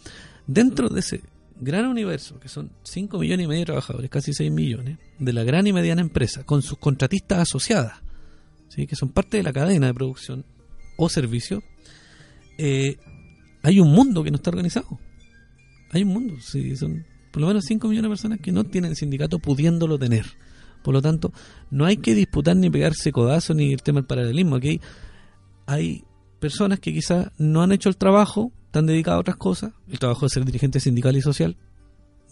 dentro 0.47 0.89
de 0.89 1.01
ese 1.01 1.23
gran 1.61 1.87
universo, 1.87 2.39
que 2.39 2.49
son 2.49 2.71
5 2.83 3.19
millones 3.19 3.45
y 3.45 3.49
medio 3.49 3.61
de 3.61 3.67
trabajadores, 3.67 4.11
casi 4.11 4.33
6 4.33 4.51
millones, 4.51 4.99
de 5.19 5.33
la 5.33 5.45
gran 5.45 5.67
y 5.67 5.73
mediana 5.73 6.03
empresa, 6.03 6.45
con 6.45 6.63
sus 6.63 6.79
contratistas 6.79 7.39
asociadas, 7.39 8.01
¿sí? 8.69 8.87
que 8.87 8.97
son 8.97 9.11
parte 9.11 9.37
de 9.37 9.43
la 9.43 9.53
cadena 9.53 9.87
de 9.87 9.95
producción 9.95 10.45
o 10.97 11.09
servicio, 11.09 11.63
eh, 12.59 12.99
hay 13.63 13.81
un 13.81 13.93
mundo 13.93 14.23
que 14.23 14.31
no 14.31 14.37
está 14.37 14.51
organizado. 14.51 14.99
Hay 15.91 16.03
un 16.03 16.09
mundo, 16.09 16.35
sí, 16.41 16.77
son 16.77 17.05
por 17.31 17.43
lo 17.43 17.49
menos 17.49 17.65
5 17.67 17.89
millones 17.89 18.09
de 18.09 18.13
personas 18.13 18.41
que 18.41 18.53
no 18.53 18.65
tienen 18.65 18.95
sindicato 18.95 19.39
pudiéndolo 19.39 19.99
tener. 19.99 20.27
Por 20.83 20.95
lo 20.95 21.01
tanto, 21.01 21.33
no 21.71 21.87
hay 21.87 21.97
que 21.97 22.15
disputar 22.15 22.57
ni 22.57 22.69
pegarse 22.69 23.13
codazo 23.13 23.55
ni 23.55 23.73
el 23.73 23.83
tema 23.83 24.01
del 24.01 24.07
paralelismo. 24.07 24.57
Aquí 24.57 24.81
hay, 25.67 26.05
personas 26.43 26.81
que 26.81 26.93
quizás 26.93 27.31
no 27.39 27.63
han 27.63 27.71
hecho 27.71 27.89
el 27.89 27.97
trabajo, 27.97 28.51
están 28.67 28.85
dedicadas 28.85 29.19
a 29.19 29.21
otras 29.21 29.37
cosas, 29.37 29.73
el 29.89 30.01
trabajo 30.01 30.27
de 30.27 30.31
ser 30.31 30.45
dirigente 30.45 30.81
sindical 30.81 31.17
y 31.17 31.23
social, 31.23 31.57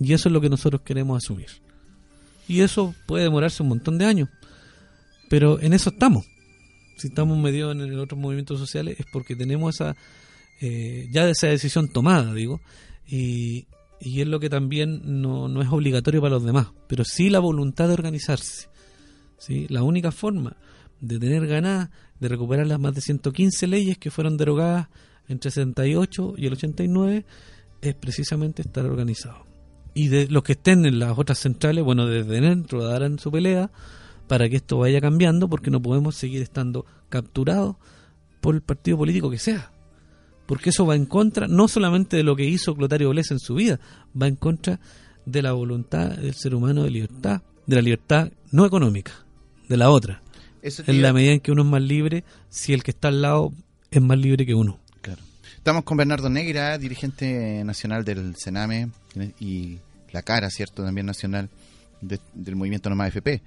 y 0.01 0.13
eso 0.13 0.29
es 0.29 0.33
lo 0.33 0.41
que 0.41 0.51
nosotros 0.51 0.83
queremos 0.83 1.23
asumir. 1.23 1.47
Y 2.49 2.63
eso 2.63 2.93
puede 3.07 3.23
demorarse 3.25 3.63
un 3.63 3.69
montón 3.69 3.99
de 3.99 4.07
años, 4.07 4.29
pero 5.29 5.61
en 5.61 5.73
eso 5.75 5.91
estamos. 5.91 6.27
Si 6.97 7.07
estamos 7.07 7.39
metidos 7.39 7.77
en 7.77 7.99
otros 8.01 8.19
movimientos 8.19 8.59
sociales 8.59 8.99
es 8.99 9.07
porque 9.13 9.37
tenemos 9.37 9.77
esa, 9.77 9.97
eh, 10.61 11.09
ya 11.11 11.29
esa 11.29 11.49
decisión 11.49 11.89
tomada, 11.89 12.35
digo, 12.35 12.61
y, 13.07 13.67
y 14.01 14.21
es 14.21 14.27
lo 14.27 14.41
que 14.41 14.51
también 14.51 15.23
no, 15.23 15.49
no 15.49 15.63
es 15.63 15.69
obligatorio 15.69 16.21
para 16.21 16.35
los 16.35 16.45
demás, 16.45 16.69
pero 16.87 17.05
sí 17.05 17.31
la 17.31 17.39
voluntad 17.39 17.89
de 17.89 17.95
organizarse. 17.95 18.69
¿sí? 19.39 19.67
La 19.69 19.83
única 19.83 20.13
forma 20.13 20.57
de 21.01 21.19
tener 21.19 21.47
ganas 21.47 21.91
de 22.19 22.29
recuperar 22.29 22.67
las 22.67 22.79
más 22.79 22.95
de 22.95 23.01
115 23.01 23.67
leyes 23.67 23.99
que 23.99 24.11
fueron 24.11 24.37
derogadas 24.37 24.89
entre 25.29 25.49
el 25.49 25.53
68 25.53 26.35
y 26.37 26.47
el 26.47 26.53
89 26.53 27.25
es 27.81 27.95
precisamente 27.95 28.63
estar 28.63 28.85
organizado. 28.85 29.47
Y 29.95 30.09
de 30.09 30.29
los 30.29 30.43
que 30.43 30.53
estén 30.53 30.85
en 30.87 30.99
las 30.99 31.19
otras 31.19 31.39
centrales, 31.39 31.85
bueno, 31.85 32.07
desde 32.07 32.41
dentro 32.41 32.85
darán 32.85 33.19
su 33.19 33.33
pelea 33.33 33.71
para 34.29 34.49
que 34.49 34.57
esto 34.57 34.79
vaya 34.79 35.01
cambiando 35.01 35.49
porque 35.49 35.71
no 35.71 35.83
podemos 35.83 36.15
seguir 36.15 36.43
estando 36.43 36.87
capturados 37.09 37.77
por 38.41 38.55
el 38.55 38.61
partido 38.61 38.99
político 38.99 39.31
que 39.31 39.39
sea. 39.39 39.73
Porque 40.51 40.71
eso 40.71 40.85
va 40.85 40.97
en 40.97 41.07
contra 41.07 41.47
no 41.47 41.69
solamente 41.69 42.17
de 42.17 42.25
lo 42.25 42.35
que 42.35 42.45
hizo 42.45 42.75
Clotario 42.75 43.11
Bles 43.11 43.31
en 43.31 43.39
su 43.39 43.55
vida, 43.55 43.79
va 44.21 44.27
en 44.27 44.35
contra 44.35 44.81
de 45.25 45.43
la 45.43 45.53
voluntad 45.53 46.09
del 46.09 46.35
ser 46.35 46.57
humano 46.57 46.83
de 46.83 46.91
libertad, 46.91 47.43
de 47.67 47.77
la 47.77 47.83
libertad 47.83 48.33
no 48.51 48.67
económica, 48.67 49.13
de 49.69 49.77
la 49.77 49.91
otra. 49.91 50.23
Eso 50.61 50.83
En 50.89 51.03
la 51.03 51.13
medida 51.13 51.35
en 51.35 51.39
que 51.39 51.53
uno 51.53 51.63
es 51.63 51.69
más 51.69 51.83
libre, 51.83 52.25
si 52.49 52.73
el 52.73 52.83
que 52.83 52.91
está 52.91 53.07
al 53.07 53.23
lado 53.23 53.53
es 53.93 54.03
más 54.03 54.19
libre 54.19 54.45
que 54.45 54.57
uno. 54.57 54.81
Claro. 55.03 55.23
Estamos 55.57 55.85
con 55.85 55.97
Bernardo 55.97 56.29
Negra, 56.29 56.79
dirigente 56.79 57.63
nacional 57.65 58.05
del 58.05 58.35
Sename 58.35 58.91
y 59.39 59.79
la 60.11 60.23
cara, 60.23 60.51
¿cierto? 60.51 60.83
También 60.83 61.07
nacional 61.07 61.49
de- 62.01 62.21
del 62.35 62.57
movimiento 62.57 62.89
Nomás 62.91 63.09
FP. 63.09 63.43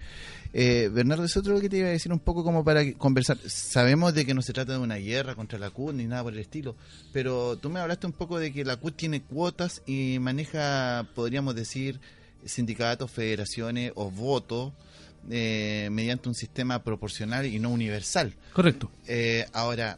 Eh, 0.54 0.89
Bernardo, 0.93 1.24
es 1.24 1.36
otro 1.36 1.60
que 1.60 1.70
te 1.70 1.78
iba 1.78 1.88
a 1.88 1.91
decir 1.91 2.12
un 2.14 2.20
poco 2.20 2.43
como 2.43 2.64
para 2.64 2.91
conversar. 2.93 3.38
Sabemos 3.47 4.14
de 4.14 4.26
que 4.26 4.34
no 4.34 4.41
se 4.41 4.54
trata 4.54 4.74
de 4.74 4.78
una 4.80 4.95
guerra 4.97 5.34
contra 5.36 5.58
la 5.58 5.70
CUT 5.72 5.95
ni 5.95 6.06
nada 6.06 6.24
por 6.24 6.34
el 6.34 6.39
estilo, 6.39 6.76
pero 7.12 7.58
tú 7.58 7.70
me 7.70 7.80
hablaste 7.80 8.06
un 8.06 8.14
poco 8.14 8.38
de 8.39 8.54
que 8.54 8.64
la 8.64 8.76
CUT 8.78 8.95
tiene 8.95 9.22
cuotas 9.22 9.82
y 9.88 10.20
maneja, 10.20 11.08
podríamos 11.16 11.56
decir, 11.56 11.99
sindicatos, 12.45 13.10
federaciones 13.10 13.91
o 13.95 14.12
votos 14.12 14.74
eh, 15.30 15.88
mediante 15.91 16.28
un 16.30 16.36
sistema 16.36 16.84
proporcional 16.84 17.45
y 17.45 17.58
no 17.58 17.70
universal. 17.70 18.36
Correcto. 18.51 18.91
Eh, 19.08 19.45
ahora, 19.54 19.97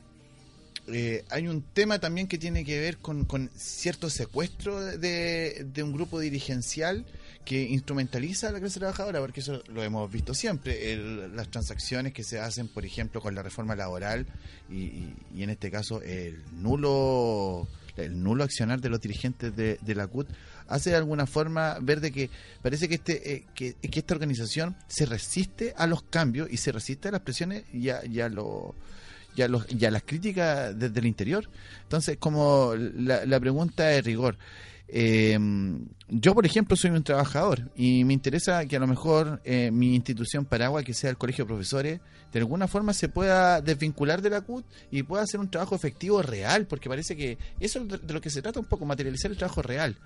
eh, 0.87 1.25
hay 1.31 1.47
un 1.47 1.63
tema 1.63 1.97
también 1.99 2.27
que 2.27 2.37
tiene 2.37 2.63
que 2.63 2.79
ver 2.79 2.97
con, 2.97 3.25
con 3.25 3.49
cierto 3.57 4.09
secuestro 4.11 4.79
de, 4.79 5.65
de 5.73 5.83
un 5.83 5.91
grupo 5.93 6.19
dirigencial 6.19 7.05
que 7.45 7.61
instrumentaliza 7.61 8.49
a 8.49 8.51
la 8.51 8.59
clase 8.59 8.79
trabajadora, 8.79 9.19
porque 9.19 9.39
eso 9.39 9.61
lo 9.67 9.83
hemos 9.83 10.11
visto 10.11 10.33
siempre, 10.33 10.97
las 11.33 11.47
transacciones 11.49 12.11
que 12.11 12.23
se 12.23 12.39
hacen, 12.39 12.67
por 12.67 12.85
ejemplo, 12.85 13.21
con 13.21 13.35
la 13.35 13.43
reforma 13.43 13.75
laboral 13.75 14.25
y, 14.69 15.13
y- 15.35 15.43
en 15.43 15.51
este 15.51 15.69
caso 15.71 16.01
el 16.01 16.41
nulo 16.61 17.67
el 17.97 18.21
nulo 18.21 18.43
accionar 18.43 18.81
de 18.81 18.89
los 18.89 18.99
dirigentes 18.99 19.55
de, 19.55 19.77
de 19.81 19.95
la 19.95 20.07
CUT 20.07 20.27
hace 20.67 20.89
de 20.89 20.97
alguna 20.97 21.25
forma 21.27 21.77
ver 21.81 22.01
de 22.01 22.11
que 22.11 22.29
parece 22.61 22.89
que 22.89 22.95
este 22.95 23.33
eh, 23.35 23.45
que, 23.55 23.75
que 23.75 23.99
esta 23.99 24.13
organización 24.15 24.75
se 24.87 25.05
resiste 25.05 25.73
a 25.77 25.87
los 25.87 26.03
cambios 26.03 26.49
y 26.51 26.57
se 26.57 26.73
resiste 26.73 27.07
a 27.07 27.11
las 27.11 27.21
presiones 27.21 27.63
y 27.73 27.89
a, 27.89 28.03
y 28.05 28.19
a 28.19 28.27
lo- 28.27 28.75
y 29.37 29.43
a 29.43 29.47
los- 29.47 29.65
y 29.71 29.75
las 29.79 30.03
críticas 30.03 30.77
desde 30.77 30.99
el 30.99 31.05
interior. 31.05 31.49
Entonces, 31.83 32.17
como 32.17 32.73
la, 32.75 33.25
la 33.25 33.39
pregunta 33.39 33.83
de 33.85 34.01
rigor, 34.01 34.37
eh, 34.87 35.37
yo, 36.09 36.33
por 36.35 36.45
ejemplo, 36.45 36.75
soy 36.77 36.91
un 36.91 37.03
trabajador 37.03 37.71
y 37.75 38.03
me 38.03 38.13
interesa 38.13 38.65
que 38.65 38.75
a 38.75 38.79
lo 38.79 38.87
mejor 38.87 39.41
eh, 39.43 39.71
mi 39.71 39.95
institución 39.95 40.45
paraguas, 40.45 40.83
que 40.85 40.93
sea 40.93 41.09
el 41.09 41.17
Colegio 41.17 41.45
de 41.45 41.49
Profesores, 41.49 41.99
de 42.31 42.39
alguna 42.39 42.67
forma 42.67 42.93
se 42.93 43.09
pueda 43.09 43.61
desvincular 43.61 44.21
de 44.21 44.29
la 44.29 44.41
CUT 44.41 44.65
y 44.91 45.03
pueda 45.03 45.23
hacer 45.23 45.39
un 45.39 45.49
trabajo 45.49 45.75
efectivo 45.75 46.21
real, 46.21 46.67
porque 46.67 46.89
parece 46.89 47.15
que 47.15 47.37
eso 47.59 47.79
es 47.79 47.87
de 48.05 48.13
lo 48.13 48.21
que 48.21 48.29
se 48.29 48.41
trata 48.41 48.59
un 48.59 48.65
poco, 48.67 48.85
materializar 48.85 49.31
el 49.31 49.37
trabajo 49.37 49.61
real. 49.61 49.97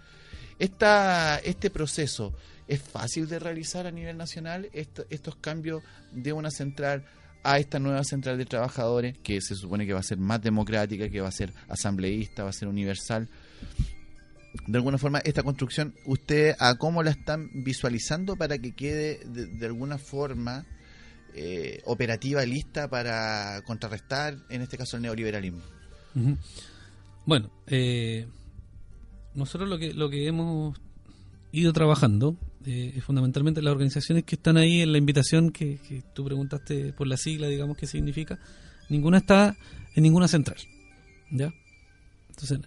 Esta, 0.57 1.38
este 1.39 1.69
proceso 1.69 2.34
es 2.67 2.82
fácil 2.82 3.27
de 3.27 3.39
realizar 3.39 3.88
a 3.88 3.91
nivel 3.91 4.17
nacional, 4.17 4.69
Esto- 4.73 5.05
estos 5.09 5.36
cambios 5.38 5.84
de 6.11 6.34
una 6.34 6.51
central 6.51 7.03
a 7.43 7.57
esta 7.57 7.80
nueva 7.80 8.03
central 8.03 8.38
de 8.38 8.45
trabajadores, 8.45 9.17
que 9.23 9.39
se 9.41 9.55
supone 9.55 9.86
que 9.88 9.93
va 9.93 10.01
a 10.01 10.03
ser 10.03 10.17
más 10.17 10.41
democrática, 10.41 11.09
que 11.09 11.21
va 11.21 11.30
a 11.30 11.32
ser 11.32 11.53
asambleísta, 11.69 12.43
va 12.43 12.49
a 12.49 12.53
ser 12.53 12.67
universal. 12.67 13.30
De 14.68 14.78
alguna 14.78 14.97
forma, 14.97 15.20
esta 15.20 15.43
construcción, 15.43 15.93
¿usted 16.06 16.56
a 16.60 16.76
cómo 16.76 17.04
la 17.04 17.12
están 17.12 17.50
visualizando 17.54 18.36
para 18.36 18.58
que 18.58 18.74
quede 18.74 19.20
de, 19.26 19.45
de 19.45 19.66
alguna 19.66 19.97
forma 19.97 20.66
eh, 21.36 21.82
operativa, 21.86 22.43
lista 22.43 22.89
para 22.89 23.62
contrarrestar, 23.66 24.38
en 24.50 24.62
este 24.62 24.78
caso, 24.78 24.97
el 24.97 25.04
neoliberalismo? 25.04 25.62
Bueno, 27.26 27.52
eh, 27.68 28.28
nosotros 29.36 29.70
lo 29.70 29.78
que 29.78 29.93
lo 29.93 30.10
que 30.10 30.28
hemos 30.28 30.78
ido 31.52 31.72
trabajando 31.72 32.36
eh, 32.66 32.93
es 32.95 33.04
fundamentalmente 33.04 33.62
las 33.62 33.72
organizaciones 33.72 34.24
que 34.24 34.36
están 34.36 34.58
ahí 34.58 34.82
en 34.82 34.91
la 34.91 34.97
invitación 34.97 35.52
que, 35.52 35.78
que 35.78 36.02
tú 36.14 36.26
preguntaste 36.26 36.93
por 36.93 37.08
la 37.08 37.18
sigla, 37.18 37.47
digamos, 37.47 37.78
qué 37.78 37.86
significa. 37.86 38.39
Ninguna 38.89 39.20
está 39.20 39.56
en 39.95 40.04
ninguna 40.04 40.28
central, 40.28 40.58
¿ya? 41.30 41.54
Entonces, 42.30 42.60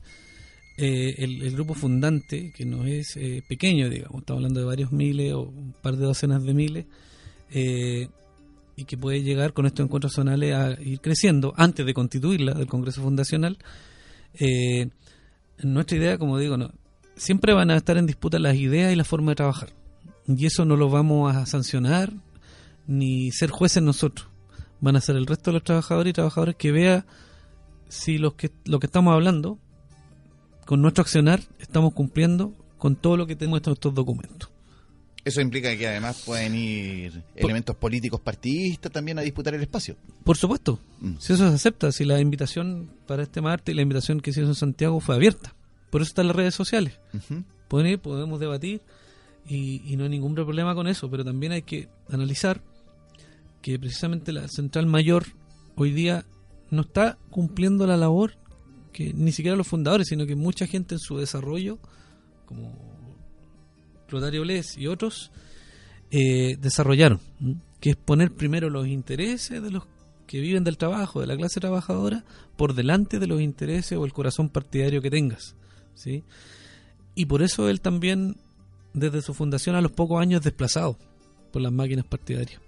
eh, 0.77 1.15
el, 1.19 1.53
grupo 1.53 1.75
fundante, 1.75 2.53
que 2.53 2.65
no 2.65 2.85
es 2.85 3.17
eh, 3.17 3.43
pequeño, 3.47 3.89
digamos, 3.89 4.21
estamos 4.21 4.39
hablando 4.39 4.61
de 4.61 4.67
varios 4.67 4.93
miles 4.93 5.33
o 5.33 5.43
un 5.43 5.75
par 5.81 5.97
de 5.97 6.07
docenas 6.07 6.43
de 6.43 6.55
miles, 6.55 6.87
eh, 7.51 8.09
y 8.77 8.85
que 8.85 8.97
puede 8.97 9.23
llegar 9.23 9.53
con 9.53 9.67
estos 9.67 9.85
encuentros 9.85 10.15
zonales 10.15 10.55
a 10.55 10.81
ir 10.81 11.01
creciendo 11.01 11.53
antes 11.57 11.85
de 11.85 11.95
constituirla 11.95 12.55
del 12.55 12.67
Congreso 12.67 13.03
Fundacional. 13.03 13.59
Eh, 14.35 14.89
nuestra 15.63 15.99
idea, 15.99 16.19
como 16.19 16.39
digo, 16.39 16.57
no, 16.57 16.73
siempre 17.17 17.53
van 17.53 17.71
a 17.71 17.77
estar 17.77 17.99
en 17.99 18.07
disputa 18.07 18.39
las 18.39 18.57
ideas 18.57 18.93
y 18.93 18.97
la 18.97 19.05
forma 19.05 19.33
de 19.33 19.37
trabajar. 19.37 19.71
Y 20.27 20.47
eso 20.47 20.65
no 20.65 20.77
lo 20.77 20.89
vamos 20.89 21.35
a 21.35 21.45
sancionar 21.47 22.13
ni 22.87 23.31
ser 23.31 23.51
jueces 23.51 23.83
nosotros. 23.83 24.29
Van 24.81 24.97
a 24.97 25.01
ser 25.01 25.17
el 25.17 25.27
resto 25.27 25.51
de 25.51 25.55
los 25.55 25.65
trabajadores 25.65 26.11
y 26.11 26.15
trabajadoras 26.15 26.57
que 26.57 26.73
vea 26.73 27.07
si 27.89 28.19
los 28.19 28.35
que, 28.35 28.51
lo 28.65 28.81
que 28.81 28.87
estamos 28.87 29.13
hablando, 29.13 29.59
con 30.73 30.81
nuestro 30.81 31.03
accionar, 31.03 31.43
estamos 31.59 31.93
cumpliendo 31.93 32.55
con 32.79 32.97
todo 32.97 33.19
lo 33.19 33.27
que 33.27 33.37
tenemos 33.37 33.61
en 33.67 33.75
estos 33.75 33.93
documentos. 33.95 34.49
Eso 35.23 35.43
implica 35.43 35.77
que 35.77 35.87
además 35.87 36.23
pueden 36.25 36.55
ir 36.55 37.23
elementos 37.37 37.77
políticos 37.77 38.23
partidistas 38.23 38.91
también 38.91 39.19
a 39.19 39.21
disputar 39.21 39.53
el 39.55 39.61
espacio. 39.61 39.97
Por 40.25 40.39
supuesto, 40.39 40.79
Mm. 41.01 41.17
si 41.19 41.35
eso 41.35 41.47
se 41.47 41.55
acepta, 41.55 41.93
si 41.93 42.07
la 42.07 42.21
invitación 42.21 42.89
para 43.07 43.23
este 43.25 43.43
martes 43.43 43.71
y 43.75 43.77
la 43.77 43.83
invitación 43.83 44.23
que 44.23 44.33
se 44.33 44.41
hizo 44.41 44.49
en 44.49 44.55
Santiago 44.55 44.99
fue 45.01 45.15
abierta. 45.15 45.55
Por 45.91 46.01
eso 46.01 46.09
están 46.09 46.29
las 46.29 46.37
redes 46.37 46.55
sociales. 46.55 46.99
Pueden 47.69 47.89
ir, 47.93 47.99
podemos 47.99 48.41
debatir 48.41 48.81
y, 49.47 49.83
y 49.85 49.97
no 49.99 50.05
hay 50.05 50.09
ningún 50.09 50.35
problema 50.35 50.75
con 50.75 50.87
eso, 50.87 51.11
pero 51.11 51.23
también 51.23 51.53
hay 51.53 51.61
que 51.65 51.91
analizar 52.09 52.63
que 53.61 53.79
precisamente 53.79 54.33
la 54.33 54.49
central 54.49 54.87
mayor 54.87 55.27
hoy 55.77 55.93
día 55.93 56.25
no 56.71 56.81
está 56.81 57.19
cumpliendo 57.29 57.87
la 57.87 57.99
labor 57.99 58.39
que 58.93 59.13
ni 59.15 59.33
siquiera 59.33 59.57
los 59.57 59.67
fundadores, 59.67 60.09
sino 60.09 60.27
que 60.27 60.37
mucha 60.37 60.67
gente 60.67 60.95
en 60.95 60.99
su 60.99 61.17
desarrollo, 61.17 61.79
como 62.47 62.93
Rotario 64.09 64.43
Bles 64.43 64.77
y 64.77 64.87
otros, 64.87 65.33
eh, 66.11 66.57
desarrollaron, 66.61 67.21
que 67.81 67.91
es 67.91 67.97
poner 67.97 68.33
primero 68.33 68.69
los 68.69 68.87
intereses 68.87 69.63
de 69.63 69.71
los 69.71 69.85
que 70.27 70.41
viven 70.41 70.65
del 70.65 70.79
trabajo, 70.79 71.21
de 71.21 71.27
la 71.27 71.37
clase 71.37 71.61
trabajadora, 71.61 72.25
por 72.57 72.75
delante 72.75 73.19
de 73.19 73.27
los 73.27 73.41
intereses 73.41 73.99
o 73.99 74.05
el 74.05 74.13
corazón 74.13 74.49
partidario 74.49 75.03
que 75.03 75.11
tengas. 75.11 75.57
¿sí? 75.95 76.25
Y 77.15 77.27
por 77.27 77.43
eso 77.43 77.69
él 77.69 77.81
también, 77.81 78.37
desde 78.95 79.23
su 79.23 79.35
fundación 79.35 79.77
a 79.77 79.81
los 79.81 79.93
pocos 79.93 80.21
años, 80.21 80.41
es 80.41 80.45
desplazado 80.45 80.99
por 81.53 81.63
las 81.63 81.73
máquinas 81.73 82.05
partidarias. 82.07 82.61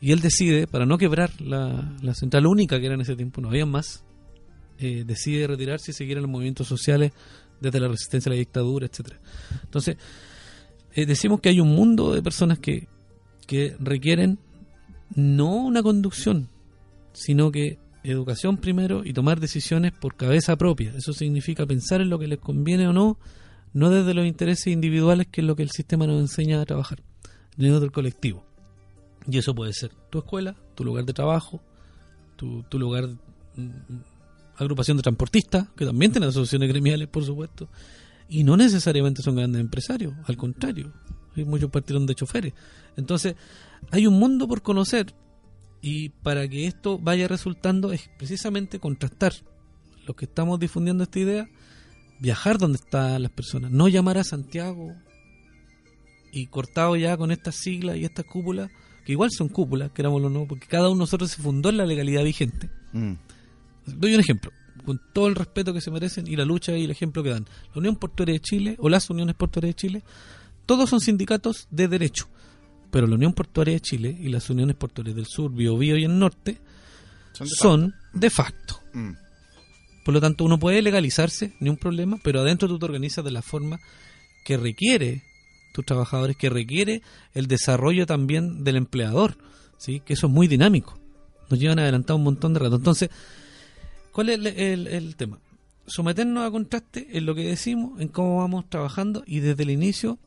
Y 0.00 0.12
él 0.12 0.20
decide, 0.20 0.66
para 0.66 0.86
no 0.86 0.98
quebrar 0.98 1.40
la, 1.40 1.96
la 2.02 2.14
central 2.14 2.46
única 2.46 2.78
que 2.78 2.86
era 2.86 2.94
en 2.94 3.00
ese 3.00 3.16
tiempo, 3.16 3.40
no 3.40 3.48
había 3.48 3.66
más, 3.66 4.04
eh, 4.78 5.04
decide 5.06 5.46
retirarse 5.46 5.90
y 5.90 5.94
seguir 5.94 6.16
en 6.16 6.22
los 6.22 6.30
movimientos 6.30 6.66
sociales 6.66 7.12
desde 7.60 7.80
la 7.80 7.88
resistencia 7.88 8.30
a 8.30 8.34
la 8.34 8.38
dictadura, 8.38 8.86
etcétera 8.86 9.18
Entonces, 9.64 9.96
eh, 10.94 11.06
decimos 11.06 11.40
que 11.40 11.48
hay 11.48 11.60
un 11.60 11.74
mundo 11.74 12.12
de 12.12 12.22
personas 12.22 12.58
que, 12.58 12.88
que 13.46 13.76
requieren 13.78 14.38
no 15.14 15.56
una 15.56 15.82
conducción, 15.82 16.48
sino 17.12 17.50
que 17.50 17.78
educación 18.04 18.56
primero 18.56 19.02
y 19.04 19.12
tomar 19.12 19.40
decisiones 19.40 19.92
por 19.92 20.16
cabeza 20.16 20.56
propia. 20.56 20.92
Eso 20.96 21.12
significa 21.12 21.66
pensar 21.66 22.00
en 22.00 22.10
lo 22.10 22.18
que 22.18 22.28
les 22.28 22.38
conviene 22.38 22.88
o 22.88 22.92
no, 22.92 23.18
no 23.72 23.90
desde 23.90 24.14
los 24.14 24.26
intereses 24.26 24.68
individuales, 24.68 25.26
que 25.30 25.40
es 25.40 25.46
lo 25.46 25.56
que 25.56 25.62
el 25.62 25.70
sistema 25.70 26.06
nos 26.06 26.20
enseña 26.20 26.60
a 26.60 26.64
trabajar, 26.64 27.02
sino 27.56 27.80
del 27.80 27.92
colectivo. 27.92 28.44
Y 29.30 29.38
eso 29.38 29.54
puede 29.54 29.72
ser 29.72 29.90
tu 30.10 30.18
escuela, 30.18 30.56
tu 30.74 30.84
lugar 30.84 31.04
de 31.04 31.12
trabajo, 31.12 31.60
tu, 32.36 32.62
tu 32.64 32.78
lugar, 32.78 33.08
mm, 33.56 33.70
agrupación 34.58 34.96
de 34.96 35.02
transportistas, 35.02 35.68
que 35.76 35.86
también 35.86 36.12
tienen 36.12 36.30
asociaciones 36.30 36.68
gremiales, 36.68 37.08
por 37.08 37.24
supuesto, 37.24 37.68
y 38.28 38.44
no 38.44 38.56
necesariamente 38.56 39.22
son 39.22 39.36
grandes 39.36 39.60
empresarios, 39.60 40.14
al 40.26 40.36
contrario, 40.36 40.92
hay 41.36 41.44
muchos 41.44 41.70
partieron 41.70 42.06
de 42.06 42.14
choferes. 42.14 42.52
Entonces, 42.96 43.36
hay 43.90 44.06
un 44.06 44.18
mundo 44.18 44.48
por 44.48 44.62
conocer 44.62 45.14
y 45.80 46.08
para 46.08 46.48
que 46.48 46.66
esto 46.66 46.98
vaya 46.98 47.28
resultando 47.28 47.92
es 47.92 48.10
precisamente 48.18 48.80
contrastar 48.80 49.32
lo 50.06 50.14
que 50.14 50.24
estamos 50.24 50.58
difundiendo 50.58 51.04
esta 51.04 51.18
idea, 51.18 51.48
viajar 52.18 52.58
donde 52.58 52.78
están 52.78 53.22
las 53.22 53.30
personas, 53.30 53.70
no 53.70 53.88
llamar 53.88 54.18
a 54.18 54.24
Santiago 54.24 54.94
y 56.32 56.46
cortado 56.46 56.96
ya 56.96 57.16
con 57.16 57.30
estas 57.30 57.54
siglas 57.54 57.96
y 57.96 58.04
estas 58.04 58.24
cúpulas, 58.24 58.70
que 59.04 59.12
igual 59.12 59.30
son 59.30 59.48
cúpulas, 59.48 59.92
querámoslo 59.92 60.26
o 60.26 60.30
no, 60.30 60.46
porque 60.46 60.66
cada 60.66 60.88
uno 60.88 60.96
de 60.96 61.00
nosotros 61.00 61.30
se 61.30 61.42
fundó 61.42 61.68
en 61.70 61.76
la 61.76 61.86
legalidad 61.86 62.24
vigente. 62.24 62.70
Mm. 62.92 63.12
Doy 63.96 64.14
un 64.14 64.20
ejemplo, 64.20 64.52
con 64.84 65.00
todo 65.12 65.28
el 65.28 65.34
respeto 65.34 65.72
que 65.72 65.80
se 65.80 65.90
merecen 65.90 66.26
y 66.26 66.36
la 66.36 66.44
lucha 66.44 66.76
y 66.76 66.84
el 66.84 66.90
ejemplo 66.90 67.22
que 67.22 67.30
dan. 67.30 67.46
La 67.74 67.78
Unión 67.78 67.96
Portuaria 67.96 68.34
de 68.34 68.40
Chile 68.40 68.76
o 68.78 68.88
las 68.88 69.10
Uniones 69.10 69.34
Portuarias 69.34 69.74
de 69.74 69.80
Chile, 69.80 70.02
todos 70.66 70.90
son 70.90 71.00
sindicatos 71.00 71.66
de 71.70 71.88
derecho. 71.88 72.28
Pero 72.90 73.06
la 73.06 73.16
Unión 73.16 73.32
Portuaria 73.32 73.74
de 73.74 73.80
Chile 73.80 74.16
y 74.18 74.28
las 74.28 74.48
Uniones 74.50 74.76
Portuarias 74.76 75.16
del 75.16 75.26
Sur, 75.26 75.52
Biobío 75.52 75.96
y 75.96 76.04
el 76.04 76.18
Norte 76.18 76.58
Son 77.32 77.46
de 77.46 77.54
son 77.54 77.94
de 78.14 78.30
facto. 78.30 78.80
Mm. 78.94 79.12
Por 80.04 80.14
lo 80.14 80.20
tanto, 80.22 80.44
uno 80.44 80.58
puede 80.58 80.80
legalizarse, 80.80 81.52
ni 81.60 81.68
un 81.68 81.76
problema, 81.76 82.18
pero 82.22 82.40
adentro 82.40 82.66
tú 82.66 82.78
te 82.78 82.86
organizas 82.86 83.22
de 83.24 83.30
la 83.30 83.42
forma 83.42 83.78
que 84.42 84.56
requiere 84.56 85.22
tus 85.74 85.84
trabajadores, 85.84 86.34
que 86.34 86.48
requiere 86.48 87.02
el 87.34 87.46
desarrollo 87.46 88.06
también 88.06 88.64
del 88.64 88.76
empleador, 88.76 89.36
¿sí? 89.76 90.00
que 90.00 90.14
eso 90.14 90.26
es 90.26 90.32
muy 90.32 90.48
dinámico. 90.48 90.98
Nos 91.50 91.60
llevan 91.60 91.78
adelantado 91.78 92.16
un 92.16 92.24
montón 92.24 92.54
de 92.54 92.60
rato. 92.60 92.76
Entonces, 92.76 93.10
¿cuál 94.18 94.30
es 94.30 94.58
el, 94.58 95.14
tema? 95.14 95.38
Someternos 95.86 96.44
a 96.44 96.50
contraste 96.50 97.06
en 97.16 97.24
lo 97.24 97.36
que 97.36 97.44
decimos, 97.46 98.00
en 98.00 98.08
cómo 98.08 98.38
vamos 98.38 98.68
trabajando 98.68 99.22
y 99.24 99.38
desde 99.38 99.62
el 99.62 99.70
inicio 99.70 100.18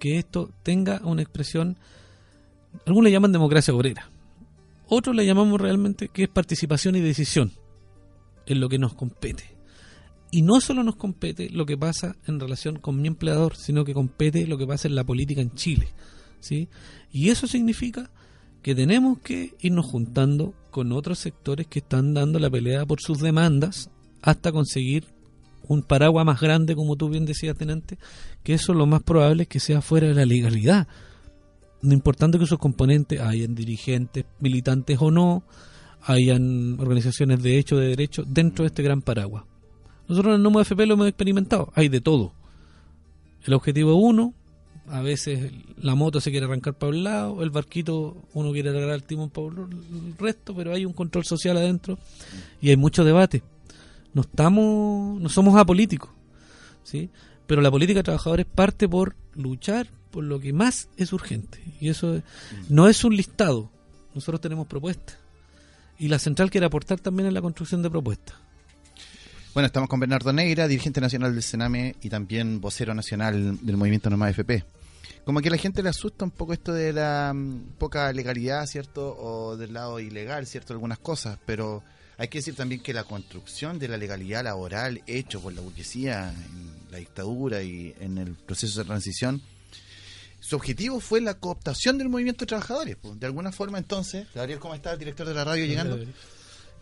que 0.00 0.18
esto 0.18 0.50
tenga 0.64 1.00
una 1.04 1.22
expresión, 1.22 1.78
algunos 2.86 3.04
le 3.04 3.12
llaman 3.12 3.30
democracia 3.30 3.72
obrera, 3.72 4.10
otros 4.88 5.14
le 5.14 5.24
llamamos 5.24 5.60
realmente 5.60 6.08
que 6.08 6.24
es 6.24 6.28
participación 6.28 6.96
y 6.96 7.00
decisión 7.00 7.52
en 8.46 8.58
lo 8.58 8.68
que 8.68 8.80
nos 8.80 8.94
compete. 8.94 9.44
Y 10.32 10.42
no 10.42 10.60
solo 10.60 10.82
nos 10.82 10.96
compete 10.96 11.48
lo 11.48 11.66
que 11.66 11.78
pasa 11.78 12.16
en 12.26 12.40
relación 12.40 12.80
con 12.80 13.00
mi 13.00 13.06
empleador, 13.06 13.54
sino 13.54 13.84
que 13.84 13.94
compete 13.94 14.48
lo 14.48 14.58
que 14.58 14.66
pasa 14.66 14.88
en 14.88 14.96
la 14.96 15.04
política 15.04 15.40
en 15.40 15.54
Chile. 15.54 15.86
¿sí? 16.40 16.68
Y 17.12 17.30
eso 17.30 17.46
significa 17.46 18.10
que 18.66 18.74
tenemos 18.74 19.20
que 19.20 19.54
irnos 19.60 19.86
juntando 19.86 20.52
con 20.72 20.90
otros 20.90 21.20
sectores 21.20 21.68
que 21.68 21.78
están 21.78 22.14
dando 22.14 22.40
la 22.40 22.50
pelea 22.50 22.84
por 22.84 23.00
sus 23.00 23.20
demandas 23.20 23.90
hasta 24.22 24.50
conseguir 24.50 25.04
un 25.68 25.84
paraguas 25.84 26.26
más 26.26 26.40
grande, 26.40 26.74
como 26.74 26.96
tú 26.96 27.08
bien 27.08 27.26
decías 27.26 27.54
antes, 27.60 27.96
que 28.42 28.54
eso 28.54 28.74
lo 28.74 28.86
más 28.86 29.04
probable 29.04 29.44
es 29.44 29.48
que 29.48 29.60
sea 29.60 29.82
fuera 29.82 30.08
de 30.08 30.14
la 30.14 30.26
legalidad. 30.26 30.88
No 31.80 31.94
importando 31.94 32.40
que 32.40 32.46
sus 32.46 32.58
componentes 32.58 33.20
hayan 33.20 33.54
dirigentes, 33.54 34.24
militantes 34.40 34.98
o 35.00 35.12
no, 35.12 35.44
hayan 36.02 36.80
organizaciones 36.80 37.44
de 37.44 37.58
hecho, 37.60 37.76
de 37.76 37.90
derecho, 37.90 38.24
dentro 38.26 38.64
de 38.64 38.70
este 38.70 38.82
gran 38.82 39.00
paraguas. 39.00 39.44
Nosotros 40.08 40.32
en 40.32 40.38
el 40.38 40.42
NOMO 40.42 40.60
FP 40.62 40.86
lo 40.86 40.94
hemos 40.94 41.06
experimentado, 41.06 41.72
hay 41.76 41.88
de 41.88 42.00
todo. 42.00 42.32
El 43.44 43.54
objetivo 43.54 43.94
uno, 43.94 44.34
a 44.88 45.00
veces 45.02 45.52
la 45.78 45.94
moto 45.94 46.20
se 46.20 46.30
quiere 46.30 46.46
arrancar 46.46 46.74
para 46.74 46.90
un 46.90 47.04
lado, 47.04 47.42
el 47.42 47.50
barquito 47.50 48.16
uno 48.34 48.52
quiere 48.52 48.70
agarrar 48.70 48.94
el 48.94 49.02
timón 49.02 49.30
para 49.30 49.46
el 49.48 50.14
resto, 50.18 50.54
pero 50.54 50.72
hay 50.72 50.84
un 50.84 50.92
control 50.92 51.24
social 51.24 51.56
adentro 51.56 51.98
y 52.60 52.70
hay 52.70 52.76
mucho 52.76 53.04
debate. 53.04 53.42
No 54.14 54.22
estamos, 54.22 55.20
no 55.20 55.28
somos 55.28 55.56
apolíticos, 55.56 56.10
¿sí? 56.84 57.10
Pero 57.46 57.60
la 57.62 57.70
política 57.70 58.00
de 58.00 58.04
trabajadores 58.04 58.46
parte 58.46 58.88
por 58.88 59.14
luchar 59.34 59.88
por 60.10 60.24
lo 60.24 60.40
que 60.40 60.52
más 60.52 60.88
es 60.96 61.12
urgente 61.12 61.60
y 61.80 61.88
eso 61.88 62.16
es- 62.16 62.22
no 62.68 62.88
es 62.88 63.04
un 63.04 63.14
listado. 63.16 63.70
Nosotros 64.14 64.40
tenemos 64.40 64.66
propuestas 64.66 65.18
y 65.98 66.08
la 66.08 66.18
central 66.18 66.50
quiere 66.50 66.66
aportar 66.66 66.98
también 67.00 67.26
en 67.28 67.34
la 67.34 67.42
construcción 67.42 67.82
de 67.82 67.90
propuestas. 67.90 68.36
Bueno, 69.56 69.68
estamos 69.68 69.88
con 69.88 69.98
Bernardo 69.98 70.34
Negra, 70.34 70.68
dirigente 70.68 71.00
nacional 71.00 71.32
del 71.32 71.42
Sename 71.42 71.96
y 72.02 72.10
también 72.10 72.60
vocero 72.60 72.92
nacional 72.92 73.58
del 73.64 73.78
movimiento 73.78 74.10
Norma 74.10 74.28
FP. 74.28 74.62
Como 75.24 75.40
que 75.40 75.48
a 75.48 75.50
la 75.50 75.56
gente 75.56 75.82
le 75.82 75.88
asusta 75.88 76.26
un 76.26 76.30
poco 76.30 76.52
esto 76.52 76.74
de 76.74 76.92
la 76.92 77.32
mm, 77.34 77.76
poca 77.78 78.12
legalidad, 78.12 78.66
¿cierto? 78.66 79.16
O 79.18 79.56
del 79.56 79.72
lado 79.72 79.98
ilegal, 79.98 80.46
¿cierto? 80.46 80.74
Algunas 80.74 80.98
cosas, 80.98 81.38
pero 81.46 81.82
hay 82.18 82.28
que 82.28 82.40
decir 82.40 82.54
también 82.54 82.82
que 82.82 82.92
la 82.92 83.04
construcción 83.04 83.78
de 83.78 83.88
la 83.88 83.96
legalidad 83.96 84.44
laboral 84.44 85.00
hecho 85.06 85.40
por 85.40 85.54
la 85.54 85.62
burguesía 85.62 86.34
en 86.34 86.92
la 86.92 86.98
dictadura 86.98 87.62
y 87.62 87.94
en 87.98 88.18
el 88.18 88.34
proceso 88.34 88.80
de 88.80 88.84
transición, 88.84 89.40
su 90.38 90.56
objetivo 90.56 91.00
fue 91.00 91.22
la 91.22 91.32
cooptación 91.32 91.96
del 91.96 92.10
movimiento 92.10 92.40
de 92.40 92.48
trabajadores. 92.48 92.96
pues. 93.00 93.18
De 93.18 93.24
alguna 93.24 93.52
forma, 93.52 93.78
entonces, 93.78 94.26
Gabriel, 94.34 94.58
¿cómo 94.58 94.74
está? 94.74 94.94
Director 94.98 95.26
de 95.26 95.32
la 95.32 95.44
radio 95.44 95.64
llegando. 95.64 95.98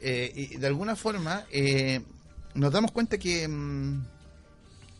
Eh, 0.00 0.32
y 0.34 0.56
de 0.56 0.66
alguna 0.66 0.96
forma 0.96 1.46
eh, 1.52 2.02
nos 2.54 2.72
damos 2.72 2.92
cuenta 2.92 3.18
que, 3.18 3.46
mm, 3.48 4.04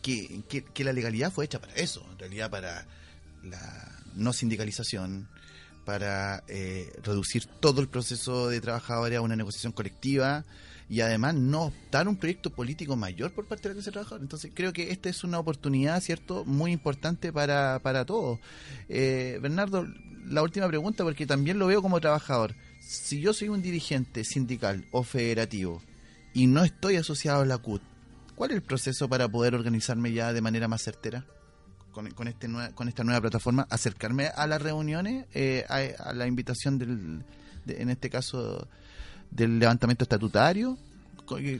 que, 0.01 0.41
que- 0.49 0.63
que 0.63 0.83
la 0.83 0.93
legalidad 0.93 1.31
fue 1.31 1.45
hecha 1.45 1.59
para 1.59 1.73
eso, 1.75 2.05
en 2.11 2.19
realidad 2.19 2.49
para 2.49 2.85
la 3.43 3.91
no 4.15 4.33
sindicalización, 4.33 5.27
para 5.85 6.43
eh, 6.47 6.91
reducir 7.03 7.45
todo 7.59 7.81
el 7.81 7.87
proceso 7.87 8.49
de 8.49 8.59
trabajadores 8.61 9.17
a 9.17 9.21
una 9.21 9.35
negociación 9.35 9.71
colectiva 9.71 10.43
y 10.89 11.01
además 11.01 11.35
no 11.35 11.65
optar 11.65 12.07
un 12.07 12.15
proyecto 12.17 12.49
político 12.49 12.95
mayor 12.95 13.31
por 13.33 13.45
parte 13.47 13.63
de 13.63 13.69
la 13.69 13.73
clase 13.75 13.91
trabajadora. 13.91 14.23
Entonces 14.23 14.51
creo 14.53 14.73
que 14.73 14.91
esta 14.91 15.09
es 15.09 15.23
una 15.23 15.39
oportunidad, 15.39 15.99
¿cierto?, 16.01 16.43
muy 16.45 16.71
importante 16.71 17.31
para, 17.33 17.79
para 17.79 18.05
todos. 18.05 18.39
Eh, 18.89 19.37
Bernardo, 19.41 19.87
la 20.27 20.41
última 20.43 20.67
pregunta, 20.67 21.03
porque 21.03 21.25
también 21.27 21.59
lo 21.59 21.67
veo 21.67 21.81
como 21.81 21.99
trabajador. 22.01 22.55
Si 22.81 23.19
yo 23.19 23.33
soy 23.33 23.49
un 23.49 23.61
dirigente 23.61 24.23
sindical 24.23 24.85
o 24.91 25.03
federativo 25.03 25.81
y 26.35 26.45
no 26.45 26.63
estoy 26.63 26.97
asociado 26.97 27.41
a 27.41 27.45
la 27.45 27.57
CUT, 27.57 27.81
¿cuál 28.35 28.51
es 28.51 28.57
el 28.57 28.61
proceso 28.61 29.09
para 29.09 29.27
poder 29.27 29.55
organizarme 29.55 30.13
ya 30.13 30.31
de 30.33 30.41
manera 30.41 30.67
más 30.67 30.83
certera? 30.83 31.25
Con, 31.91 32.11
con, 32.11 32.27
este 32.27 32.47
con 32.75 32.89
esta 32.89 33.03
nueva 33.05 33.21
plataforma, 33.21 33.65
acercarme 33.69 34.27
a 34.27 34.45
las 34.47 34.61
reuniones, 34.61 35.25
eh, 35.33 35.65
a, 35.69 36.09
a 36.09 36.13
la 36.13 36.27
invitación 36.27 36.77
del, 36.77 37.23
de- 37.65 37.81
en 37.81 37.89
este 37.89 38.09
caso, 38.09 38.67
del 39.31 39.57
levantamiento 39.59 40.03
estatutario, 40.03 40.77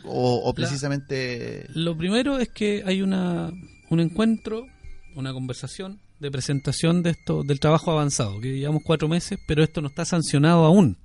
o, 0.04 0.44
La- 0.46 0.54
precisamente... 0.54 1.66
Lo 1.74 1.98
primero 1.98 2.38
es 2.38 2.50
que 2.50 2.84
hay 2.86 3.02
una, 3.02 3.52
un 3.90 4.00
encuentro, 4.02 4.68
una 5.16 5.32
conversación 5.34 6.00
de 6.20 6.30
presentación 6.32 7.02
de 7.02 7.12
esto 7.12 7.44
del 7.44 7.60
trabajo 7.62 7.92
avanzado, 7.92 8.40
que 8.42 8.58
llevamos 8.58 8.84
cuatro 8.86 9.08
meses, 9.08 9.40
pero 9.48 9.64
esto 9.64 9.82
no 9.82 9.88
está 9.88 10.04
sancionado 10.06 10.66
aún. 10.66 10.98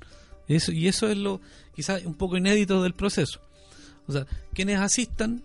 Eso, 0.48 0.72
y 0.72 0.88
eso 0.88 1.08
es 1.08 1.16
lo 1.16 1.40
quizás 1.74 2.04
un 2.04 2.14
poco 2.14 2.36
inédito 2.36 2.82
del 2.82 2.94
proceso. 2.94 3.40
O 4.10 4.12
sea, 4.12 4.26
quienes 4.52 4.80
asistan, 4.80 5.44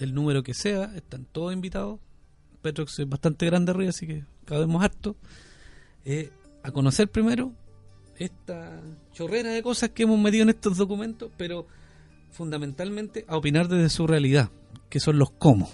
el 0.00 0.14
número 0.14 0.42
que 0.42 0.54
sea, 0.54 0.84
están 0.96 1.26
todos 1.30 1.52
invitados. 1.52 2.00
Petrox 2.62 2.98
es 3.00 3.08
bastante 3.08 3.44
grande 3.44 3.70
arriba, 3.70 3.90
así 3.90 4.06
que 4.06 4.24
cabemos 4.46 4.82
harto. 4.82 5.14
Eh, 6.06 6.30
a 6.62 6.70
conocer 6.70 7.10
primero 7.10 7.52
esta 8.16 8.80
chorrera 9.12 9.50
de 9.50 9.62
cosas 9.62 9.90
que 9.90 10.04
hemos 10.04 10.18
metido 10.18 10.44
en 10.44 10.48
estos 10.48 10.78
documentos, 10.78 11.30
pero 11.36 11.66
fundamentalmente 12.30 13.26
a 13.28 13.36
opinar 13.36 13.68
desde 13.68 13.90
su 13.90 14.06
realidad, 14.06 14.48
que 14.88 14.98
son 14.98 15.18
los 15.18 15.30
cómo. 15.30 15.70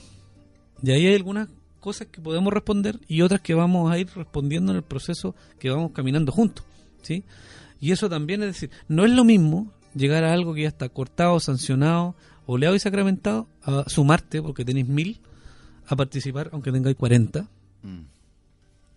Y 0.83 0.91
ahí 0.91 1.07
hay 1.07 1.14
algunas 1.14 1.49
cosas 1.79 2.09
que 2.09 2.21
podemos 2.21 2.53
responder 2.53 2.99
y 3.07 3.23
otras 3.23 3.43
que 3.43 3.55
vamos 3.55 3.93
a 3.93 3.99
ir 3.99 4.09
respondiendo 4.12 4.73
en 4.73 4.79
el 4.79 4.83
proceso 4.83 5.37
que 5.61 5.71
vamos 5.71 5.93
caminando 5.93 6.33
juntos, 6.33 6.64
¿sí? 7.03 7.23
Y 7.81 7.93
eso 7.93 8.09
también 8.09 8.43
es 8.43 8.49
decir, 8.49 8.71
no 8.89 9.05
es 9.05 9.12
lo 9.12 9.23
mismo 9.23 9.73
llegar 9.95 10.24
a 10.24 10.32
algo 10.32 10.55
que 10.55 10.62
ya 10.62 10.68
está 10.68 10.89
cortado, 10.89 11.39
sancionado, 11.41 12.14
oleado 12.47 12.74
y 12.74 12.78
sacramentado, 12.78 13.49
a 13.62 13.84
sumarte, 13.89 14.41
porque 14.43 14.64
tenéis 14.64 14.89
mil, 14.89 15.20
a 15.86 15.97
participar, 15.97 16.51
aunque 16.53 16.72
tengáis 16.72 16.97
40, 16.97 17.49
Mm. 17.82 18.01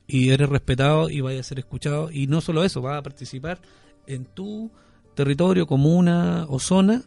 y 0.07 0.29
eres 0.29 0.49
respetado 0.49 1.09
y 1.09 1.21
vaya 1.21 1.39
a 1.39 1.43
ser 1.43 1.59
escuchado. 1.59 2.09
Y 2.11 2.27
no 2.27 2.41
solo 2.41 2.63
eso, 2.63 2.81
vas 2.81 2.97
a 2.97 3.03
participar 3.03 3.61
en 4.07 4.25
tu 4.25 4.71
territorio, 5.15 5.67
comuna 5.67 6.45
o 6.49 6.59
zona 6.59 7.03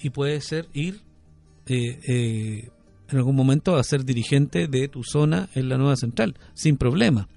y 0.00 0.10
puede 0.10 0.40
ser 0.40 0.68
ir 0.72 1.00
eh, 1.66 1.98
eh, 2.06 2.70
en 3.08 3.16
algún 3.18 3.36
momento 3.36 3.76
a 3.76 3.82
ser 3.84 4.04
dirigente 4.04 4.68
de 4.68 4.88
tu 4.88 5.02
zona 5.04 5.48
en 5.54 5.68
la 5.68 5.76
nueva 5.76 5.96
central, 5.96 6.36
sin 6.54 6.76
problema. 6.76 7.28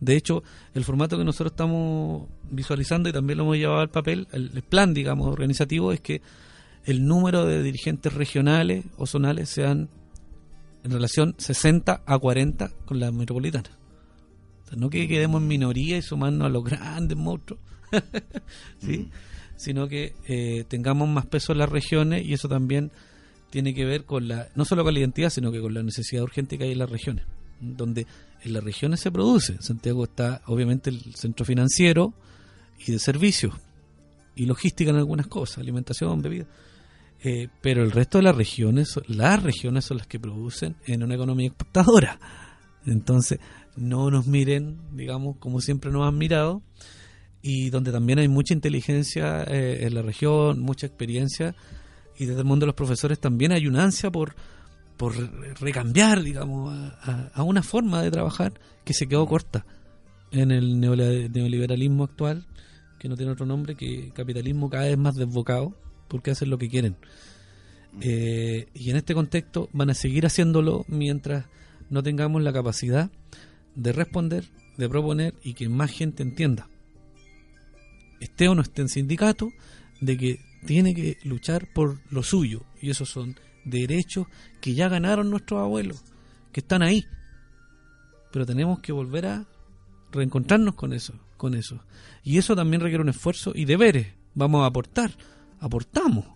De 0.00 0.16
hecho, 0.16 0.42
el 0.74 0.84
formato 0.84 1.18
que 1.18 1.24
nosotros 1.24 1.52
estamos 1.52 2.28
visualizando 2.50 3.08
y 3.08 3.12
también 3.12 3.38
lo 3.38 3.44
hemos 3.44 3.56
llevado 3.56 3.80
al 3.80 3.90
papel, 3.90 4.28
el, 4.32 4.50
el 4.54 4.62
plan, 4.62 4.94
digamos, 4.94 5.26
organizativo, 5.26 5.92
es 5.92 6.00
que 6.00 6.22
el 6.84 7.06
número 7.06 7.44
de 7.44 7.62
dirigentes 7.62 8.12
regionales 8.14 8.84
o 8.96 9.06
zonales 9.06 9.48
sean 9.50 9.88
en 10.84 10.90
relación 10.90 11.34
60 11.36 12.02
a 12.06 12.18
40 12.18 12.70
con 12.86 13.00
la 13.00 13.10
metropolitana. 13.10 13.70
O 14.64 14.68
sea, 14.68 14.78
no 14.78 14.90
que 14.90 15.08
quedemos 15.08 15.42
en 15.42 15.48
minoría 15.48 15.98
y 15.98 16.02
sumarnos 16.02 16.46
a 16.46 16.48
los 16.48 16.64
grandes 16.64 17.16
monstruos, 17.16 17.60
¿sí? 18.78 19.10
sino 19.56 19.88
que 19.88 20.14
eh, 20.26 20.64
tengamos 20.68 21.08
más 21.08 21.26
peso 21.26 21.52
en 21.52 21.58
las 21.58 21.68
regiones 21.68 22.24
y 22.24 22.32
eso 22.32 22.48
también 22.48 22.90
tiene 23.50 23.74
que 23.74 23.84
ver 23.84 24.04
con 24.04 24.28
la 24.28 24.48
no 24.54 24.64
solo 24.64 24.84
con 24.84 24.94
la 24.94 25.00
identidad, 25.00 25.30
sino 25.30 25.50
que 25.50 25.60
con 25.60 25.74
la 25.74 25.82
necesidad 25.82 26.22
urgente 26.22 26.58
que 26.58 26.64
hay 26.64 26.72
en 26.72 26.78
las 26.78 26.90
regiones, 26.90 27.24
donde 27.60 28.06
en 28.42 28.52
las 28.52 28.64
regiones 28.64 29.00
se 29.00 29.10
produce. 29.10 29.56
Santiago 29.60 30.04
está 30.04 30.42
obviamente 30.46 30.90
el 30.90 31.14
centro 31.14 31.44
financiero 31.44 32.14
y 32.86 32.92
de 32.92 32.98
servicios 32.98 33.54
y 34.34 34.46
logística 34.46 34.90
en 34.90 34.96
algunas 34.96 35.26
cosas, 35.26 35.58
alimentación, 35.58 36.22
bebida. 36.22 36.46
Eh, 37.24 37.48
pero 37.60 37.82
el 37.82 37.90
resto 37.90 38.18
de 38.18 38.24
las 38.24 38.36
regiones, 38.36 39.00
las 39.08 39.42
regiones 39.42 39.84
son 39.84 39.96
las 39.98 40.06
que 40.06 40.20
producen 40.20 40.76
en 40.86 41.02
una 41.02 41.16
economía 41.16 41.48
exportadora. 41.48 42.20
Entonces, 42.86 43.40
no 43.76 44.10
nos 44.10 44.26
miren, 44.26 44.78
digamos, 44.92 45.36
como 45.38 45.60
siempre 45.60 45.90
nos 45.90 46.06
han 46.06 46.16
mirado, 46.16 46.62
y 47.42 47.70
donde 47.70 47.92
también 47.92 48.18
hay 48.18 48.28
mucha 48.28 48.54
inteligencia 48.54 49.42
eh, 49.44 49.86
en 49.86 49.94
la 49.94 50.02
región, 50.02 50.60
mucha 50.60 50.86
experiencia, 50.86 51.54
y 52.16 52.26
desde 52.26 52.40
el 52.40 52.46
mundo 52.46 52.64
de 52.64 52.68
los 52.68 52.76
profesores 52.76 53.18
también 53.18 53.52
hay 53.52 53.66
una 53.66 53.84
ansia 53.84 54.10
por, 54.10 54.34
por 54.98 55.14
recambiar, 55.60 56.22
digamos, 56.22 56.72
a, 56.74 57.30
a- 57.32 57.42
una 57.42 57.62
forma 57.62 58.02
de 58.02 58.10
trabajar 58.10 58.52
que 58.84 58.92
se 58.92 59.06
quedó 59.06 59.26
corta 59.26 59.64
en 60.30 60.50
el 60.50 60.78
neoliberalismo 60.80 62.04
actual, 62.04 62.46
que 62.98 63.08
no 63.08 63.16
tiene 63.16 63.32
otro 63.32 63.46
nombre 63.46 63.76
que 63.76 64.10
capitalismo 64.12 64.68
cada 64.68 64.84
vez 64.84 64.98
más 64.98 65.14
desbocado, 65.14 65.74
porque 66.08 66.32
hacen 66.32 66.50
lo 66.50 66.58
que 66.58 66.68
quieren. 66.68 66.96
Eh, 68.00 68.66
y 68.74 68.90
en 68.90 68.96
este 68.96 69.14
contexto 69.14 69.70
van 69.72 69.88
a 69.90 69.94
seguir 69.94 70.26
haciéndolo 70.26 70.84
mientras 70.88 71.46
no 71.88 72.02
tengamos 72.02 72.42
la 72.42 72.52
capacidad 72.52 73.10
de 73.74 73.92
responder, 73.92 74.44
de 74.76 74.88
proponer 74.88 75.34
y 75.42 75.54
que 75.54 75.68
más 75.68 75.90
gente 75.90 76.22
entienda, 76.22 76.68
esté 78.20 78.48
o 78.48 78.54
no 78.54 78.62
esté 78.62 78.82
en 78.82 78.88
sindicato, 78.88 79.48
de 80.00 80.16
que 80.16 80.40
tiene 80.66 80.94
que 80.94 81.16
luchar 81.24 81.68
por 81.72 82.00
lo 82.10 82.22
suyo. 82.22 82.62
Y 82.82 82.90
esos 82.90 83.08
son 83.08 83.36
derechos 83.68 84.26
que 84.60 84.74
ya 84.74 84.88
ganaron 84.88 85.30
nuestros 85.30 85.60
abuelos, 85.60 86.02
que 86.52 86.60
están 86.60 86.82
ahí. 86.82 87.06
Pero 88.32 88.46
tenemos 88.46 88.80
que 88.80 88.92
volver 88.92 89.26
a 89.26 89.46
reencontrarnos 90.12 90.74
con 90.74 90.92
eso, 90.92 91.14
con 91.36 91.54
eso. 91.54 91.82
Y 92.22 92.38
eso 92.38 92.54
también 92.56 92.80
requiere 92.80 93.02
un 93.02 93.08
esfuerzo 93.08 93.52
y 93.54 93.64
deberes. 93.64 94.08
Vamos 94.34 94.62
a 94.62 94.66
aportar, 94.66 95.10
aportamos, 95.60 96.26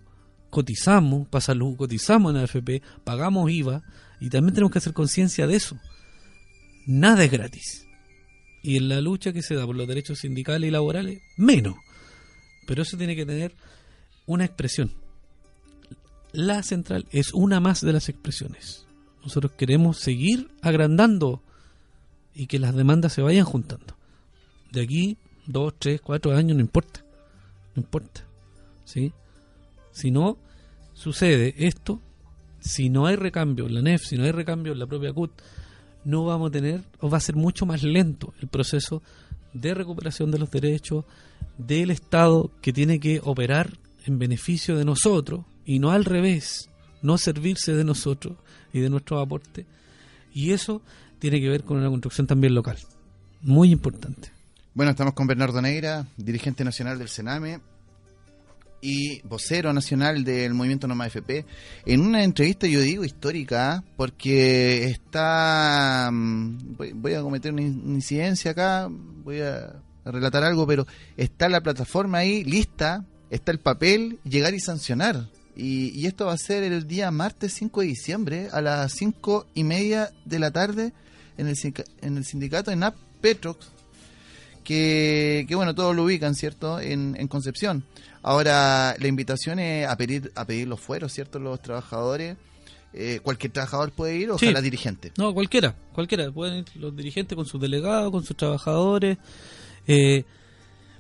cotizamos 0.51 1.29
para 1.29 1.41
salud, 1.41 1.77
cotizamos 1.77 2.31
en 2.31 2.39
la 2.39 2.45
AFP, 2.45 2.83
pagamos 3.05 3.51
IVA 3.51 3.83
y 4.21 4.29
también 4.31 4.55
tenemos 4.55 4.73
que 4.73 4.79
hacer 4.79 4.93
conciencia 4.93 5.47
de 5.47 5.57
eso. 5.57 5.79
Nada 6.87 7.25
es 7.25 7.31
gratis. 7.31 7.87
Y 8.63 8.77
en 8.77 8.89
la 8.89 9.01
lucha 9.01 9.33
que 9.33 9.43
se 9.43 9.55
da 9.55 9.67
por 9.67 9.75
los 9.75 9.89
derechos 9.89 10.21
sindicales 10.21 10.69
y 10.69 10.71
laborales, 10.71 11.21
menos. 11.37 11.75
Pero 12.67 12.83
eso 12.83 12.97
tiene 12.97 13.17
que 13.17 13.27
tener 13.27 13.55
una 14.27 14.45
expresión. 14.45 15.02
La 16.33 16.63
central 16.63 17.07
es 17.11 17.35
una 17.35 17.61
más 17.61 17.83
de 17.83 17.93
las 17.93 18.09
expresiones. 18.09 18.87
Nosotros 19.23 19.53
queremos 19.53 19.99
seguir 19.99 20.51
agrandando 20.63 21.43
y 22.35 22.47
que 22.47 22.59
las 22.59 22.75
demandas 22.75 23.13
se 23.13 23.23
vayan 23.23 23.45
juntando. 23.45 23.95
De 24.71 24.81
aquí, 24.81 25.19
dos, 25.47 25.75
tres, 25.79 26.01
cuatro 26.01 26.35
años, 26.35 26.57
no 26.57 26.63
importa. 26.63 27.05
No 27.75 27.83
importa. 27.83 28.23
¿Sí? 28.85 29.13
Si 29.93 30.11
no 30.11 30.39
sucede 30.95 31.55
esto, 31.59 32.01
si 32.61 32.89
no 32.89 33.07
hay 33.07 33.17
recambio 33.17 33.67
en 33.67 33.75
la 33.75 33.83
NEF, 33.83 34.03
si 34.03 34.17
no 34.17 34.25
hay 34.25 34.33
recambio 34.33 34.73
en 34.73 34.79
la 34.79 34.87
propia 34.87 35.13
CUT, 35.13 35.31
no 36.05 36.25
vamos 36.25 36.49
a 36.49 36.53
tener, 36.53 36.83
o 37.01 37.11
va 37.11 37.19
a 37.19 37.21
ser 37.21 37.37
mucho 37.37 37.67
más 37.67 37.83
lento 37.83 38.33
el 38.41 38.49
proceso 38.49 39.03
de 39.53 39.75
recuperación 39.75 40.31
de 40.31 40.39
los 40.39 40.51
derechos 40.51 41.05
del 41.59 41.91
Estado 41.91 42.51
que 42.61 42.73
tiene 42.73 42.99
que 42.99 43.21
operar 43.23 43.79
en 44.07 44.19
beneficio 44.19 44.77
de 44.77 44.85
nosotros 44.85 45.45
y 45.65 45.79
no 45.79 45.91
al 45.91 46.05
revés, 46.05 46.69
no 47.03 47.19
servirse 47.19 47.75
de 47.75 47.85
nosotros 47.85 48.37
y 48.73 48.81
de 48.81 48.91
nuestro 48.91 49.21
aporte. 49.21 49.67
Y 50.35 50.53
eso 50.53 50.83
tiene 51.19 51.41
que 51.41 51.49
ver 51.49 51.63
con 51.65 51.77
una 51.79 51.89
construcción 51.89 52.27
también 52.27 52.55
local, 52.55 52.79
muy 53.43 53.71
importante. 53.71 54.31
Bueno, 54.75 54.91
estamos 54.93 55.13
con 55.15 55.27
Bernardo 55.27 55.61
Negra, 55.61 56.07
dirigente 56.17 56.65
nacional 56.65 56.99
del 56.99 57.09
Sename 57.09 57.61
y 58.81 59.21
vocero 59.23 59.73
nacional 59.73 60.25
del 60.25 60.55
movimiento 60.55 60.89
Noma 60.89 61.07
FP, 61.07 61.45
en 61.87 62.01
una 62.01 62.25
entrevista, 62.25 62.67
yo 62.67 62.81
digo, 62.81 63.05
histórica, 63.05 63.85
porque 63.97 64.87
está. 64.87 66.11
mm, 66.13 66.77
Voy, 66.95 67.15
a 67.15 67.21
cometer 67.23 67.53
una 67.53 67.63
in- 67.63 67.83
incidencia 67.95 68.51
acá, 68.51 68.89
voy 68.91 69.41
a 69.41 69.75
relatar 70.05 70.43
algo, 70.43 70.67
pero 70.67 70.85
está 71.17 71.49
la 71.49 71.61
plataforma 71.61 72.19
ahí 72.19 72.43
lista, 72.43 73.05
está 73.31 73.53
el 73.53 73.61
papel, 73.61 74.19
llegar 74.25 74.53
y 74.55 74.59
sancionar. 74.59 75.29
Y, 75.57 75.91
y 75.99 76.07
esto 76.07 76.27
va 76.27 76.33
a 76.33 76.39
ser 76.39 76.63
el 76.63 76.87
día 76.89 77.11
martes 77.11 77.53
5 77.55 77.81
de 77.83 77.87
diciembre 77.87 78.49
a 78.53 78.61
las 78.63 78.93
5 78.95 79.47
y 79.55 79.65
media 79.65 80.11
de 80.25 80.39
la 80.39 80.51
tarde 80.51 80.93
en 81.37 81.47
el, 81.49 81.57
en 82.01 82.17
el 82.17 82.25
sindicato 82.25 82.71
en 82.71 82.83
Petrox, 83.21 83.69
que, 84.65 85.45
que 85.49 85.55
bueno, 85.55 85.75
todos 85.75 85.95
lo 85.95 86.05
ubican, 86.05 86.35
¿cierto? 86.35 86.81
En, 86.81 87.17
en 87.19 87.29
Concepción. 87.29 87.85
Ahora, 88.23 88.95
la 88.99 89.07
invitación 89.09 89.59
es 89.59 89.87
a 89.89 89.97
pedir, 89.97 90.33
a 90.37 90.45
pedir 90.47 90.69
los 90.69 90.81
fueros, 90.81 91.13
¿cierto? 91.13 91.39
Los 91.39 91.61
trabajadores. 91.61 92.37
Eh, 92.95 93.21
cualquier 93.23 93.53
trabajador 93.53 93.91
puede 93.91 94.17
ir, 94.17 94.29
Sí. 94.39 94.47
ojalá 94.47 94.61
dirigente. 94.61 95.13
No, 95.17 95.33
cualquiera, 95.35 95.75
cualquiera. 95.93 96.31
Pueden 96.31 96.59
ir 96.59 96.67
los 96.77 96.95
dirigentes 96.95 97.35
con 97.37 97.47
sus 97.47 97.61
delegados, 97.61 98.11
con 98.13 98.23
sus 98.25 98.37
trabajadores. 98.37 99.19
Eh, 99.87 100.25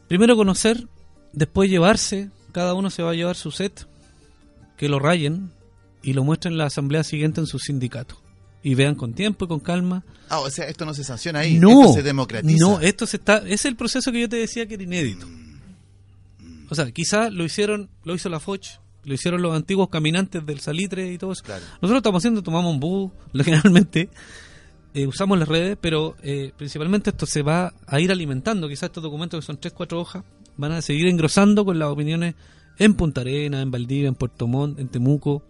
primero 0.08 0.34
conocer, 0.36 0.86
después 1.32 1.70
llevarse. 1.70 2.30
Cada 2.52 2.74
uno 2.74 2.90
se 2.90 3.02
va 3.02 3.10
a 3.12 3.14
llevar 3.14 3.36
su 3.36 3.50
set, 3.50 3.86
que 4.82 4.88
lo 4.88 4.98
rayen 4.98 5.52
y 6.02 6.12
lo 6.12 6.24
muestren 6.24 6.54
en 6.54 6.58
la 6.58 6.64
asamblea 6.64 7.04
siguiente 7.04 7.40
en 7.40 7.46
su 7.46 7.60
sindicato. 7.60 8.20
Y 8.64 8.74
vean 8.74 8.96
con 8.96 9.14
tiempo 9.14 9.44
y 9.44 9.48
con 9.48 9.60
calma. 9.60 10.04
Ah, 10.28 10.40
o 10.40 10.50
sea, 10.50 10.66
esto 10.66 10.84
no 10.84 10.92
se 10.92 11.04
sanciona 11.04 11.38
ahí, 11.38 11.56
no, 11.56 11.82
esto 11.82 11.92
se 11.92 12.02
democratiza. 12.02 12.58
no, 12.58 12.80
esto 12.80 13.06
se 13.06 13.18
está, 13.18 13.44
es 13.46 13.64
el 13.64 13.76
proceso 13.76 14.10
que 14.10 14.22
yo 14.22 14.28
te 14.28 14.34
decía 14.34 14.66
que 14.66 14.74
era 14.74 14.82
inédito. 14.82 15.28
O 16.68 16.74
sea, 16.74 16.90
quizás 16.90 17.32
lo 17.32 17.44
hicieron, 17.44 17.90
lo 18.02 18.12
hizo 18.16 18.28
la 18.28 18.40
Foch, 18.40 18.80
lo 19.04 19.14
hicieron 19.14 19.40
los 19.40 19.54
antiguos 19.54 19.88
caminantes 19.88 20.44
del 20.44 20.58
Salitre 20.58 21.12
y 21.12 21.16
todo 21.16 21.30
eso. 21.30 21.44
Claro. 21.44 21.64
Nosotros 21.80 21.98
estamos 21.98 22.20
haciendo, 22.20 22.42
tomamos 22.42 22.74
un 22.74 22.80
bus, 22.80 23.12
generalmente 23.44 24.08
eh, 24.94 25.06
usamos 25.06 25.38
las 25.38 25.46
redes, 25.46 25.78
pero 25.80 26.16
eh, 26.24 26.50
principalmente 26.56 27.10
esto 27.10 27.26
se 27.26 27.42
va 27.42 27.72
a 27.86 28.00
ir 28.00 28.10
alimentando. 28.10 28.68
Quizás 28.68 28.88
estos 28.88 29.04
documentos 29.04 29.38
que 29.38 29.46
son 29.46 29.58
tres, 29.58 29.74
cuatro 29.74 30.00
hojas 30.00 30.24
van 30.56 30.72
a 30.72 30.82
seguir 30.82 31.06
engrosando 31.06 31.64
con 31.64 31.78
las 31.78 31.88
opiniones 31.88 32.34
en 32.78 32.94
Punta 32.94 33.20
Arena, 33.20 33.62
en 33.62 33.70
Valdivia, 33.70 34.08
en 34.08 34.14
Puerto 34.14 34.46
Montt, 34.46 34.78
en 34.78 34.88
Temuco, 34.88 35.44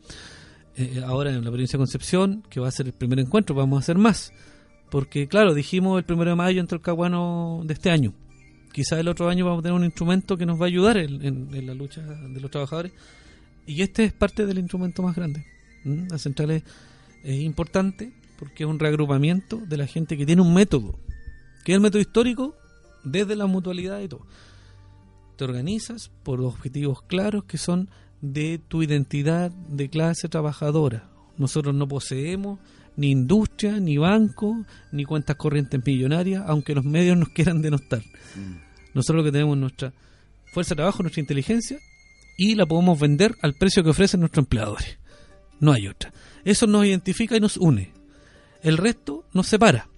eh, 0.76 1.02
ahora 1.06 1.30
en 1.30 1.44
la 1.44 1.50
provincia 1.50 1.76
de 1.76 1.82
Concepción, 1.82 2.42
que 2.48 2.60
va 2.60 2.68
a 2.68 2.72
ser 2.72 2.86
el 2.86 2.92
primer 2.92 3.18
encuentro, 3.18 3.54
vamos 3.54 3.76
a 3.76 3.80
hacer 3.80 3.98
más. 3.98 4.32
Porque, 4.90 5.26
claro, 5.26 5.54
dijimos 5.54 5.98
el 5.98 6.04
primero 6.04 6.30
de 6.30 6.36
mayo 6.36 6.60
entre 6.60 6.76
el 6.76 6.82
Caguano 6.82 7.62
de 7.64 7.74
este 7.74 7.90
año. 7.90 8.12
Quizás 8.72 8.98
el 8.98 9.08
otro 9.08 9.28
año 9.28 9.44
vamos 9.44 9.60
a 9.60 9.62
tener 9.62 9.76
un 9.76 9.84
instrumento 9.84 10.36
que 10.36 10.46
nos 10.46 10.60
va 10.60 10.64
a 10.64 10.68
ayudar 10.68 10.96
en 10.96 11.66
la 11.66 11.74
lucha 11.74 12.02
de 12.02 12.40
los 12.40 12.50
trabajadores. 12.50 12.92
Y 13.66 13.82
este 13.82 14.04
es 14.04 14.12
parte 14.12 14.46
del 14.46 14.58
instrumento 14.58 15.02
más 15.02 15.14
grande. 15.14 15.44
¿Mm? 15.84 16.08
La 16.10 16.18
central 16.18 16.50
es, 16.50 16.62
es 17.22 17.40
importante 17.40 18.12
porque 18.38 18.64
es 18.64 18.68
un 18.68 18.78
reagrupamiento 18.78 19.58
de 19.58 19.76
la 19.76 19.86
gente 19.86 20.16
que 20.16 20.26
tiene 20.26 20.42
un 20.42 20.52
método, 20.52 20.98
que 21.64 21.72
es 21.72 21.76
el 21.76 21.80
método 21.80 22.00
histórico 22.00 22.56
desde 23.04 23.36
la 23.36 23.46
mutualidad 23.46 24.00
y 24.00 24.08
todo. 24.08 24.26
Te 25.42 25.46
organizas 25.46 26.08
por 26.22 26.40
objetivos 26.40 27.02
claros 27.02 27.42
que 27.46 27.58
son 27.58 27.90
de 28.20 28.60
tu 28.68 28.84
identidad 28.84 29.50
de 29.50 29.88
clase 29.88 30.28
trabajadora. 30.28 31.10
Nosotros 31.36 31.74
no 31.74 31.88
poseemos 31.88 32.60
ni 32.94 33.10
industria, 33.10 33.80
ni 33.80 33.96
banco, 33.96 34.64
ni 34.92 35.04
cuentas 35.04 35.34
corrientes 35.34 35.84
millonarias, 35.84 36.44
aunque 36.46 36.76
los 36.76 36.84
medios 36.84 37.16
nos 37.16 37.30
quieran 37.30 37.60
denostar. 37.60 38.04
Mm. 38.36 38.94
Nosotros 38.94 39.16
lo 39.16 39.24
que 39.24 39.32
tenemos 39.32 39.56
es 39.56 39.60
nuestra 39.62 39.92
fuerza 40.52 40.74
de 40.74 40.76
trabajo, 40.76 41.02
nuestra 41.02 41.22
inteligencia, 41.22 41.80
y 42.38 42.54
la 42.54 42.64
podemos 42.64 43.00
vender 43.00 43.34
al 43.42 43.54
precio 43.54 43.82
que 43.82 43.90
ofrecen 43.90 44.20
nuestros 44.20 44.44
empleadores. 44.44 45.00
No 45.58 45.72
hay 45.72 45.88
otra. 45.88 46.12
Eso 46.44 46.68
nos 46.68 46.86
identifica 46.86 47.36
y 47.36 47.40
nos 47.40 47.56
une. 47.56 47.92
El 48.62 48.76
resto 48.76 49.24
nos 49.32 49.48
separa. 49.48 49.88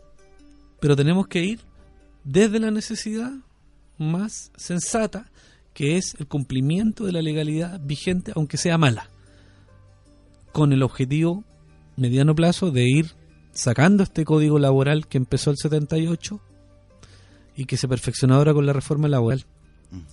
Pero 0.80 0.96
tenemos 0.96 1.28
que 1.28 1.44
ir 1.44 1.60
desde 2.24 2.58
la 2.60 2.70
necesidad 2.70 3.30
más 3.98 4.50
sensata, 4.56 5.30
que 5.72 5.96
es 5.96 6.14
el 6.18 6.26
cumplimiento 6.26 7.04
de 7.04 7.12
la 7.12 7.22
legalidad 7.22 7.80
vigente, 7.82 8.32
aunque 8.34 8.56
sea 8.56 8.78
mala. 8.78 9.10
Con 10.52 10.72
el 10.72 10.82
objetivo 10.82 11.44
mediano 11.96 12.34
plazo 12.34 12.70
de 12.70 12.88
ir 12.88 13.12
sacando 13.52 14.02
este 14.02 14.24
código 14.24 14.58
laboral 14.58 15.06
que 15.06 15.18
empezó 15.18 15.50
el 15.50 15.56
78 15.56 16.40
y 17.56 17.64
que 17.66 17.76
se 17.76 17.88
perfeccionó 17.88 18.34
ahora 18.34 18.52
con 18.52 18.66
la 18.66 18.72
reforma 18.72 19.08
laboral. 19.08 19.44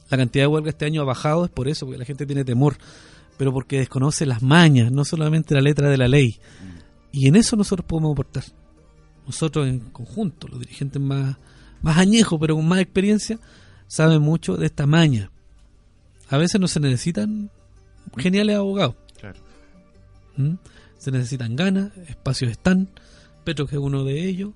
La 0.10 0.18
cantidad 0.18 0.44
de 0.44 0.48
huelga 0.48 0.70
este 0.70 0.86
año 0.86 1.02
ha 1.02 1.06
bajado, 1.06 1.46
es 1.46 1.52
por 1.52 1.68
eso, 1.68 1.86
porque 1.86 1.98
la 1.98 2.06
gente 2.06 2.26
tiene 2.26 2.46
temor, 2.46 2.78
pero 3.38 3.52
porque 3.52 3.80
desconoce 3.80 4.26
las 4.26 4.44
mañas, 4.44 4.92
no 4.92 5.04
solamente 5.06 5.56
la 5.56 5.62
letra 5.62 5.90
de 5.90 5.98
la 5.98 6.08
ley. 6.08 6.40
Y 7.12 7.28
en 7.28 7.36
eso 7.36 7.56
nosotros 7.56 7.86
podemos 7.88 8.12
aportar. 8.14 8.44
Nosotros 9.26 9.68
en 9.68 9.80
conjunto, 9.80 10.48
los 10.48 10.60
dirigentes 10.60 11.02
más, 11.02 11.38
más 11.82 11.98
añejos, 11.98 12.40
pero 12.40 12.56
con 12.56 12.68
más 12.68 12.80
experiencia, 12.80 13.40
saben 13.92 14.22
mucho 14.22 14.56
de 14.56 14.68
esta 14.68 14.88
maña. 14.88 15.32
A 16.30 16.38
veces 16.38 16.62
no 16.62 16.70
se 16.70 16.80
necesitan 16.80 17.52
geniales 18.16 18.56
abogados. 18.56 18.96
Claro. 19.20 19.38
¿Mm? 20.38 20.54
Se 20.98 21.12
necesitan 21.12 21.58
ganas, 21.58 21.92
espacios 22.08 22.52
están, 22.52 22.88
Petro 23.44 23.68
que 23.68 23.76
es 23.76 23.82
uno 23.82 24.06
de 24.06 24.30
ellos, 24.30 24.52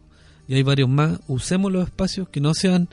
y 0.48 0.54
hay 0.54 0.64
varios 0.64 0.88
más. 0.88 1.20
Usemos 1.28 1.70
los 1.70 1.84
espacios 1.84 2.30
que 2.30 2.40
no 2.40 2.54
sean 2.54 2.88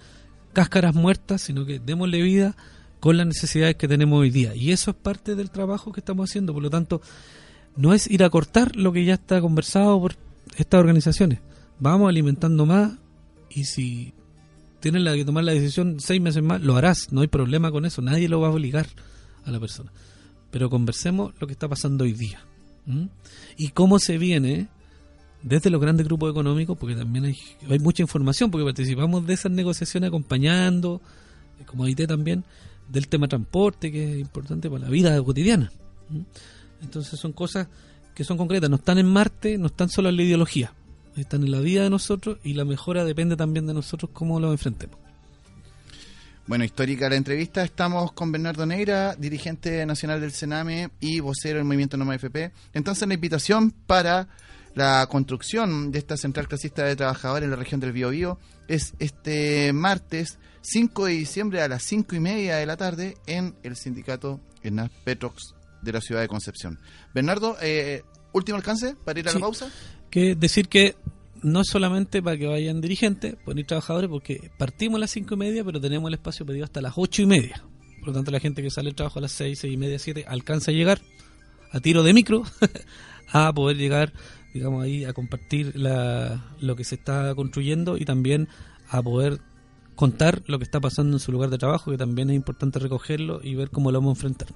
cáscaras 0.53 0.97
muertas, 0.97 1.43
sino 1.43 1.65
que 1.65 1.79
démosle 1.79 2.21
vida 2.23 2.57
con 2.99 3.19
las 3.19 3.27
necesidades 3.29 3.77
que 3.77 3.87
tenemos 3.87 4.19
hoy 4.19 4.31
día. 4.31 4.53
Y 4.57 4.73
eso 4.73 4.91
es 4.91 4.97
parte 4.97 5.37
del 5.37 5.53
trabajo 5.53 5.93
que 5.93 6.01
estamos 6.01 6.29
haciendo. 6.29 6.53
Por 6.53 6.65
lo 6.65 6.71
tanto, 6.71 7.03
no 7.77 7.95
es 7.95 8.11
ir 8.11 8.25
a 8.25 8.31
cortar 8.31 8.75
lo 8.75 8.93
que 8.93 9.05
ya 9.05 9.15
está 9.15 9.41
conversado 9.41 10.01
por 10.01 10.17
estas 10.57 10.81
organizaciones. 10.81 11.39
Vamos 11.79 12.09
alimentando 12.09 12.67
más 12.67 12.95
y 13.49 13.63
si 13.63 14.13
tienes 14.83 15.03
la 15.03 15.15
que 15.15 15.25
tomar 15.25 15.45
la 15.45 15.53
decisión 15.53 16.01
seis 16.01 16.21
meses 16.21 16.43
más, 16.43 16.61
lo 16.61 16.77
harás. 16.77 17.13
No 17.13 17.23
hay 17.23 17.29
problema 17.29 17.71
con 17.71 17.87
eso. 17.87 18.03
Nadie 18.03 18.29
lo 18.29 18.41
va 18.41 18.49
a 18.49 18.51
obligar 18.51 18.87
a 19.45 19.51
la 19.51 19.61
persona. 19.61 19.93
Pero 20.51 20.69
conversemos 20.69 21.33
lo 21.41 21.47
que 21.47 21.53
está 21.55 21.69
pasando 21.69 22.05
hoy 22.05 22.13
día. 22.13 22.41
Y 23.57 23.69
cómo 23.69 24.01
se 24.01 24.19
viene 24.19 24.69
desde 25.43 25.71
los 25.71 25.81
grandes 25.81 26.07
grupos 26.07 26.31
económicos, 26.33 26.77
porque 26.77 26.97
también 26.97 27.25
hay, 27.25 27.39
hay 27.71 27.79
mucha 27.79 28.03
información, 28.03 28.51
porque 28.51 28.65
participamos 28.65 29.25
de 29.25 29.35
esas 29.35 29.53
negociaciones 29.53 30.09
acompañando, 30.09 31.01
eh, 31.61 31.65
como 31.65 31.87
IT 31.87 32.07
también, 32.07 32.45
del 32.89 33.07
tema 33.09 33.29
transporte, 33.29 33.93
que 33.93 34.15
es 34.15 34.21
importante 34.21 34.69
para 34.69 34.85
la 34.85 34.91
vida 34.91 35.23
cotidiana. 35.23 35.71
Entonces 36.83 37.19
son 37.19 37.33
cosas 37.33 37.69
que 38.15 38.25
son 38.25 38.37
concretas, 38.37 38.69
no 38.69 38.77
están 38.77 38.99
en 38.99 39.07
Marte, 39.07 39.59
no 39.59 39.67
están 39.67 39.89
solo 39.89 40.09
en 40.09 40.17
la 40.17 40.23
ideología, 40.23 40.75
están 41.17 41.43
en 41.43 41.51
la 41.51 41.61
vida 41.61 41.83
de 41.83 41.91
nosotros 41.91 42.39
y 42.43 42.55
la 42.55 42.65
mejora 42.65 43.05
depende 43.05 43.37
también 43.37 43.67
de 43.67 43.75
nosotros 43.75 44.11
cómo 44.13 44.41
lo 44.41 44.53
enfrentemos. 44.53 44.99
Bueno, 46.47 46.65
histórica 46.65 47.09
la 47.09 47.17
entrevista. 47.17 47.63
Estamos 47.63 48.13
con 48.13 48.33
Bernardo 48.33 48.67
Neira, 48.67 49.15
dirigente 49.15 49.87
nacional 49.87 50.21
del 50.21 50.33
Sename 50.33 50.91
y 50.99 51.21
vocero 51.21 51.59
del 51.59 51.65
movimiento 51.65 51.97
Noma 51.97 52.17
FP. 52.17 52.51
Entonces, 52.75 53.07
la 53.07 53.15
invitación 53.15 53.71
para 53.71 54.29
la 54.75 55.07
construcción 55.09 55.93
de 55.93 56.01
esta 56.01 56.17
central 56.17 56.49
clasista 56.49 56.85
de 56.85 56.97
trabajadores 56.97 57.45
en 57.45 57.51
la 57.51 57.57
región 57.57 57.81
del 57.81 57.93
Biobío 57.93 58.39
es 58.67 58.95
este 58.99 59.73
martes 59.73 60.39
5 60.63 61.07
de 61.07 61.13
diciembre 61.13 61.63
a 61.63 61.69
las 61.69 61.85
5 61.85 62.17
y 62.17 62.21
media 62.21 62.57
de 62.57 62.67
la 62.67 62.77
tarde 62.77 63.17
en 63.27 63.55
el 63.63 63.77
sindicato 63.77 64.41
ENAS 64.63 64.91
Petrox 65.05 65.55
de 65.83 65.93
la 65.93 66.01
ciudad 66.01 66.23
de 66.23 66.29
Concepción. 66.29 66.81
Bernardo, 67.15 67.57
eh, 67.61 68.03
último 68.33 68.57
alcance 68.57 68.97
para 69.05 69.21
ir 69.21 69.29
a 69.29 69.33
la 69.33 69.41
pausa. 69.41 69.71
Que 70.13 70.37
decir 70.37 70.69
que 70.69 70.95
no 71.43 71.63
es 71.63 71.69
solamente 71.69 72.23
para 72.23 72.37
que 72.37 72.47
vayan 72.47 72.83
dirigentes, 72.83 73.35
ir 73.57 73.67
trabajadores, 73.67 74.11
porque 74.11 74.51
partimos 74.59 74.99
a 74.99 75.01
las 75.01 75.11
cinco 75.11 75.35
y 75.35 75.39
media, 75.39 75.65
pero 75.65 75.81
tenemos 75.81 76.09
el 76.09 76.15
espacio 76.15 76.45
pedido 76.45 76.65
hasta 76.65 76.83
las 76.83 76.93
ocho 76.97 77.23
y 77.23 77.27
media. 77.27 77.65
Por 77.99 78.09
lo 78.09 78.13
tanto, 78.13 78.31
la 78.31 78.39
gente 78.39 78.63
que 78.63 78.71
sale 78.71 78.91
del 78.91 78.95
trabajo 78.95 79.19
a 79.19 79.23
las 79.23 79.33
seis, 79.33 79.61
seis 79.61 79.73
y 79.73 79.77
media, 79.79 79.99
siete, 79.99 80.27
alcanza 80.29 80.71
a 80.71 80.75
llegar 80.75 81.01
a 81.71 81.81
tiro 81.81 82.03
de 82.03 82.13
micro 82.13 82.43
a 83.33 83.53
poder 83.55 83.79
llegar, 83.79 84.13
digamos, 84.53 84.85
ahí 84.85 85.07
a 85.07 85.15
compartir 85.15 85.73
la, 85.75 86.45
lo 86.61 86.77
que 86.77 86.85
se 86.85 86.97
está 86.97 87.35
construyendo 87.35 87.97
y 87.97 88.05
también 88.05 88.49
a 88.91 89.03
poder 89.03 89.41
contar 89.95 90.43
lo 90.47 90.59
que 90.59 90.65
está 90.65 90.81
pasando 90.81 91.17
en 91.17 91.21
su 91.21 91.33
lugar 91.33 91.49
de 91.49 91.59
trabajo, 91.59 91.91
que 91.91 91.97
también 91.97 92.29
es 92.29 92.37
importante 92.37 92.79
recogerlo 92.79 93.41
y 93.43 93.55
ver 93.55 93.71
cómo 93.71 93.91
lo 93.91 94.01
vamos 94.01 94.11
a 94.11 94.19
enfrentar. 94.19 94.49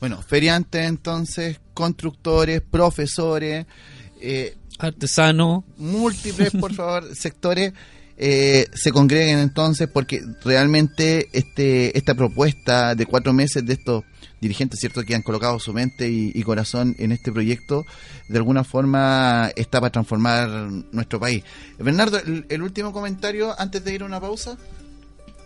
Bueno, 0.00 0.22
feriantes 0.22 0.86
entonces, 0.86 1.60
constructores, 1.74 2.60
profesores, 2.60 3.66
eh, 4.20 4.56
artesanos, 4.82 5.64
múltiples, 5.76 6.50
por 6.60 6.74
favor, 6.74 7.14
sectores. 7.14 7.72
Eh, 8.16 8.66
se 8.74 8.92
congreguen 8.92 9.38
entonces 9.38 9.88
porque 9.88 10.22
realmente 10.44 11.28
este 11.32 11.96
esta 11.96 12.14
propuesta 12.14 12.94
de 12.94 13.06
cuatro 13.06 13.32
meses 13.32 13.64
de 13.64 13.72
estos 13.72 14.04
dirigentes, 14.40 14.80
¿cierto?, 14.80 15.02
que 15.02 15.14
han 15.14 15.22
colocado 15.22 15.58
su 15.58 15.72
mente 15.72 16.08
y, 16.08 16.42
corazón 16.42 16.96
en 16.98 17.12
este 17.12 17.30
proyecto, 17.30 17.86
de 18.28 18.38
alguna 18.38 18.64
forma 18.64 19.50
está 19.54 19.80
para 19.80 19.92
transformar 19.92 20.48
nuestro 20.90 21.20
país. 21.20 21.44
Bernardo, 21.78 22.20
el 22.48 22.62
último 22.62 22.92
comentario 22.92 23.58
antes 23.58 23.84
de 23.84 23.94
ir 23.94 24.02
a 24.02 24.06
una 24.06 24.20
pausa. 24.20 24.58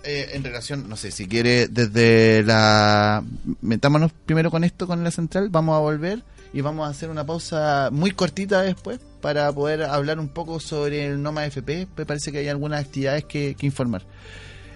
Eh, 0.03 0.31
en 0.35 0.45
relación, 0.45 0.89
no 0.89 0.97
sé, 0.97 1.11
si 1.11 1.27
quiere 1.27 1.67
desde 1.67 2.45
la... 2.45 3.25
Metámonos 3.61 4.13
primero 4.25 4.53
con 4.53 4.63
esto, 4.63 4.87
con 4.87 5.03
la 5.03 5.11
central, 5.11 5.49
vamos 5.49 5.75
a 5.75 5.81
volver 5.81 6.23
y 6.57 6.63
vamos 6.63 6.87
a 6.87 6.91
hacer 6.91 7.11
una 7.11 7.27
pausa 7.27 7.91
muy 7.93 8.13
cortita 8.13 8.63
después 8.63 8.99
para 9.21 9.53
poder 9.53 9.83
hablar 9.83 10.19
un 10.19 10.29
poco 10.29 10.59
sobre 10.59 11.05
el 11.05 11.23
NOMA 11.23 11.45
FP. 11.45 11.87
Me 11.95 12.07
parece 12.07 12.33
que 12.33 12.39
hay 12.39 12.49
algunas 12.49 12.83
actividades 12.83 13.27
que, 13.27 13.55
informar. 13.61 14.05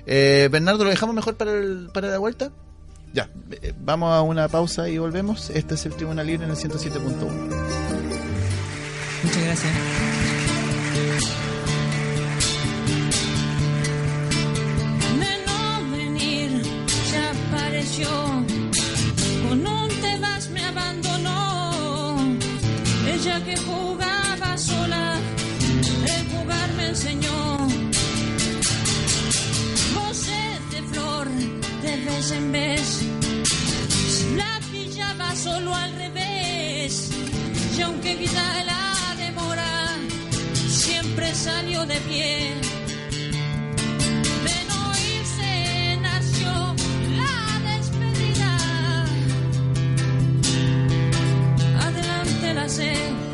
Eh, 0.04 0.50
Bernardo, 0.52 0.84
¿lo 0.84 0.90
dejamos 0.90 1.14
mejor 1.14 1.38
para, 1.38 1.54
el, 1.54 1.88
para 1.94 2.08
la 2.08 2.18
vuelta? 2.18 2.52
Ya, 3.14 3.30
eh, 3.62 3.72
vamos 3.80 4.12
a 4.12 4.20
una 4.20 4.46
pausa 4.48 4.90
y 4.90 4.98
volvemos. 4.98 5.48
Este 5.48 5.74
es 5.74 5.86
el 5.86 5.94
Tribunal 5.94 6.26
Libre 6.26 6.44
en 6.44 6.50
el 6.50 6.56
107.1. 6.58 7.00
Muchas 9.22 9.42
gracias. 9.42 9.72
con 18.04 18.39
Que 23.38 23.56
jugaba 23.56 24.58
sola, 24.58 25.16
el 26.14 26.28
jugar 26.28 26.72
me 26.76 26.88
enseñó. 26.88 27.56
Voces 29.94 30.70
de 30.70 30.82
flor, 30.82 31.28
de 31.82 31.96
vez 32.04 32.32
en 32.32 32.52
vez, 32.52 33.02
la 34.36 34.60
pillaba 34.70 35.34
solo 35.34 35.74
al 35.74 35.94
revés. 35.94 37.10
Y 37.78 37.80
aunque 37.80 38.18
quizá 38.18 38.62
la 38.64 39.14
demora, 39.16 39.96
siempre 40.68 41.34
salió 41.34 41.86
de 41.86 41.96
pie. 42.00 42.79
Sing. 52.70 53.29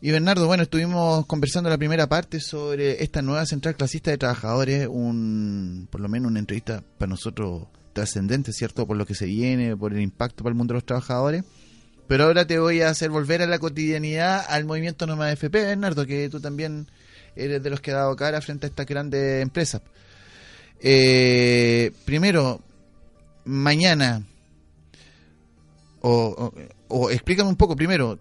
Y 0.00 0.10
Bernardo, 0.10 0.46
bueno, 0.46 0.62
estuvimos 0.62 1.26
conversando 1.26 1.68
la 1.68 1.76
primera 1.76 2.08
parte 2.08 2.40
sobre 2.40 3.02
esta 3.02 3.20
nueva 3.20 3.44
central 3.44 3.76
clasista 3.76 4.10
de 4.10 4.16
trabajadores, 4.16 4.88
un 4.90 5.86
por 5.90 6.00
lo 6.00 6.08
menos 6.08 6.30
una 6.30 6.40
entrevista 6.40 6.82
para 6.96 7.10
nosotros 7.10 7.66
trascendente, 7.92 8.52
¿cierto? 8.52 8.86
Por 8.86 8.96
lo 8.96 9.06
que 9.06 9.14
se 9.14 9.26
viene, 9.26 9.76
por 9.76 9.92
el 9.92 10.00
impacto 10.00 10.42
para 10.42 10.52
el 10.52 10.56
mundo 10.56 10.72
de 10.72 10.76
los 10.76 10.86
trabajadores. 10.86 11.44
Pero 12.08 12.24
ahora 12.24 12.46
te 12.46 12.58
voy 12.58 12.82
a 12.82 12.90
hacer 12.90 13.10
volver 13.10 13.42
a 13.42 13.46
la 13.46 13.58
cotidianidad 13.58 14.44
al 14.48 14.64
movimiento 14.64 15.06
Noma 15.06 15.32
FP, 15.32 15.64
Bernardo, 15.64 16.06
que 16.06 16.28
tú 16.28 16.40
también 16.40 16.88
eres 17.36 17.62
de 17.62 17.70
los 17.70 17.80
que 17.80 17.92
ha 17.92 17.96
dado 17.96 18.16
cara 18.16 18.40
frente 18.40 18.66
a 18.66 18.68
estas 18.68 18.86
grandes 18.86 19.42
empresas. 19.42 19.82
Eh, 20.80 21.92
primero, 22.04 22.60
mañana, 23.44 24.22
o, 26.00 26.52
o, 26.88 27.10
explícame 27.10 27.48
un 27.48 27.56
poco 27.56 27.76
primero, 27.76 28.18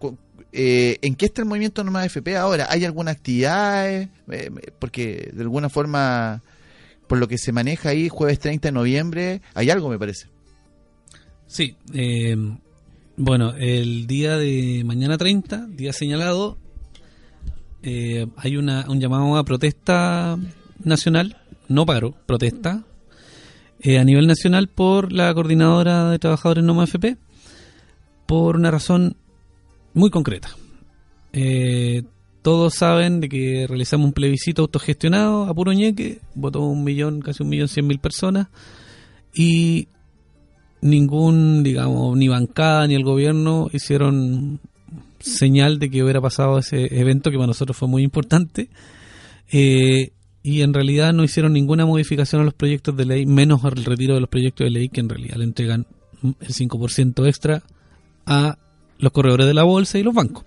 eh, 0.53 0.97
¿en 1.01 1.15
qué 1.15 1.25
está 1.25 1.41
el 1.41 1.47
movimiento 1.47 1.83
Noma 1.83 2.05
FP 2.05 2.37
ahora? 2.37 2.67
¿Hay 2.69 2.85
alguna 2.85 3.11
actividad? 3.11 3.89
Eh, 3.89 4.09
porque 4.79 5.31
de 5.33 5.41
alguna 5.41 5.69
forma 5.69 6.43
por 7.11 7.17
lo 7.17 7.27
que 7.27 7.37
se 7.37 7.51
maneja 7.51 7.89
ahí, 7.89 8.07
jueves 8.07 8.39
30 8.39 8.69
de 8.69 8.71
noviembre, 8.71 9.41
hay 9.53 9.69
algo, 9.69 9.89
me 9.89 9.99
parece. 9.99 10.27
Sí, 11.45 11.75
eh, 11.93 12.37
bueno, 13.17 13.53
el 13.57 14.07
día 14.07 14.37
de 14.37 14.83
mañana 14.85 15.17
30, 15.17 15.67
día 15.67 15.91
señalado, 15.91 16.57
eh, 17.83 18.27
hay 18.37 18.55
una, 18.55 18.85
un 18.87 19.01
llamado 19.01 19.35
a 19.35 19.43
protesta 19.43 20.37
nacional, 20.85 21.35
no 21.67 21.85
paro, 21.85 22.15
protesta, 22.25 22.85
eh, 23.81 23.99
a 23.99 24.05
nivel 24.05 24.25
nacional 24.25 24.69
por 24.69 25.11
la 25.11 25.33
coordinadora 25.33 26.11
de 26.11 26.17
trabajadores 26.17 26.63
Noma 26.63 26.85
FP, 26.85 27.17
por 28.25 28.55
una 28.55 28.71
razón 28.71 29.17
muy 29.93 30.11
concreta. 30.11 30.55
Todos 32.41 32.73
saben 32.73 33.19
de 33.19 33.29
que 33.29 33.65
realizamos 33.67 34.05
un 34.05 34.13
plebiscito 34.13 34.63
autogestionado 34.63 35.45
a 35.45 35.53
puro 35.53 35.73
ñeque, 35.73 36.19
votó 36.33 36.61
un 36.61 36.83
millón, 36.83 37.21
casi 37.21 37.43
un 37.43 37.49
millón 37.49 37.67
cien 37.67 37.85
mil 37.85 37.99
personas, 37.99 38.47
y 39.33 39.87
ningún, 40.81 41.61
digamos, 41.63 42.17
ni 42.17 42.27
bancada 42.27 42.87
ni 42.87 42.95
el 42.95 43.03
gobierno 43.03 43.69
hicieron 43.71 44.59
señal 45.19 45.77
de 45.77 45.91
que 45.91 46.03
hubiera 46.03 46.19
pasado 46.19 46.57
ese 46.57 46.99
evento 46.99 47.29
que 47.29 47.37
para 47.37 47.47
nosotros 47.47 47.77
fue 47.77 47.87
muy 47.87 48.01
importante. 48.01 48.69
Eh, 49.51 50.11
y 50.43 50.61
en 50.61 50.73
realidad 50.73 51.13
no 51.13 51.23
hicieron 51.23 51.53
ninguna 51.53 51.85
modificación 51.85 52.41
a 52.41 52.45
los 52.45 52.55
proyectos 52.55 52.97
de 52.97 53.05
ley, 53.05 53.27
menos 53.27 53.63
el 53.63 53.85
retiro 53.85 54.15
de 54.15 54.21
los 54.21 54.29
proyectos 54.29 54.65
de 54.65 54.71
ley 54.71 54.89
que 54.89 55.01
en 55.01 55.09
realidad 55.09 55.35
le 55.35 55.43
entregan 55.43 55.85
el 56.23 56.47
5% 56.47 57.27
extra 57.27 57.61
a 58.25 58.57
los 58.97 59.11
corredores 59.11 59.45
de 59.45 59.53
la 59.53 59.61
bolsa 59.61 59.99
y 59.99 60.03
los 60.03 60.15
bancos 60.15 60.45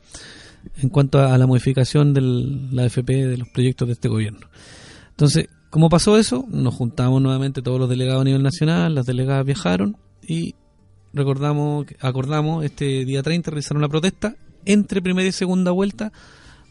en 0.77 0.89
cuanto 0.89 1.21
a 1.21 1.37
la 1.39 1.47
modificación 1.47 2.15
de 2.15 2.21
la 2.21 2.85
AFP 2.85 3.27
de 3.27 3.37
los 3.37 3.49
proyectos 3.49 3.89
de 3.89 3.95
este 3.95 4.09
gobierno. 4.09 4.49
Entonces, 5.11 5.49
como 5.71 5.89
pasó 5.89 6.19
eso, 6.19 6.47
nos 6.51 6.75
juntamos 6.75 7.21
nuevamente 7.21 7.63
todos 7.63 7.81
los 7.81 7.89
delegados 7.89 8.23
a 8.23 8.25
nivel 8.25 8.43
nacional, 8.43 8.95
las 8.95 9.07
delegadas 9.07 9.45
viajaron 9.45 9.97
y 10.27 10.55
recordamos, 11.13 11.87
acordamos 12.01 12.65
este 12.65 13.05
día 13.05 13.23
30 13.23 13.51
realizaron 13.51 13.83
la 13.83 13.89
protesta 13.89 14.37
entre 14.65 15.03
primera 15.03 15.29
y 15.29 15.33
segunda 15.33 15.71
vuelta 15.71 16.13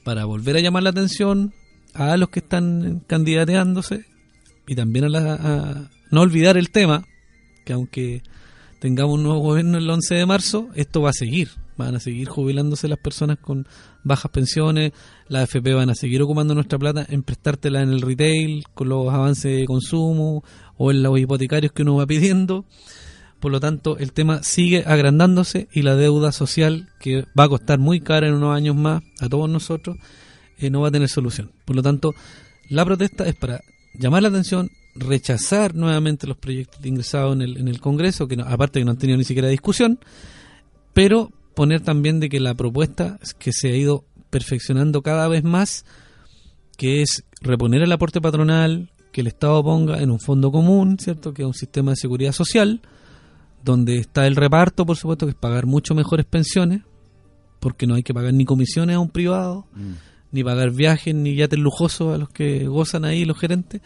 para 0.04 0.26
volver 0.26 0.58
a 0.58 0.60
llamar 0.60 0.84
la 0.84 0.90
atención 0.90 1.54
a 1.94 2.18
los 2.18 2.30
que 2.30 2.40
están 2.40 3.04
candidateándose 3.08 4.06
y 4.68 4.76
también 4.76 5.14
a, 5.14 5.34
a 5.34 5.90
no 6.12 6.22
olvidar 6.22 6.58
el 6.58 6.72
tema 6.72 7.06
que 7.66 7.74
aunque 7.74 8.24
tengamos 8.84 9.14
un 9.14 9.24
nuevo 9.24 9.40
gobierno 9.40 9.78
el 9.78 9.90
11 9.90 10.14
de 10.14 10.26
marzo, 10.26 10.68
esto 10.76 11.02
va 11.02 11.12
a 11.12 11.14
seguir 11.14 11.52
van 11.78 11.96
a 11.96 12.02
seguir 12.02 12.28
jubilándose 12.28 12.90
las 12.90 13.00
personas 13.00 13.38
con 13.40 13.66
bajas 14.04 14.30
pensiones, 14.30 14.92
la 15.30 15.42
AFP 15.44 15.74
van 15.74 15.90
a 15.90 15.96
seguir 15.96 16.22
ocupando 16.22 16.54
nuestra 16.54 16.78
plata 16.78 17.06
en 17.10 17.24
prestártela 17.24 17.82
en 17.82 17.90
el 17.90 18.02
retail 18.02 18.66
con 18.74 18.90
los 18.90 19.14
avances 19.14 19.60
de 19.60 19.66
consumo 19.66 20.44
o 20.78 20.92
en 20.92 21.02
los 21.02 21.18
hipotecarios 21.18 21.72
que 21.72 21.84
uno 21.84 21.96
va 21.96 22.06
pidiendo. 22.06 22.66
Por 23.40 23.54
lo 23.54 23.62
tanto, 23.62 23.98
el 23.98 24.12
tema 24.12 24.44
sigue 24.44 24.84
agrandándose 24.86 25.70
y 25.72 25.82
la 25.82 25.96
deuda 25.96 26.34
social, 26.34 26.90
que 27.00 27.26
va 27.38 27.46
a 27.46 27.50
costar 27.50 27.80
muy 27.80 28.02
cara 28.02 28.28
en 28.28 28.34
unos 28.36 28.54
años 28.54 28.76
más 28.76 29.02
a 29.22 29.30
todos 29.30 29.50
nosotros, 29.50 29.96
eh, 30.60 30.70
no 30.70 30.82
va 30.82 30.90
a 30.90 30.92
tener 30.92 31.08
solución. 31.08 31.54
Por 31.66 31.78
lo 31.78 31.82
tanto, 31.82 32.14
la 32.70 32.86
protesta 32.86 33.26
es 33.26 33.36
para 33.36 33.62
llamar 33.96 34.24
la 34.24 34.30
atención, 34.30 34.70
rechazar 34.96 35.76
nuevamente 35.76 36.28
los 36.28 36.38
proyectos 36.38 36.86
ingresados 36.86 37.36
en 37.36 37.42
el, 37.42 37.58
en 37.58 37.68
el 37.68 37.80
Congreso, 37.80 38.28
que 38.28 38.38
aparte 38.46 38.80
que 38.80 38.86
no 38.86 38.92
han 38.92 38.98
tenido 38.98 39.18
ni 39.18 39.24
siquiera 39.24 39.50
discusión, 39.50 40.00
pero 40.94 41.32
poner 41.56 41.82
también 41.82 42.20
de 42.20 42.30
que 42.30 42.40
la 42.40 42.56
propuesta 42.56 43.20
que 43.40 43.52
se 43.52 43.70
ha 43.70 43.76
ido 43.76 44.06
perfeccionando 44.30 45.02
cada 45.02 45.28
vez 45.28 45.44
más, 45.44 45.86
que 46.78 47.02
es 47.02 47.24
reponer 47.42 47.82
el 47.82 47.92
aporte 47.92 48.22
patronal, 48.22 48.90
que 49.12 49.22
el 49.22 49.28
Estado 49.28 49.64
ponga 49.64 50.02
en 50.02 50.10
un 50.10 50.20
fondo 50.20 50.52
común, 50.52 50.98
¿cierto? 51.00 51.34
Que 51.34 51.44
es 51.44 51.48
un 51.48 51.54
sistema 51.54 51.92
de 51.92 51.98
seguridad 51.98 52.32
social, 52.32 52.82
donde 53.64 53.98
está 53.98 54.28
el 54.28 54.36
reparto, 54.36 54.86
por 54.86 54.98
supuesto, 54.98 55.26
que 55.26 55.32
es 55.32 55.38
pagar 55.38 55.66
mucho 55.66 55.94
mejores 55.94 56.26
pensiones, 56.26 56.82
porque 57.60 57.88
no 57.88 57.96
hay 57.96 58.04
que 58.04 58.14
pagar 58.14 58.34
ni 58.34 58.44
comisiones 58.44 58.96
a 58.96 59.00
un 59.00 59.10
privado, 59.10 59.68
mm. 59.74 59.94
ni 60.32 60.44
pagar 60.44 60.72
viajes, 60.72 61.14
ni 61.14 61.36
yates 61.36 61.60
lujosos 61.60 62.14
a 62.14 62.18
los 62.18 62.30
que 62.30 62.68
gozan 62.68 63.06
ahí 63.06 63.24
los 63.24 63.38
gerentes, 63.38 63.82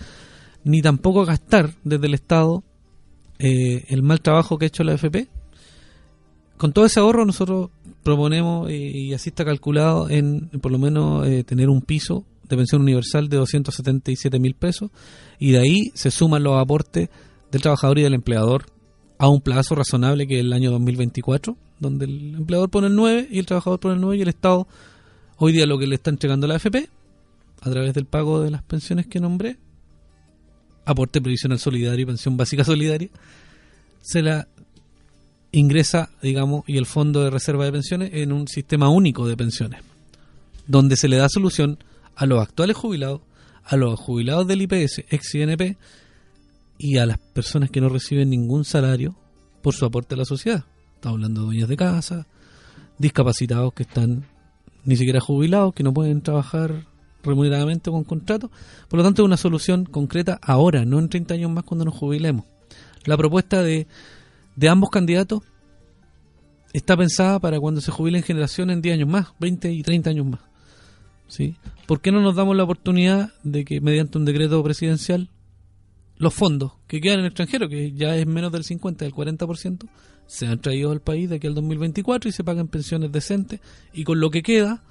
ni 0.68 0.82
tampoco 0.82 1.26
gastar 1.26 1.74
desde 1.84 2.08
el 2.08 2.14
Estado 2.14 2.64
eh, 3.40 3.86
el 3.90 4.04
mal 4.04 4.22
trabajo 4.22 4.58
que 4.58 4.66
ha 4.66 4.68
hecho 4.68 4.84
la 4.84 4.94
AFP, 4.94 5.28
con 6.58 6.74
todo 6.74 6.86
ese 6.86 7.00
ahorro 7.00 7.26
nosotros 7.26 7.70
proponemos, 8.04 8.72
y, 8.72 9.14
así 9.14 9.30
está 9.30 9.46
calculado, 9.46 10.10
en, 10.10 10.50
por 10.62 10.72
lo 10.72 10.80
menos 10.80 11.28
eh, 11.28 11.44
tener 11.44 11.70
un 11.70 11.82
piso 11.82 12.26
de 12.50 12.58
pensión 12.58 12.82
universal 12.82 13.30
de 13.30 13.38
277 13.38 14.40
mil 14.40 14.56
pesos 14.56 14.90
y 15.38 15.52
de 15.52 15.60
ahí 15.60 15.92
se 15.94 16.12
suman 16.12 16.44
los 16.44 16.58
aportes 16.58 17.10
del 17.52 17.62
trabajador 17.62 18.00
y 18.00 18.04
del 18.04 18.14
empleador 18.14 18.66
a 19.18 19.28
un 19.28 19.42
plazo 19.42 19.76
razonable 19.76 20.28
que 20.28 20.36
es 20.36 20.42
el 20.42 20.54
año 20.54 20.72
2024, 20.72 21.58
donde 21.80 22.06
el 22.06 22.36
empleador 22.36 22.70
pone 22.70 22.88
el 22.88 22.96
9 22.96 23.28
y 23.30 23.40
el 23.40 23.46
trabajador 23.46 23.80
pone 23.80 23.96
el 23.96 24.02
9 24.02 24.18
y 24.18 24.22
el 24.22 24.30
Estado 24.30 24.68
hoy 25.38 25.52
día 25.52 25.66
lo 25.66 25.78
que 25.78 25.88
le 25.88 25.96
está 25.96 26.10
entregando 26.10 26.48
la 26.48 26.56
AFP 26.56 26.90
a 27.62 27.70
través 27.70 27.94
del 27.94 28.06
pago 28.06 28.42
de 28.42 28.52
las 28.52 28.64
pensiones 28.64 29.08
que 29.08 29.20
nombré, 29.20 29.58
aporte 30.88 31.22
previsional 31.22 31.60
solidario 31.60 32.04
y 32.04 32.06
pensión 32.06 32.38
básica 32.38 32.64
solidaria, 32.64 33.10
se 34.02 34.22
la 34.22 34.48
ingresa, 35.52 36.10
digamos, 36.22 36.64
y 36.66 36.78
el 36.78 36.86
Fondo 36.86 37.24
de 37.24 37.30
Reserva 37.30 37.66
de 37.66 37.74
Pensiones 37.74 38.12
en 38.14 38.32
un 38.32 38.48
sistema 38.48 38.90
único 38.90 39.28
de 39.28 39.36
pensiones, 39.36 39.82
donde 40.66 40.96
se 40.96 41.10
le 41.10 41.18
da 41.18 41.28
solución 41.30 41.78
a 42.16 42.26
los 42.26 42.42
actuales 42.42 42.78
jubilados, 42.78 43.22
a 43.66 43.76
los 43.76 44.00
jubilados 44.00 44.48
del 44.48 44.62
IPS, 44.62 45.04
ex 45.10 45.36
INP, 45.36 45.78
y 46.78 46.98
a 46.98 47.06
las 47.06 47.18
personas 47.18 47.70
que 47.70 47.82
no 47.82 47.90
reciben 47.90 48.30
ningún 48.30 48.64
salario 48.64 49.16
por 49.62 49.74
su 49.74 49.86
aporte 49.86 50.16
a 50.16 50.18
la 50.18 50.26
sociedad. 50.26 50.64
Estamos 50.96 51.18
hablando 51.18 51.42
de 51.42 51.48
dueñas 51.48 51.70
de 51.70 51.78
casa, 51.78 52.28
discapacitados 52.98 53.74
que 53.74 53.84
están 53.84 54.26
ni 54.86 54.96
siquiera 54.96 55.20
jubilados, 55.20 55.74
que 55.74 55.84
no 55.84 55.94
pueden 55.94 56.22
trabajar 56.22 56.86
remuneradamente 57.28 57.92
con 57.92 58.04
contrato. 58.04 58.50
Por 58.90 58.98
lo 58.98 59.04
tanto, 59.04 59.22
es 59.22 59.26
una 59.26 59.38
solución 59.38 59.86
concreta 59.86 60.40
ahora, 60.42 60.86
no 60.86 61.00
en 61.00 61.10
30 61.10 61.34
años 61.34 61.52
más 61.52 61.64
cuando 61.64 61.86
nos 61.86 61.94
jubilemos. 61.94 62.46
La 63.06 63.18
propuesta 63.18 63.64
de 63.64 63.88
de 64.58 64.70
ambos 64.70 64.90
candidatos 64.90 65.44
está 66.74 66.98
pensada 66.98 67.40
para 67.40 67.60
cuando 67.60 67.80
se 67.80 67.92
jubilen 67.92 68.24
generaciones 68.24 68.76
en 68.76 68.82
10 68.82 68.96
años 68.96 69.10
más, 69.10 69.28
20 69.40 69.72
y 69.72 69.84
30 69.84 70.10
años 70.10 70.26
más. 70.26 70.42
¿Sí? 71.28 71.56
¿Por 71.86 72.02
qué 72.02 72.12
no 72.12 72.22
nos 72.22 72.36
damos 72.36 72.56
la 72.58 72.64
oportunidad 72.64 73.34
de 73.44 73.64
que 73.64 73.82
mediante 73.82 74.18
un 74.18 74.26
decreto 74.26 74.62
presidencial 74.64 75.30
los 76.18 76.34
fondos 76.34 76.74
que 76.88 77.00
quedan 77.00 77.20
en 77.20 77.26
el 77.26 77.28
extranjero, 77.28 77.70
que 77.70 77.92
ya 77.92 78.16
es 78.16 78.26
menos 78.26 78.52
del 78.52 78.64
50, 78.64 79.06
del 79.06 79.14
40%, 79.14 79.88
sean 80.26 80.60
traídos 80.60 80.92
al 80.92 81.02
país 81.02 81.30
de 81.30 81.36
aquí 81.36 81.46
al 81.46 81.54
2024 81.54 82.30
y 82.30 82.34
se 82.34 82.44
paguen 82.44 82.68
pensiones 82.68 83.12
decentes 83.12 83.60
y 83.94 84.04
con 84.04 84.20
lo 84.20 84.32
que 84.32 84.42
queda 84.42 84.82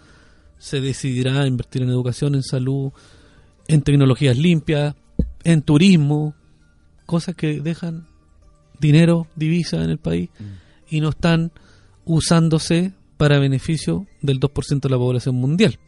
se 0.59 0.81
decidirá 0.81 1.47
invertir 1.47 1.83
en 1.83 1.91
educación, 1.91 2.35
en 2.35 2.43
salud, 2.43 2.93
en 3.69 3.83
tecnologías 3.83 4.37
limpias, 4.37 4.95
en 5.45 5.63
turismo, 5.63 6.35
cosas 7.05 7.35
que 7.35 7.61
dejan 7.61 8.07
dinero, 8.81 9.27
divisa 9.37 9.83
en 9.83 9.91
el 9.91 9.99
país 9.99 10.31
mm. 10.39 10.95
y 10.95 11.01
no 11.01 11.11
están 11.11 11.53
usándose 12.05 12.93
para 13.17 13.39
beneficio 13.39 14.07
del 14.23 14.41
2% 14.41 14.81
de 14.81 14.89
la 14.89 14.99
población 14.99 15.37
mundial 15.37 15.79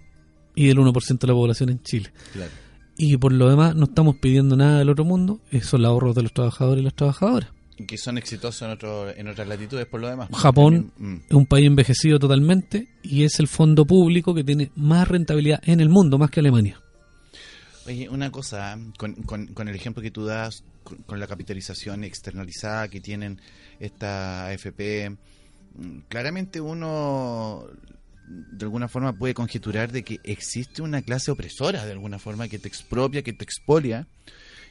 y 0.55 0.66
del 0.66 0.79
1% 0.79 1.19
de 1.19 1.27
la 1.27 1.35
población 1.35 1.71
en 1.71 1.83
Chile. 1.83 2.12
Y 2.97 3.16
por 3.16 3.33
lo 3.33 3.49
demás 3.49 3.77
no 3.77 3.85
estamos 3.85 4.16
pidiendo 4.16 4.57
nada 4.57 4.79
del 4.79 4.91
otro 4.91 5.05
mundo, 5.05 5.41
son 5.62 5.83
los 5.83 5.89
ahorros 5.91 6.16
de 6.16 6.23
los 6.23 6.33
trabajadores 6.33 6.83
y 6.83 6.85
las 6.85 6.95
trabajadoras. 6.95 7.51
Que 7.87 7.97
son 7.97 8.18
exitosos 8.18 8.62
en, 8.62 8.70
otro, 8.70 9.09
en 9.14 9.29
otras 9.29 9.47
latitudes 9.47 9.87
por 9.87 10.01
lo 10.01 10.09
demás. 10.09 10.29
Japón 10.35 10.93
Mm. 10.99 11.16
es 11.29 11.35
un 11.35 11.47
país 11.47 11.66
envejecido 11.66 12.18
totalmente 12.18 12.89
y 13.03 13.22
es 13.24 13.39
el 13.39 13.47
fondo 13.49 13.85
público 13.87 14.35
que 14.35 14.43
tiene 14.45 14.70
más 14.74 15.07
rentabilidad 15.07 15.61
en 15.64 15.81
el 15.81 15.89
mundo, 15.89 16.18
más 16.18 16.31
que 16.31 16.41
Alemania. 16.41 16.81
Oye, 17.87 18.09
una 18.09 18.31
cosa, 18.31 18.74
¿eh? 18.74 18.79
con, 18.99 19.14
con- 19.22 19.47
con 19.49 19.68
el 19.68 19.74
ejemplo 19.74 20.03
que 20.03 20.11
tú 20.11 20.24
das, 20.26 20.62
con, 20.85 20.99
con 20.99 21.20
la 21.20 21.26
capitalización 21.26 22.05
externalizada 22.05 22.89
que 22.89 23.01
tienen 23.01 23.41
esta 23.81 24.47
AFP, 24.49 25.11
mm, 25.11 25.99
claramente 26.09 26.61
uno 26.61 27.64
de 28.29 28.64
alguna 28.66 28.89
forma 28.89 29.14
puede 29.14 29.33
conjeturar 29.33 29.91
de 29.91 30.03
que 30.03 30.20
existe 30.24 30.83
una 30.83 31.01
clase 31.01 31.31
opresora 31.31 31.87
de 31.87 31.93
alguna 31.93 32.18
forma 32.18 32.47
que 32.49 32.59
te 32.59 32.68
expropia, 32.68 33.22
que 33.22 33.33
te 33.33 33.45
expolia 33.45 34.07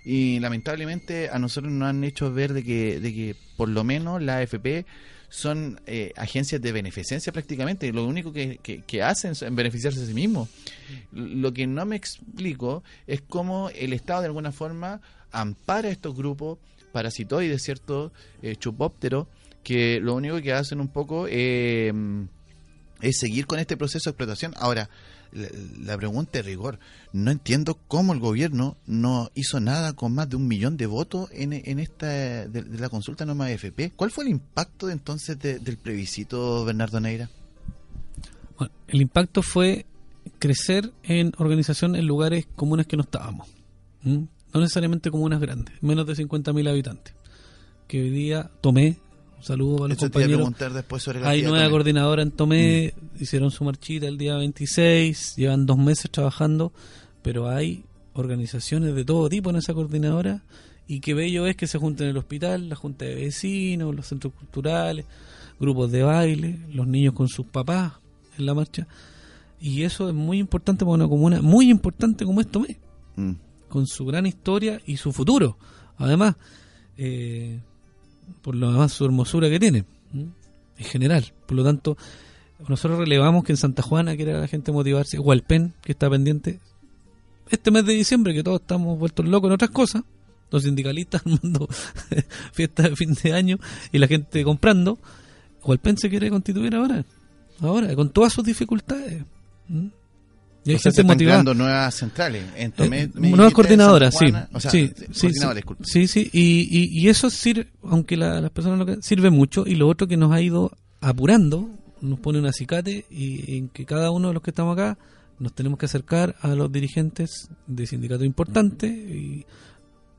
y 0.10 0.40
lamentablemente 0.40 1.30
a 1.30 1.38
nosotros 1.38 1.74
nos 1.74 1.90
han 1.90 2.02
hecho 2.06 2.32
ver 2.32 2.54
de 2.54 2.64
que, 2.64 3.00
de 3.02 3.14
que 3.14 3.36
por 3.58 3.68
lo 3.68 3.84
menos 3.84 4.22
la 4.24 4.38
AFP 4.38 4.86
son 5.28 5.82
eh, 5.86 6.14
agencias 6.16 6.62
de 6.62 6.72
beneficencia 6.72 7.34
prácticamente, 7.34 7.92
lo 7.92 8.06
único 8.06 8.32
que, 8.32 8.58
que- 8.64 8.84
que 8.84 9.04
hacen 9.04 9.32
es 9.34 9.42
beneficiarse 9.52 10.02
a 10.02 10.06
sí 10.06 10.14
mismos. 10.14 10.48
Lo 11.12 11.52
que 11.54 11.68
no 11.68 11.86
me 11.86 11.98
explico 11.98 12.84
es 13.06 13.22
cómo 13.22 13.70
el 13.76 13.92
Estado 13.92 14.22
de 14.22 14.28
alguna 14.28 14.54
forma 14.54 15.02
ampara 15.34 15.90
a 15.90 15.92
estos 15.92 16.16
grupos 16.16 16.58
parasitoides, 16.94 17.62
¿cierto? 17.62 18.14
Eh, 18.42 18.56
chupópteros, 18.56 19.28
que 19.64 20.00
lo 20.00 20.16
único 20.16 20.42
que 20.42 20.54
hacen 20.54 20.80
un 20.80 20.88
poco 20.88 21.28
eh, 21.30 21.92
es 23.02 23.18
seguir 23.20 23.46
con 23.46 23.60
este 23.60 23.76
proceso 23.76 24.10
de 24.10 24.12
explotación. 24.12 24.54
Ahora, 24.58 24.90
la, 25.84 25.98
pregunta 25.98 26.32
de 26.34 26.42
rigor, 26.42 26.80
no 27.14 27.32
entiendo 27.32 27.78
cómo 27.88 28.14
el 28.14 28.20
gobierno 28.20 28.78
no 28.86 29.30
hizo 29.36 29.60
nada 29.60 29.94
con 29.94 30.14
más 30.14 30.30
de 30.30 30.36
un 30.36 30.48
millón 30.48 30.78
de 30.78 30.86
votos 30.86 31.30
en, 31.32 31.54
en 31.54 31.80
esta 31.80 32.08
de, 32.08 32.48
de 32.64 32.80
la 32.80 32.90
consulta 32.90 33.26
norma 33.26 33.46
AFP. 33.46 33.92
¿Cuál 33.96 34.12
fue 34.12 34.24
el 34.26 34.32
impacto 34.32 34.88
de, 34.88 34.94
entonces 34.94 35.40
de- 35.40 35.60
del 35.60 35.78
plebiscito, 35.78 36.66
Bernardo 36.66 37.00
Neira? 37.00 37.30
Bueno, 38.58 38.74
el 38.88 39.02
impacto 39.02 39.42
fue 39.42 39.86
crecer 40.40 40.92
en 41.04 41.32
organización 41.38 41.96
en 41.96 42.06
lugares 42.08 42.48
comunes 42.56 42.88
que 42.88 42.98
no 42.98 43.04
estábamos. 43.04 43.48
No 44.04 44.28
necesariamente 44.62 45.12
comunas 45.12 45.40
grandes, 45.40 45.76
menos 45.82 46.06
de 46.08 46.14
50.000 46.14 46.70
habitantes. 46.70 47.14
Que 47.88 48.02
hoy 48.02 48.10
día 48.10 48.50
tomé, 48.62 48.98
un 49.38 49.44
saludo 49.44 49.78
para 49.78 49.90
los 49.90 49.98
te 49.98 50.06
iba 50.06 50.08
a 50.08 50.12
compañeros. 50.12 50.38
preguntar 50.38 50.74
después 50.74 51.04
sobre 51.04 51.20
la 51.20 51.30
Hay 51.30 51.42
nueva 51.42 51.58
también. 51.58 51.72
coordinadora 51.72 52.22
en 52.24 52.32
Tomé, 52.32 52.94
hicieron 53.20 53.52
su 53.52 53.64
marchita 53.64 54.08
el 54.08 54.18
día 54.18 54.36
26, 54.36 55.36
llevan 55.38 55.66
dos 55.66 55.78
meses 55.78 56.10
trabajando, 56.12 56.74
pero 57.22 57.50
hay 57.50 57.84
organizaciones 58.14 58.96
de 58.96 59.06
todo 59.06 59.30
tipo 59.30 59.50
en 59.52 59.58
esa 59.58 59.74
coordinadora 59.74 60.44
y 60.88 61.00
qué 61.02 61.14
bello 61.14 61.46
es 61.48 61.56
que 61.56 61.68
se 61.68 61.78
junten 61.78 62.06
en 62.06 62.12
el 62.12 62.18
hospital, 62.18 62.70
la 62.70 62.76
junta 62.76 63.06
de 63.06 63.16
vecinos, 63.16 63.94
los 63.96 64.08
centros 64.08 64.34
culturales, 64.34 65.06
grupos 65.60 65.92
de 65.92 66.02
baile, 66.04 66.60
los 66.74 66.88
niños 66.88 67.14
con 67.14 67.28
sus 67.28 67.46
papás 67.46 67.94
en 68.38 68.46
la 68.46 68.54
marcha. 68.54 68.88
Y 69.60 69.84
eso 69.84 70.08
es 70.08 70.14
muy 70.16 70.38
importante 70.40 70.86
para 70.86 70.94
una 70.96 71.08
comuna, 71.08 71.42
muy 71.42 71.70
importante 71.70 72.26
como 72.26 72.42
es 72.42 72.48
Tomé 72.48 72.78
Mm. 73.16 73.32
con 73.70 73.86
su 73.88 74.06
gran 74.06 74.26
historia 74.28 74.80
y 74.86 74.98
su 74.98 75.12
futuro. 75.12 75.58
Además, 75.98 76.36
eh, 76.98 77.60
por 78.42 78.56
lo 78.56 78.72
demás, 78.72 78.92
su 78.94 79.06
hermosura 79.06 79.50
que 79.50 79.60
tiene, 79.60 79.86
en 80.14 80.86
general. 80.86 81.34
Por 81.46 81.58
lo 81.58 81.64
tanto, 81.64 81.98
nosotros 82.68 83.00
relevamos 83.00 83.44
que 83.44 83.54
en 83.54 83.58
Santa 83.58 83.82
Juana 83.82 84.16
quiere 84.16 84.34
la 84.34 84.48
gente 84.48 84.72
motivarse, 84.72 85.20
Hualpén, 85.20 85.74
que 85.82 85.92
está 85.92 86.10
pendiente, 86.10 86.60
este 87.50 87.72
mes 87.72 87.86
de 87.86 87.94
diciembre, 87.94 88.34
que 88.34 88.44
todos 88.44 88.62
estamos 88.62 88.98
vueltos 88.98 89.26
locos 89.28 89.50
en 89.50 89.54
otras 89.54 89.72
cosas, 89.72 90.04
los 90.52 90.64
sindicalistas 90.64 91.22
armando 91.26 91.68
fiestas 92.54 92.90
de 92.90 92.96
fin 92.96 93.14
de 93.14 93.34
año 93.34 93.60
y 93.92 94.00
la 94.00 94.08
gente 94.08 94.44
comprando, 94.44 94.98
Hualpén 95.64 95.98
se 95.98 96.10
quiere 96.10 96.30
constituir 96.30 96.76
ahora, 96.76 97.04
ahora, 97.62 97.96
con 97.96 98.10
todas 98.10 98.34
sus 98.34 98.44
dificultades. 98.44 99.24
Y 100.68 100.72
hay 100.72 100.76
O 100.76 100.80
sea, 100.80 100.92
se 100.92 100.98
gente 100.98 101.02
están 101.02 101.08
motivada. 101.08 101.36
creando 101.44 101.54
nuevas 101.54 101.96
centrales. 101.96 102.44
En 102.56 102.72
Tomé, 102.74 103.02
Eh, 103.04 103.12
nuevas 103.16 103.54
coordinadoras, 103.54 104.16
sí. 104.18 104.26
O 104.54 104.60
sea, 104.60 104.70
sí, 104.72 104.92
sí, 105.12 105.22
coordinadoras, 105.22 105.64
sí, 105.84 106.08
sí, 106.08 106.24
sí, 106.24 106.30
y, 106.34 106.80
y, 106.80 107.02
y 107.06 107.10
eso 107.10 107.30
sirve, 107.30 107.68
aunque 107.84 108.18
la- 108.18 108.42
las 108.42 108.52
personas 108.52 108.78
lo 108.80 108.86
que 108.86 108.98
sirve 109.02 109.30
mucho, 109.30 109.66
y 109.66 109.76
lo 109.76 109.88
otro 109.88 110.08
que 110.08 110.18
nos 110.18 110.32
ha 110.32 110.42
ido 110.42 110.72
apurando, 111.02 111.70
nos 112.02 112.20
pone 112.20 112.40
un 112.40 112.46
acicate, 112.46 113.06
y 113.10 113.56
en 113.58 113.70
que 113.70 113.86
cada 113.86 114.12
uno 114.12 114.28
de 114.28 114.34
los 114.34 114.44
que 114.44 114.52
estamos 114.52 114.74
acá 114.78 114.98
nos 115.40 115.54
tenemos 115.54 115.80
que 115.80 115.86
acercar 115.86 116.36
a 116.42 116.50
los 116.50 116.72
dirigentes 116.72 117.50
de 117.68 117.88
sindicatos 117.88 118.26
importantes, 118.26 118.92
y 118.92 119.46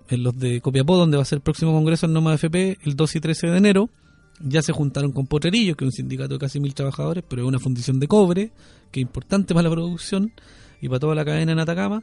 en 0.08 0.22
los 0.22 0.38
de 0.38 0.60
Copiapó, 0.62 0.96
donde 0.96 1.16
va 1.18 1.22
a 1.22 1.26
ser 1.26 1.36
el 1.38 1.42
próximo 1.42 1.72
congreso 1.72 2.06
en 2.06 2.14
Noma 2.14 2.34
FP, 2.34 2.78
el 2.84 2.96
2 2.96 3.16
y 3.16 3.20
13 3.20 3.48
de 3.48 3.58
enero, 3.58 3.90
ya 4.40 4.62
se 4.62 4.72
juntaron 4.72 5.12
con 5.12 5.26
Potrerillo, 5.26 5.76
que 5.76 5.84
es 5.84 5.88
un 5.88 5.92
sindicato 5.92 6.34
de 6.34 6.38
casi 6.38 6.60
mil 6.60 6.74
trabajadores, 6.74 7.24
pero 7.28 7.42
es 7.42 7.48
una 7.48 7.58
fundición 7.58 7.98
de 8.00 8.06
cobre, 8.08 8.52
que 8.90 9.00
es 9.00 9.02
importante 9.02 9.54
para 9.54 9.68
la 9.68 9.74
producción 9.74 10.32
y 10.80 10.88
para 10.88 11.00
toda 11.00 11.14
la 11.14 11.24
cadena 11.24 11.52
en 11.52 11.58
Atacama. 11.58 12.02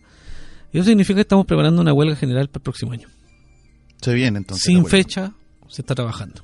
Y 0.74 0.78
eso 0.80 0.88
significa 0.88 1.16
que 1.16 1.22
estamos 1.22 1.46
preparando 1.46 1.82
una 1.82 1.94
huelga 1.94 2.16
general 2.16 2.48
para 2.50 2.60
el 2.60 2.64
próximo 2.64 2.92
año. 2.92 3.08
Se 4.02 4.14
viene 4.14 4.40
entonces. 4.40 4.64
Sin 4.66 4.86
fecha, 4.86 5.34
se 5.70 5.82
está 5.82 5.96
trabajando. 5.96 6.44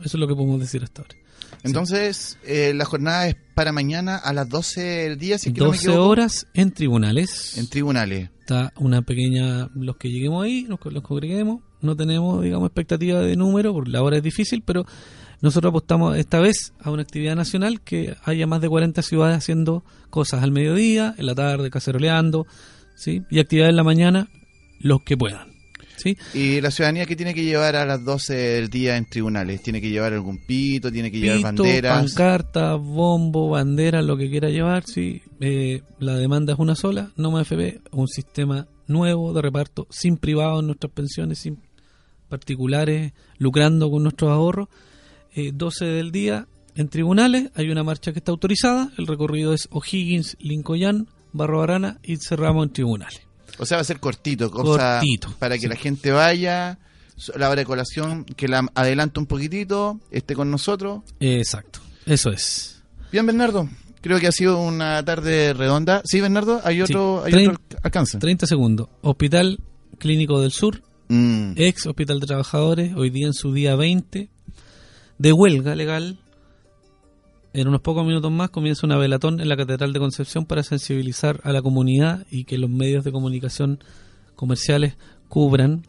Eso 0.00 0.16
es 0.16 0.20
lo 0.20 0.26
que 0.26 0.34
podemos 0.34 0.60
decir 0.60 0.82
hasta 0.82 1.02
ahora. 1.02 1.14
Entonces, 1.62 2.38
eh, 2.44 2.72
la 2.74 2.84
jornada 2.84 3.28
es 3.28 3.36
para 3.54 3.72
mañana 3.72 4.16
a 4.16 4.32
las 4.32 4.48
12 4.48 4.80
del 4.80 5.18
día, 5.18 5.36
si 5.38 5.48
es 5.50 5.54
que 5.54 5.60
no 5.60 5.66
me 5.66 5.72
12 5.76 5.88
equivoco, 5.88 6.08
horas 6.08 6.46
en 6.54 6.72
tribunales. 6.72 7.58
en 7.58 7.68
tribunales. 7.68 8.30
Está 8.40 8.72
una 8.76 9.02
pequeña. 9.02 9.68
Los 9.74 9.96
que 9.96 10.10
lleguemos 10.10 10.44
ahí, 10.44 10.64
los, 10.68 10.80
que- 10.80 10.90
los 10.90 11.02
congreguemos, 11.02 11.62
no 11.82 11.96
tenemos, 11.96 12.42
digamos, 12.42 12.66
expectativa 12.68 13.20
de 13.20 13.36
número, 13.36 13.72
porque 13.72 13.90
la 13.90 14.02
hora 14.02 14.16
es 14.16 14.22
difícil, 14.22 14.62
pero 14.64 14.84
nosotros 15.40 15.70
apostamos 15.70 16.16
esta 16.16 16.40
vez 16.40 16.72
a 16.80 16.90
una 16.90 17.02
actividad 17.02 17.34
nacional 17.36 17.80
que 17.80 18.14
haya 18.24 18.46
más 18.46 18.60
de 18.60 18.68
40 18.68 19.00
ciudades 19.02 19.36
haciendo 19.38 19.84
cosas 20.10 20.42
al 20.42 20.50
mediodía, 20.52 21.14
en 21.16 21.26
la 21.26 21.34
tarde, 21.34 21.70
caceroleando, 21.70 22.46
¿sí? 22.96 23.22
Y 23.30 23.38
actividades 23.38 23.70
en 23.70 23.76
la 23.76 23.84
mañana, 23.84 24.28
los 24.80 25.02
que 25.02 25.16
puedan, 25.16 25.48
¿sí? 25.96 26.16
Y 26.34 26.60
la 26.60 26.70
ciudadanía 26.70 27.06
que 27.06 27.16
tiene 27.16 27.32
que 27.32 27.44
llevar 27.44 27.76
a 27.76 27.86
las 27.86 28.04
12 28.04 28.34
del 28.34 28.68
día 28.68 28.96
en 28.96 29.08
tribunales, 29.08 29.62
tiene 29.62 29.80
que 29.80 29.88
llevar 29.88 30.12
algún 30.12 30.38
pito, 30.46 30.90
tiene 30.92 31.10
que 31.10 31.20
llevar 31.20 31.52
Pito, 31.52 31.62
banderas. 31.62 31.98
pancarta, 32.04 32.74
bombo, 32.74 33.48
bandera, 33.50 34.02
lo 34.02 34.16
que 34.16 34.28
quiera 34.28 34.50
llevar, 34.50 34.84
sí. 34.84 35.22
Eh, 35.40 35.82
la 35.98 36.16
demanda 36.16 36.52
es 36.52 36.58
una 36.58 36.74
sola, 36.74 37.12
no 37.16 37.30
más 37.30 37.46
FB, 37.48 37.80
un 37.92 38.08
sistema 38.08 38.66
nuevo 38.88 39.32
de 39.32 39.40
reparto 39.40 39.86
sin 39.88 40.16
privados 40.16 40.60
en 40.60 40.66
nuestras 40.66 40.92
pensiones, 40.92 41.38
sin 41.38 41.58
particulares 42.28 43.12
lucrando 43.38 43.90
con 43.90 44.02
nuestros 44.02 44.30
ahorros. 44.30 44.68
Eh, 45.34 45.52
12 45.54 45.84
del 45.84 46.10
día 46.12 46.46
en 46.74 46.88
tribunales, 46.88 47.50
hay 47.54 47.70
una 47.70 47.82
marcha 47.82 48.12
que 48.12 48.18
está 48.20 48.32
autorizada, 48.32 48.90
el 48.98 49.06
recorrido 49.06 49.52
es 49.52 49.68
O'Higgins, 49.70 50.36
Lincoln, 50.40 51.08
Barro 51.32 51.62
Arana 51.62 51.98
y 52.02 52.16
cerramos 52.16 52.66
en 52.66 52.72
tribunales. 52.72 53.20
O 53.58 53.66
sea, 53.66 53.76
va 53.76 53.82
a 53.82 53.84
ser 53.84 54.00
cortito, 54.00 54.50
cosa 54.50 54.98
Cortito, 55.00 55.34
para 55.38 55.56
que 55.56 55.62
sí. 55.62 55.68
la 55.68 55.76
gente 55.76 56.10
vaya, 56.12 56.78
la 57.36 57.48
hora 57.50 57.60
de 57.60 57.66
colación, 57.66 58.24
que 58.24 58.48
la 58.48 58.66
adelante 58.74 59.20
un 59.20 59.26
poquitito, 59.26 60.00
esté 60.10 60.34
con 60.34 60.50
nosotros. 60.50 61.02
Exacto, 61.20 61.80
eso 62.06 62.30
es. 62.30 62.82
Bien, 63.12 63.26
Bernardo, 63.26 63.68
creo 64.00 64.18
que 64.20 64.28
ha 64.28 64.32
sido 64.32 64.60
una 64.60 65.04
tarde 65.04 65.52
redonda. 65.52 66.00
Sí, 66.04 66.20
Bernardo, 66.20 66.60
hay 66.64 66.80
otro, 66.80 67.22
hay 67.24 67.46
otro 67.46 67.60
alcance. 67.82 68.18
30 68.18 68.46
segundos. 68.46 68.88
Hospital 69.02 69.58
Clínico 69.98 70.40
del 70.40 70.52
Sur, 70.52 70.82
Mm. 71.08 71.54
ex 71.56 71.86
Hospital 71.86 72.20
de 72.20 72.26
Trabajadores, 72.28 72.94
hoy 72.96 73.10
día 73.10 73.26
en 73.26 73.34
su 73.34 73.52
día 73.52 73.74
20, 73.74 74.30
de 75.20 75.34
huelga 75.34 75.74
legal. 75.74 76.16
En 77.52 77.68
unos 77.68 77.82
pocos 77.82 78.06
minutos 78.06 78.32
más 78.32 78.48
comienza 78.48 78.86
una 78.86 78.96
velatón 78.96 79.38
en 79.38 79.50
la 79.50 79.56
Catedral 79.56 79.92
de 79.92 79.98
Concepción 79.98 80.46
para 80.46 80.62
sensibilizar 80.62 81.40
a 81.44 81.52
la 81.52 81.60
comunidad 81.60 82.26
y 82.30 82.44
que 82.44 82.56
los 82.56 82.70
medios 82.70 83.04
de 83.04 83.12
comunicación 83.12 83.84
comerciales 84.34 84.96
cubran. 85.28 85.82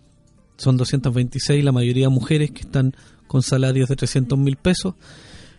Son 0.57 0.75
226, 0.75 1.63
la 1.63 1.71
mayoría 1.71 2.09
mujeres 2.09 2.51
que 2.51 2.63
están 2.63 2.93
con 3.27 3.41
salarios 3.41 3.87
de 3.87 3.95
300 3.95 4.37
mil 4.37 4.57
pesos, 4.57 4.95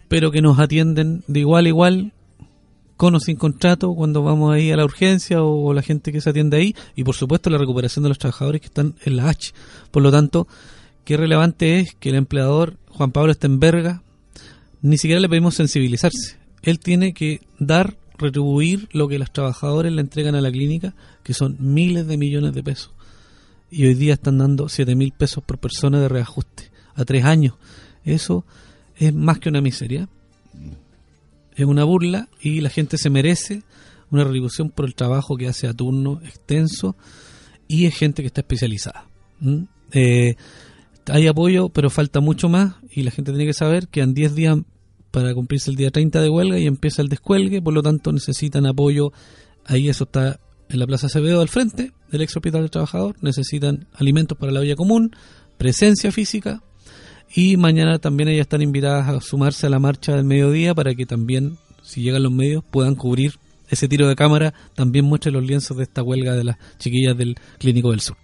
pero 0.09 0.31
que 0.31 0.43
nos 0.43 0.59
atienden 0.59 1.24
de 1.27 1.40
igual 1.40 1.65
a 1.65 1.69
igual, 1.69 2.12
con 2.99 3.15
o 3.15 3.20
sin 3.20 3.36
contrato, 3.36 3.94
cuando 3.94 4.23
vamos 4.23 4.53
ahí 4.53 4.70
a 4.70 4.77
la 4.77 4.85
urgencia 4.85 5.43
o, 5.43 5.65
o 5.65 5.73
la 5.73 5.81
gente 5.81 6.12
que 6.12 6.20
se 6.20 6.28
atiende 6.28 6.59
ahí, 6.59 6.77
y 6.94 7.05
por 7.05 7.15
supuesto 7.15 7.49
la 7.49 7.57
recuperación 7.57 8.03
de 8.03 8.11
los 8.11 8.19
trabajadores 8.19 8.61
que 8.61 8.66
están 8.66 8.97
en 9.03 9.16
la 9.16 9.31
H. 9.31 9.55
Por 9.90 10.03
lo 10.03 10.11
tanto, 10.11 10.47
qué 11.07 11.16
relevante 11.16 11.81
es 11.81 11.94
que 11.94 12.11
el 12.11 12.16
empleador 12.16 12.77
Juan 13.03 13.11
Pablo 13.11 13.33
Estenberga 13.33 14.01
ni 14.81 14.97
siquiera 14.97 15.20
le 15.20 15.29
pedimos 15.29 15.57
sensibilizarse. 15.57 16.39
Él 16.62 16.79
tiene 16.79 17.12
que 17.15 17.41
dar, 17.59 17.97
retribuir 18.16 18.89
lo 18.93 19.09
que 19.09 19.19
los 19.19 19.33
trabajadores 19.33 19.93
le 19.93 20.01
entregan 20.01 20.37
a 20.37 20.41
la 20.41 20.53
clínica, 20.53 20.95
que 21.24 21.35
son 21.35 21.57
miles 21.59 22.07
de 22.07 22.16
millones 22.16 22.55
de 22.55 22.62
pesos. 22.62 22.93
Y 23.73 23.87
hoy 23.87 23.95
día 23.95 24.15
están 24.15 24.39
dando 24.39 24.69
7 24.69 24.95
mil 24.95 25.11
pesos 25.11 25.43
por 25.43 25.59
persona 25.59 25.99
de 25.99 26.09
reajuste 26.09 26.70
a 26.95 27.05
tres 27.05 27.24
años. 27.24 27.55
Eso 28.05 28.45
es 28.95 29.12
más 29.12 29.41
que 29.41 29.49
una 29.49 29.61
miseria. 29.61 30.09
Es 31.57 31.66
una 31.66 31.83
burla 31.83 32.29
y 32.41 32.61
la 32.61 32.70
gente 32.70 32.99
se 32.99 33.11
merece 33.11 33.65
una 34.12 34.23
retribución 34.23 34.70
por 34.70 34.85
el 34.85 34.95
trabajo 34.95 35.37
que 35.37 35.49
hace 35.49 35.66
a 35.66 35.74
turno 35.74 36.20
extenso 36.23 36.95
y 37.66 37.87
es 37.87 37.97
gente 37.97 38.23
que 38.23 38.29
está 38.29 38.43
especializada. 38.43 39.07
¿m? 39.41 39.66
Eh, 39.91 40.37
hay 41.09 41.27
apoyo, 41.27 41.69
pero 41.69 41.91
falta 41.91 42.20
mucho 42.20 42.49
más 42.49 42.74
y 42.91 43.03
la 43.03 43.11
gente 43.11 43.33
tiene 43.33 43.47
que 43.47 43.55
saber 43.55 43.89
que 43.89 44.01
en 44.01 44.15
10 44.15 44.35
días 44.35 44.59
para 45.11 45.35
cumplirse 45.35 45.70
el 45.70 45.77
día 45.77 45.91
30 45.91 46.20
de 46.20 46.29
huelga 46.29 46.59
y 46.59 46.66
empieza 46.66 47.03
el 47.03 47.09
descuelgue, 47.09 47.61
por 47.61 47.74
lo 47.74 47.83
tanto 47.83 48.12
necesitan 48.12 48.66
apoyo. 48.66 49.12
Ahí 49.65 49.89
eso 49.89 50.05
está 50.05 50.41
en 50.69 50.79
la 50.79 50.87
Plaza 50.87 51.07
Acevedo 51.07 51.41
al 51.41 51.49
frente 51.49 51.93
del 52.11 52.23
ex 52.23 52.37
hospital 52.37 52.62
del 52.62 52.70
trabajador, 52.70 53.16
necesitan 53.20 53.87
alimentos 53.95 54.39
para 54.39 54.53
la 54.53 54.61
vía 54.61 54.74
común, 54.74 55.15
presencia 55.59 56.11
física 56.12 56.62
y 57.35 57.57
mañana 57.57 57.99
también 57.99 58.29
ellas 58.29 58.43
están 58.43 58.62
invitadas 58.62 59.09
a 59.09 59.20
sumarse 59.20 59.66
a 59.66 59.70
la 59.70 59.79
marcha 59.79 60.15
del 60.15 60.24
mediodía 60.24 60.74
para 60.74 60.95
que 60.95 61.07
también, 61.07 61.59
si 61.83 62.03
llegan 62.03 62.23
los 62.23 62.33
medios, 62.33 62.65
puedan 62.70 62.95
cubrir 62.95 63.35
ese 63.69 63.89
tiro 63.89 64.07
de 64.07 64.16
cámara, 64.16 64.53
también 64.74 65.07
muestre 65.07 65.33
los 65.33 65.43
lienzos 65.43 65.77
de 65.77 65.85
esta 65.85 66.03
huelga 66.03 66.35
de 66.35 66.45
las 66.45 66.57
chiquillas 66.79 67.16
del 67.16 67.37
Clínico 67.59 67.91
del 67.91 68.01
Sur. 68.01 68.16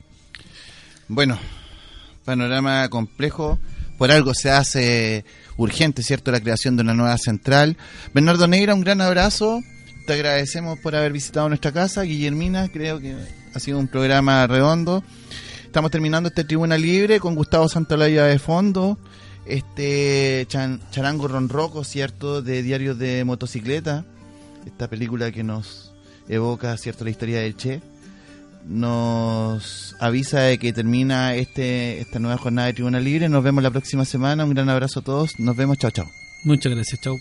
Bueno, 1.09 1.39
panorama 2.29 2.87
complejo. 2.91 3.59
Por 3.97 4.11
algo 4.11 4.35
se 4.35 4.51
hace 4.51 5.25
urgente, 5.57 6.03
¿cierto?, 6.03 6.31
la 6.31 6.41
creación 6.41 6.77
de 6.77 6.83
una 6.83 6.93
nueva 6.93 7.17
central. 7.17 7.79
Bernardo 8.13 8.47
Negra, 8.47 8.75
un 8.75 8.83
gran 8.83 9.01
abrazo. 9.01 9.63
Te 10.07 10.13
agradecemos 10.13 10.79
por 10.79 10.95
haber 10.95 11.11
visitado 11.11 11.49
nuestra 11.49 11.73
casa. 11.73 12.03
Guillermina, 12.03 12.69
creo 12.69 13.01
que 13.01 13.17
ha 13.55 13.59
sido 13.59 13.79
un 13.79 13.89
programa 13.89 14.47
redondo. 14.47 15.03
Estamos 15.65 15.91
terminando 15.91 16.29
este 16.29 16.45
Tribuna 16.45 16.77
Libre 16.77 17.19
con 17.19 17.35
Gustavo 17.35 17.67
Santalaya 17.67 18.25
de 18.25 18.39
fondo. 18.39 18.99
Este 19.47 20.47
charango 20.91 21.29
ronroco, 21.29 21.83
¿cierto?, 21.83 22.43
de 22.43 22.63
Diarios 22.63 22.99
de 22.99 23.25
Motocicleta. 23.25 24.05
Esta 24.67 24.89
película 24.89 25.33
que 25.33 25.43
nos 25.43 25.95
evoca, 26.29 26.77
¿cierto?, 26.77 27.05
la 27.05 27.11
historia 27.11 27.41
del 27.41 27.57
Che 27.57 27.81
nos 28.69 29.97
avisa 29.99 30.41
de 30.41 30.59
que 30.59 30.73
termina 30.73 31.35
este 31.35 32.01
esta 32.01 32.19
nueva 32.19 32.37
jornada 32.37 32.67
de 32.69 32.75
Tribuna 32.75 33.01
Libre. 33.01 33.29
Nos 33.29 33.43
vemos 33.43 33.63
la 33.63 33.71
próxima 33.71 34.05
semana. 34.05 34.45
Un 34.45 34.51
gran 34.51 34.69
abrazo 34.69 35.01
a 35.01 35.03
todos. 35.03 35.41
Nos 35.41 35.57
vemos. 35.57 35.79
Chao, 35.79 35.91
chao. 35.91 36.11
Muchas 36.45 36.73
gracias, 36.73 37.01
chao. 37.01 37.19